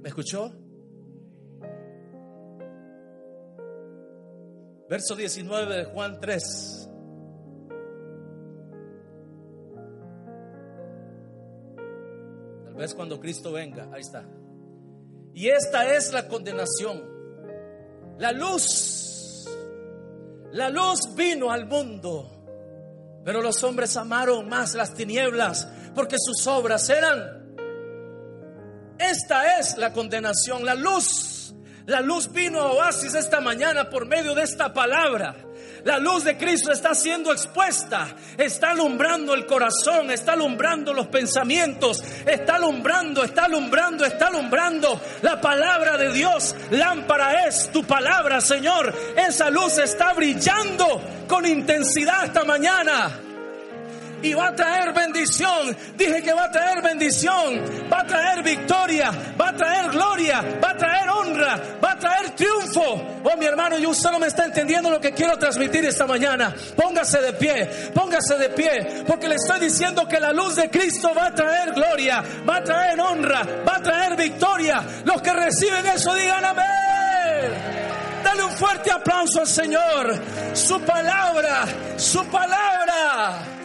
¿Me 0.01 0.09
escuchó? 0.09 0.53
Verso 4.89 5.17
19 5.17 5.77
de 5.77 5.85
Juan 5.85 6.19
3. 6.21 6.88
Vez 12.79 12.95
cuando 12.95 13.21
Cristo 13.21 13.53
venga, 13.53 13.89
ahí 13.93 14.01
está. 14.01 14.25
Y 15.35 15.49
esta 15.49 15.95
es 15.95 16.13
la 16.13 16.29
condenación. 16.29 17.03
La 18.19 18.33
luz, 18.33 19.47
la 20.53 20.71
luz 20.71 21.15
vino 21.15 21.51
al 21.51 21.67
mundo, 21.67 23.21
pero 23.25 23.43
los 23.43 23.63
hombres 23.63 23.97
amaron 23.97 24.49
más 24.49 24.75
las 24.75 24.95
tinieblas 24.95 25.69
porque 25.95 26.17
sus 26.19 26.47
obras 26.47 26.89
eran. 26.89 27.57
Esta 28.99 29.59
es 29.59 29.77
la 29.77 29.93
condenación, 29.93 30.65
la 30.65 30.75
luz 30.75 31.39
la 31.89 32.03
luz 32.03 32.31
vino 32.31 32.61
a 32.61 32.73
Oasis 32.73 33.15
esta 33.15 33.41
mañana 33.41 33.89
por 33.89 34.05
medio 34.05 34.35
de 34.35 34.43
esta 34.43 34.75
palabra. 34.75 35.35
La 35.85 35.99
luz 35.99 36.25
de 36.25 36.37
Cristo 36.37 36.73
está 36.73 36.95
siendo 36.95 37.33
expuesta, 37.33 38.09
está 38.37 38.71
alumbrando 38.71 39.35
el 39.35 39.47
corazón, 39.47 40.11
está 40.11 40.33
alumbrando 40.33 40.93
los 40.93 41.07
pensamientos, 41.07 42.03
está 42.27 42.57
alumbrando, 42.57 43.25
está 43.25 43.45
alumbrando, 43.45 44.05
está 44.05 44.29
alumbrando 44.29 45.01
la 45.23 45.41
palabra 45.41 45.97
de 45.97 46.13
Dios. 46.13 46.55
Lámpara 46.71 47.47
es 47.47 47.71
tu 47.71 47.85
palabra, 47.85 48.41
Señor. 48.41 48.95
Esa 49.17 49.51
luz 49.51 49.79
está 49.79 50.13
brillando 50.13 51.01
con 51.29 51.47
intensidad 51.47 52.25
esta 52.25 52.45
mañana 52.45 53.28
y 54.23 54.35
va 54.35 54.49
a 54.49 54.55
traer 54.55 54.93
bendición. 54.93 55.77
Dije 55.97 56.23
que 56.23 56.33
va 56.33 56.45
a 56.45 56.51
traer 56.51 56.83
bendición, 56.83 57.63
va 57.93 58.01
a 58.01 58.07
traer 58.07 58.43
victoria, 58.43 59.11
va 59.41 59.49
a 59.49 59.57
traer 59.57 59.91
gloria, 59.91 60.45
va 60.63 60.71
a 60.71 60.77
traer 60.77 61.09
honra, 61.09 61.61
va 61.83 61.93
a 61.93 61.99
traer 61.99 62.31
triunfo. 62.31 63.21
Oh, 63.25 63.37
mi 63.37 63.47
hermano, 63.47 63.79
y 63.79 63.87
usted 63.87 64.11
no 64.11 64.19
me 64.19 64.27
está 64.27 64.45
entendiendo 64.45 64.91
lo 64.91 65.01
que 65.01 65.13
quiero 65.13 65.37
transmitir 65.37 65.85
esta 65.85 66.07
mañana. 66.07 66.55
Póngase 66.77 67.21
de 67.21 67.33
pie, 67.33 67.67
póngase 67.95 68.37
de 68.37 68.49
pie, 68.51 69.05
porque 69.07 69.29
le 69.29 69.37
estoy 69.37 69.61
diciendo 69.61 70.07
que 70.07 70.21
la 70.21 70.33
luz 70.33 70.57
de 70.57 70.71
Cristo 70.71 71.13
va 71.15 71.27
a 71.27 71.35
traer 71.35 71.73
gloria, 71.73 72.23
va 72.49 72.57
a 72.57 72.65
traer 72.65 73.01
honra, 73.01 73.43
va 73.67 73.77
a 73.77 73.83
traer 73.83 74.17
victoria. 74.17 74.83
Los 75.05 75.23
que 75.23 75.33
reciben 75.33 75.87
eso 75.87 76.15
digan 76.15 76.45
amén. 76.45 77.79
Dale 78.25 78.45
un 78.45 78.53
fuerte 78.53 78.91
aplauso 78.91 79.41
al 79.41 79.47
Señor. 79.47 80.21
Su 80.53 80.81
palabra, 80.81 81.67
su 81.97 82.25
palabra. 82.27 83.58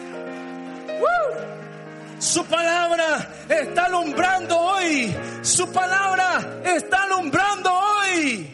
Su 2.18 2.44
palabra 2.46 3.28
está 3.48 3.84
alumbrando 3.84 4.58
hoy. 4.58 5.14
Su 5.42 5.70
palabra 5.70 6.60
está 6.64 7.04
alumbrando 7.04 7.70
hoy. 7.70 8.50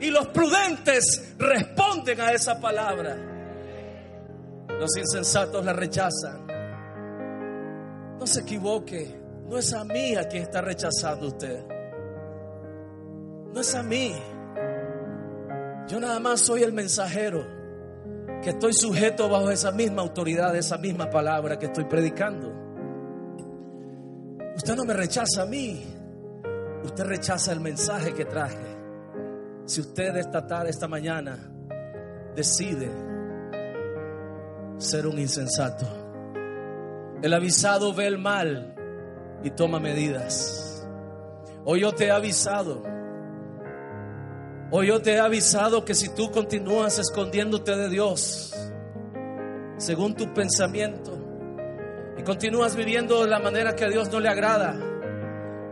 Y 0.00 0.10
los 0.10 0.28
prudentes 0.28 1.34
responden 1.38 2.20
a 2.20 2.32
esa 2.32 2.60
palabra. 2.60 3.16
Los 4.78 4.96
insensatos 4.96 5.64
la 5.64 5.72
rechazan. 5.72 6.46
No 8.20 8.26
se 8.26 8.40
equivoque. 8.40 9.18
No 9.48 9.56
es 9.56 9.72
a 9.72 9.84
mí 9.84 10.14
a 10.14 10.28
quien 10.28 10.42
está 10.42 10.60
rechazando 10.60 11.28
usted. 11.28 11.64
No 13.52 13.60
es 13.60 13.74
a 13.74 13.82
mí. 13.82 14.14
Yo 15.88 15.98
nada 15.98 16.20
más 16.20 16.40
soy 16.40 16.62
el 16.62 16.72
mensajero 16.72 17.57
que 18.42 18.50
estoy 18.50 18.72
sujeto 18.72 19.28
bajo 19.28 19.50
esa 19.50 19.72
misma 19.72 20.02
autoridad, 20.02 20.54
esa 20.56 20.78
misma 20.78 21.10
palabra 21.10 21.58
que 21.58 21.66
estoy 21.66 21.84
predicando. 21.84 22.52
Usted 24.56 24.74
no 24.74 24.84
me 24.84 24.94
rechaza 24.94 25.42
a 25.42 25.46
mí, 25.46 25.84
usted 26.84 27.04
rechaza 27.04 27.52
el 27.52 27.60
mensaje 27.60 28.14
que 28.14 28.24
traje. 28.24 28.76
Si 29.64 29.80
usted 29.80 30.16
esta 30.16 30.46
tarde, 30.46 30.70
esta 30.70 30.88
mañana, 30.88 31.38
decide 32.34 32.90
ser 34.78 35.06
un 35.06 35.18
insensato, 35.18 35.86
el 37.22 37.34
avisado 37.34 37.92
ve 37.92 38.06
el 38.06 38.18
mal 38.18 38.74
y 39.42 39.50
toma 39.50 39.80
medidas. 39.80 40.86
Hoy 41.64 41.80
yo 41.80 41.92
te 41.92 42.06
he 42.06 42.10
avisado 42.10 42.97
Hoy 44.70 44.88
yo 44.88 45.00
te 45.00 45.14
he 45.14 45.18
avisado 45.18 45.82
que 45.82 45.94
si 45.94 46.10
tú 46.10 46.30
continúas 46.30 46.98
escondiéndote 46.98 47.74
de 47.74 47.88
Dios, 47.88 48.52
según 49.78 50.14
tu 50.14 50.34
pensamiento, 50.34 51.16
y 52.18 52.22
continúas 52.22 52.76
viviendo 52.76 53.22
de 53.22 53.28
la 53.28 53.38
manera 53.38 53.74
que 53.74 53.86
a 53.86 53.88
Dios 53.88 54.12
no 54.12 54.20
le 54.20 54.28
agrada, 54.28 54.78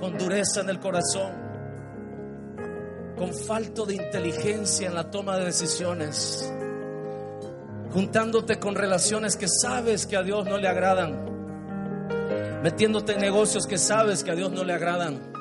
con 0.01 0.17
dureza 0.17 0.63
en 0.63 0.71
el 0.71 0.81
corazón, 0.81 1.31
con 3.19 3.35
falto 3.35 3.85
de 3.85 3.97
inteligencia 3.97 4.89
en 4.89 4.95
la 4.95 5.11
toma 5.11 5.37
de 5.37 5.45
decisiones, 5.45 6.51
juntándote 7.93 8.59
con 8.59 8.75
relaciones 8.75 9.37
que 9.37 9.47
sabes 9.47 10.07
que 10.07 10.17
a 10.17 10.23
Dios 10.23 10.47
no 10.47 10.57
le 10.57 10.69
agradan, 10.69 12.63
metiéndote 12.63 13.13
en 13.13 13.21
negocios 13.21 13.67
que 13.67 13.77
sabes 13.77 14.25
que 14.25 14.31
a 14.31 14.35
Dios 14.35 14.51
no 14.53 14.65
le 14.65 14.73
agradan 14.73 15.36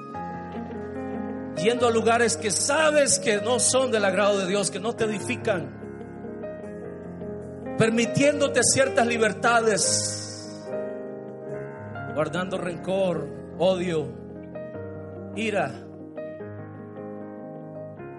yendo 1.57 1.87
a 1.87 1.91
lugares 1.91 2.37
que 2.37 2.51
sabes 2.51 3.19
que 3.19 3.41
no 3.41 3.59
son 3.59 3.91
del 3.91 4.05
agrado 4.05 4.39
de 4.39 4.47
Dios, 4.47 4.71
que 4.71 4.79
no 4.79 4.93
te 4.93 5.05
edifican, 5.05 5.83
permitiéndote 7.77 8.61
ciertas 8.63 9.07
libertades, 9.07 10.63
guardando 12.13 12.57
rencor, 12.57 13.27
odio, 13.57 14.11
ira, 15.35 15.71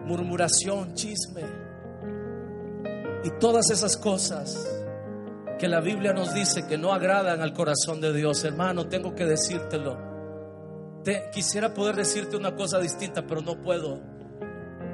murmuración, 0.04 0.94
chisme 0.94 1.42
y 3.24 3.30
todas 3.40 3.70
esas 3.70 3.96
cosas 3.96 4.72
que 5.58 5.68
la 5.68 5.80
Biblia 5.80 6.12
nos 6.12 6.34
dice 6.34 6.66
que 6.66 6.78
no 6.78 6.92
agradan 6.92 7.40
al 7.40 7.52
corazón 7.52 8.00
de 8.00 8.12
Dios. 8.12 8.44
Hermano, 8.44 8.86
tengo 8.86 9.14
que 9.14 9.24
decírtelo 9.24 10.15
quisiera 11.32 11.72
poder 11.72 11.96
decirte 11.96 12.36
una 12.36 12.54
cosa 12.54 12.78
distinta, 12.78 13.26
pero 13.26 13.40
no 13.40 13.60
puedo. 13.60 14.00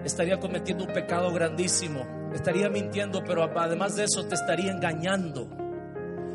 Estaría 0.04 0.38
cometiendo 0.38 0.84
un 0.84 0.92
pecado 0.92 1.32
grandísimo. 1.32 2.30
Estaría 2.34 2.68
mintiendo, 2.68 3.22
pero 3.24 3.44
además 3.44 3.96
de 3.96 4.04
eso 4.04 4.26
te 4.26 4.34
estaría 4.34 4.72
engañando. 4.72 5.48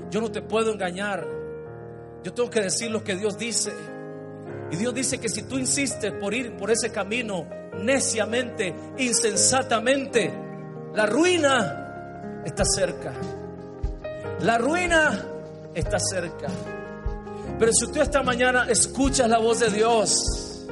Yo 0.09 0.21
no 0.21 0.31
te 0.31 0.41
puedo 0.41 0.71
engañar. 0.71 1.27
Yo 2.23 2.33
tengo 2.33 2.49
que 2.49 2.61
decir 2.61 2.89
lo 2.91 3.03
que 3.03 3.15
Dios 3.15 3.37
dice. 3.37 3.73
Y 4.71 4.75
Dios 4.77 4.93
dice 4.93 5.19
que 5.19 5.29
si 5.29 5.43
tú 5.43 5.57
insistes 5.57 6.11
por 6.13 6.33
ir 6.33 6.55
por 6.57 6.71
ese 6.71 6.91
camino 6.91 7.47
neciamente, 7.79 8.73
insensatamente, 8.97 10.33
la 10.93 11.05
ruina 11.05 12.41
está 12.45 12.65
cerca. 12.65 13.13
La 14.41 14.57
ruina 14.57 15.25
está 15.73 15.97
cerca. 15.99 16.47
Pero 17.59 17.71
si 17.73 17.91
tú 17.91 18.01
esta 18.01 18.21
mañana 18.21 18.67
escuchas 18.69 19.27
la 19.29 19.39
voz 19.39 19.59
de 19.59 19.69
Dios 19.69 20.65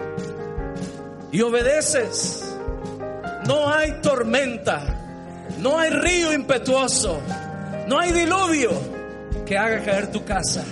y 1.32 1.42
obedeces, 1.42 2.44
no 3.48 3.74
hay 3.74 4.02
tormenta, 4.02 4.84
no 5.60 5.80
hay 5.80 5.90
río 5.90 6.32
impetuoso, 6.32 7.20
no 7.88 8.00
hay 8.00 8.12
diluvio 8.12 8.72
que 9.46 9.58
haga 9.58 9.84
caer 9.84 10.12
tu 10.12 10.24
casa. 10.24 10.64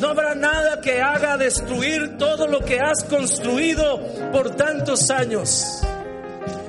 No 0.00 0.08
habrá 0.08 0.34
nada 0.34 0.80
que 0.82 1.00
haga 1.00 1.38
destruir 1.38 2.18
todo 2.18 2.46
lo 2.46 2.60
que 2.60 2.78
has 2.78 3.04
construido 3.04 4.00
por 4.32 4.50
tantos 4.50 5.08
años. 5.10 5.80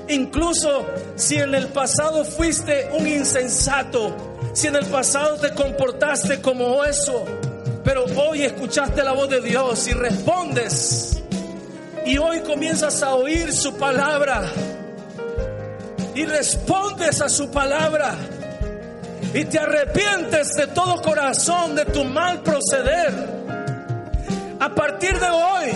Incluso 0.08 0.86
si 1.16 1.36
en 1.36 1.54
el 1.56 1.68
pasado 1.68 2.24
fuiste 2.24 2.90
un 2.98 3.08
insensato, 3.08 4.16
Si 4.54 4.68
en 4.68 4.78
el 4.78 4.86
pasado 4.86 5.36
te 5.36 5.54
comportaste 5.54 6.40
como 6.40 6.86
eso, 6.86 7.26
pero 7.86 8.04
hoy 8.16 8.42
escuchaste 8.42 9.04
la 9.04 9.12
voz 9.12 9.30
de 9.30 9.42
Dios 9.42 9.88
y 9.88 9.94
respondes. 9.94 11.22
Y 12.04 12.18
hoy 12.18 12.40
comienzas 12.40 13.04
a 13.04 13.14
oír 13.14 13.54
su 13.54 13.78
palabra. 13.78 14.52
Y 16.16 16.26
respondes 16.26 17.22
a 17.22 17.30
su 17.30 17.52
palabra. 17.52 18.16
Y 19.36 19.46
te 19.46 19.60
arrepientes 19.60 20.50
de 20.58 20.66
todo 20.68 21.00
corazón 21.04 21.76
de 21.76 21.86
tu 21.86 22.04
mal 22.06 22.42
proceder. 22.42 23.14
A 24.60 24.74
partir 24.74 25.20
de 25.20 25.30
hoy, 25.30 25.72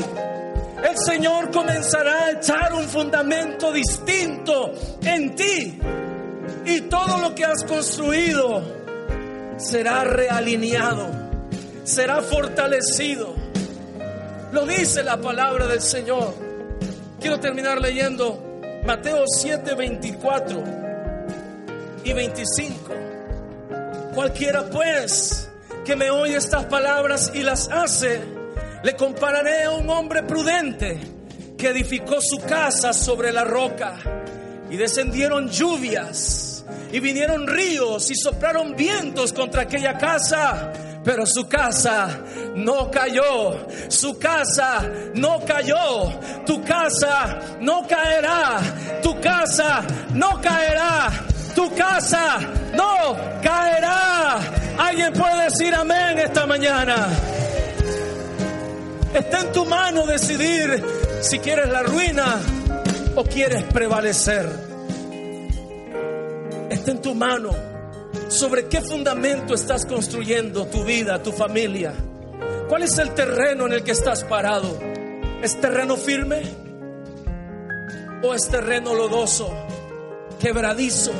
el 0.89 0.97
Señor 0.97 1.51
comenzará 1.51 2.25
a 2.25 2.31
echar 2.31 2.73
un 2.73 2.85
fundamento 2.85 3.71
distinto 3.71 4.73
en 5.03 5.35
ti. 5.35 5.79
Y 6.65 6.81
todo 6.81 7.19
lo 7.19 7.35
que 7.35 7.45
has 7.45 7.63
construido 7.65 8.63
será 9.57 10.03
realineado 10.05 11.28
será 11.83 12.21
fortalecido. 12.21 13.35
Lo 14.51 14.65
dice 14.65 15.03
la 15.03 15.17
palabra 15.17 15.67
del 15.67 15.81
Señor. 15.81 16.33
Quiero 17.19 17.39
terminar 17.39 17.79
leyendo 17.81 18.61
Mateo 18.85 19.23
7, 19.27 19.75
24 19.75 20.63
y 22.03 22.13
25. 22.13 22.93
Cualquiera 24.15 24.69
pues 24.69 25.49
que 25.85 25.95
me 25.95 26.09
oye 26.09 26.35
estas 26.35 26.65
palabras 26.65 27.31
y 27.33 27.43
las 27.43 27.69
hace, 27.69 28.21
le 28.83 28.95
compararé 28.95 29.63
a 29.63 29.71
un 29.71 29.89
hombre 29.89 30.23
prudente 30.23 30.99
que 31.57 31.67
edificó 31.67 32.19
su 32.21 32.39
casa 32.39 32.93
sobre 32.93 33.31
la 33.31 33.43
roca 33.43 33.97
y 34.69 34.77
descendieron 34.77 35.49
lluvias 35.49 36.65
y 36.91 36.99
vinieron 36.99 37.47
ríos 37.47 38.09
y 38.09 38.15
soplaron 38.15 38.75
vientos 38.75 39.33
contra 39.33 39.63
aquella 39.63 39.97
casa 39.97 40.71
pero 41.03 41.25
su 41.25 41.47
casa 41.47 42.19
no 42.55 42.91
cayó, 42.91 43.67
su 43.87 44.17
casa 44.17 44.89
no 45.15 45.39
cayó, 45.45 46.19
tu 46.45 46.61
casa 46.63 47.39
no 47.61 47.87
caerá, 47.87 48.59
tu 49.01 49.19
casa 49.19 49.81
no 50.13 50.41
caerá, 50.41 51.09
tu 51.55 51.73
casa 51.73 52.39
no 52.75 53.15
caerá. 53.41 54.39
Alguien 54.77 55.13
puede 55.13 55.43
decir 55.45 55.73
amén 55.73 56.19
esta 56.19 56.45
mañana. 56.45 57.07
Está 59.13 59.39
en 59.39 59.51
tu 59.51 59.65
mano 59.65 60.05
decidir 60.05 60.83
si 61.21 61.39
quieres 61.39 61.69
la 61.69 61.83
ruina 61.83 62.39
o 63.15 63.23
quieres 63.23 63.63
prevalecer. 63.63 64.47
Está 66.69 66.91
en 66.91 67.01
tu 67.01 67.15
mano 67.15 67.68
sobre 68.29 68.67
qué 68.67 68.79
fundamento 68.81 69.55
estás 69.55 69.85
construyendo 69.85 70.67
tu 70.67 70.83
vida, 70.83 71.21
tu 71.21 71.31
familia. 71.31 71.93
¿Cuál 72.69 72.83
es 72.83 72.97
el 72.99 73.13
terreno 73.15 73.65
en 73.65 73.73
el 73.73 73.83
que 73.83 73.91
estás 73.91 74.23
parado? 74.23 74.79
¿Es 75.41 75.59
terreno 75.59 75.97
firme? 75.97 76.43
¿O 78.23 78.33
es 78.33 78.47
terreno 78.47 78.93
lodoso, 78.93 79.51
quebradizo? 80.39 81.11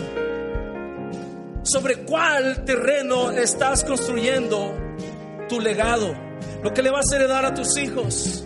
¿Sobre 1.63 2.03
cuál 2.05 2.63
terreno 2.63 3.31
estás 3.31 3.83
construyendo 3.83 4.73
tu 5.47 5.59
legado? 5.59 6.15
Lo 6.63 6.71
que 6.73 6.83
le 6.83 6.91
vas 6.91 7.11
a 7.11 7.15
heredar 7.15 7.45
a 7.45 7.53
tus 7.53 7.75
hijos. 7.77 8.43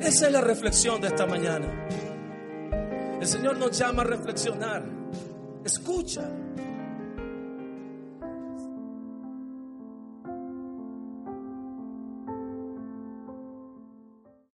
Esa 0.00 0.26
es 0.26 0.32
la 0.32 0.40
reflexión 0.40 1.00
de 1.00 1.08
esta 1.08 1.26
mañana. 1.26 1.88
El 3.20 3.26
Señor 3.26 3.58
nos 3.58 3.76
llama 3.76 4.02
a 4.02 4.06
reflexionar. 4.06 4.84
Escucha. 5.64 6.30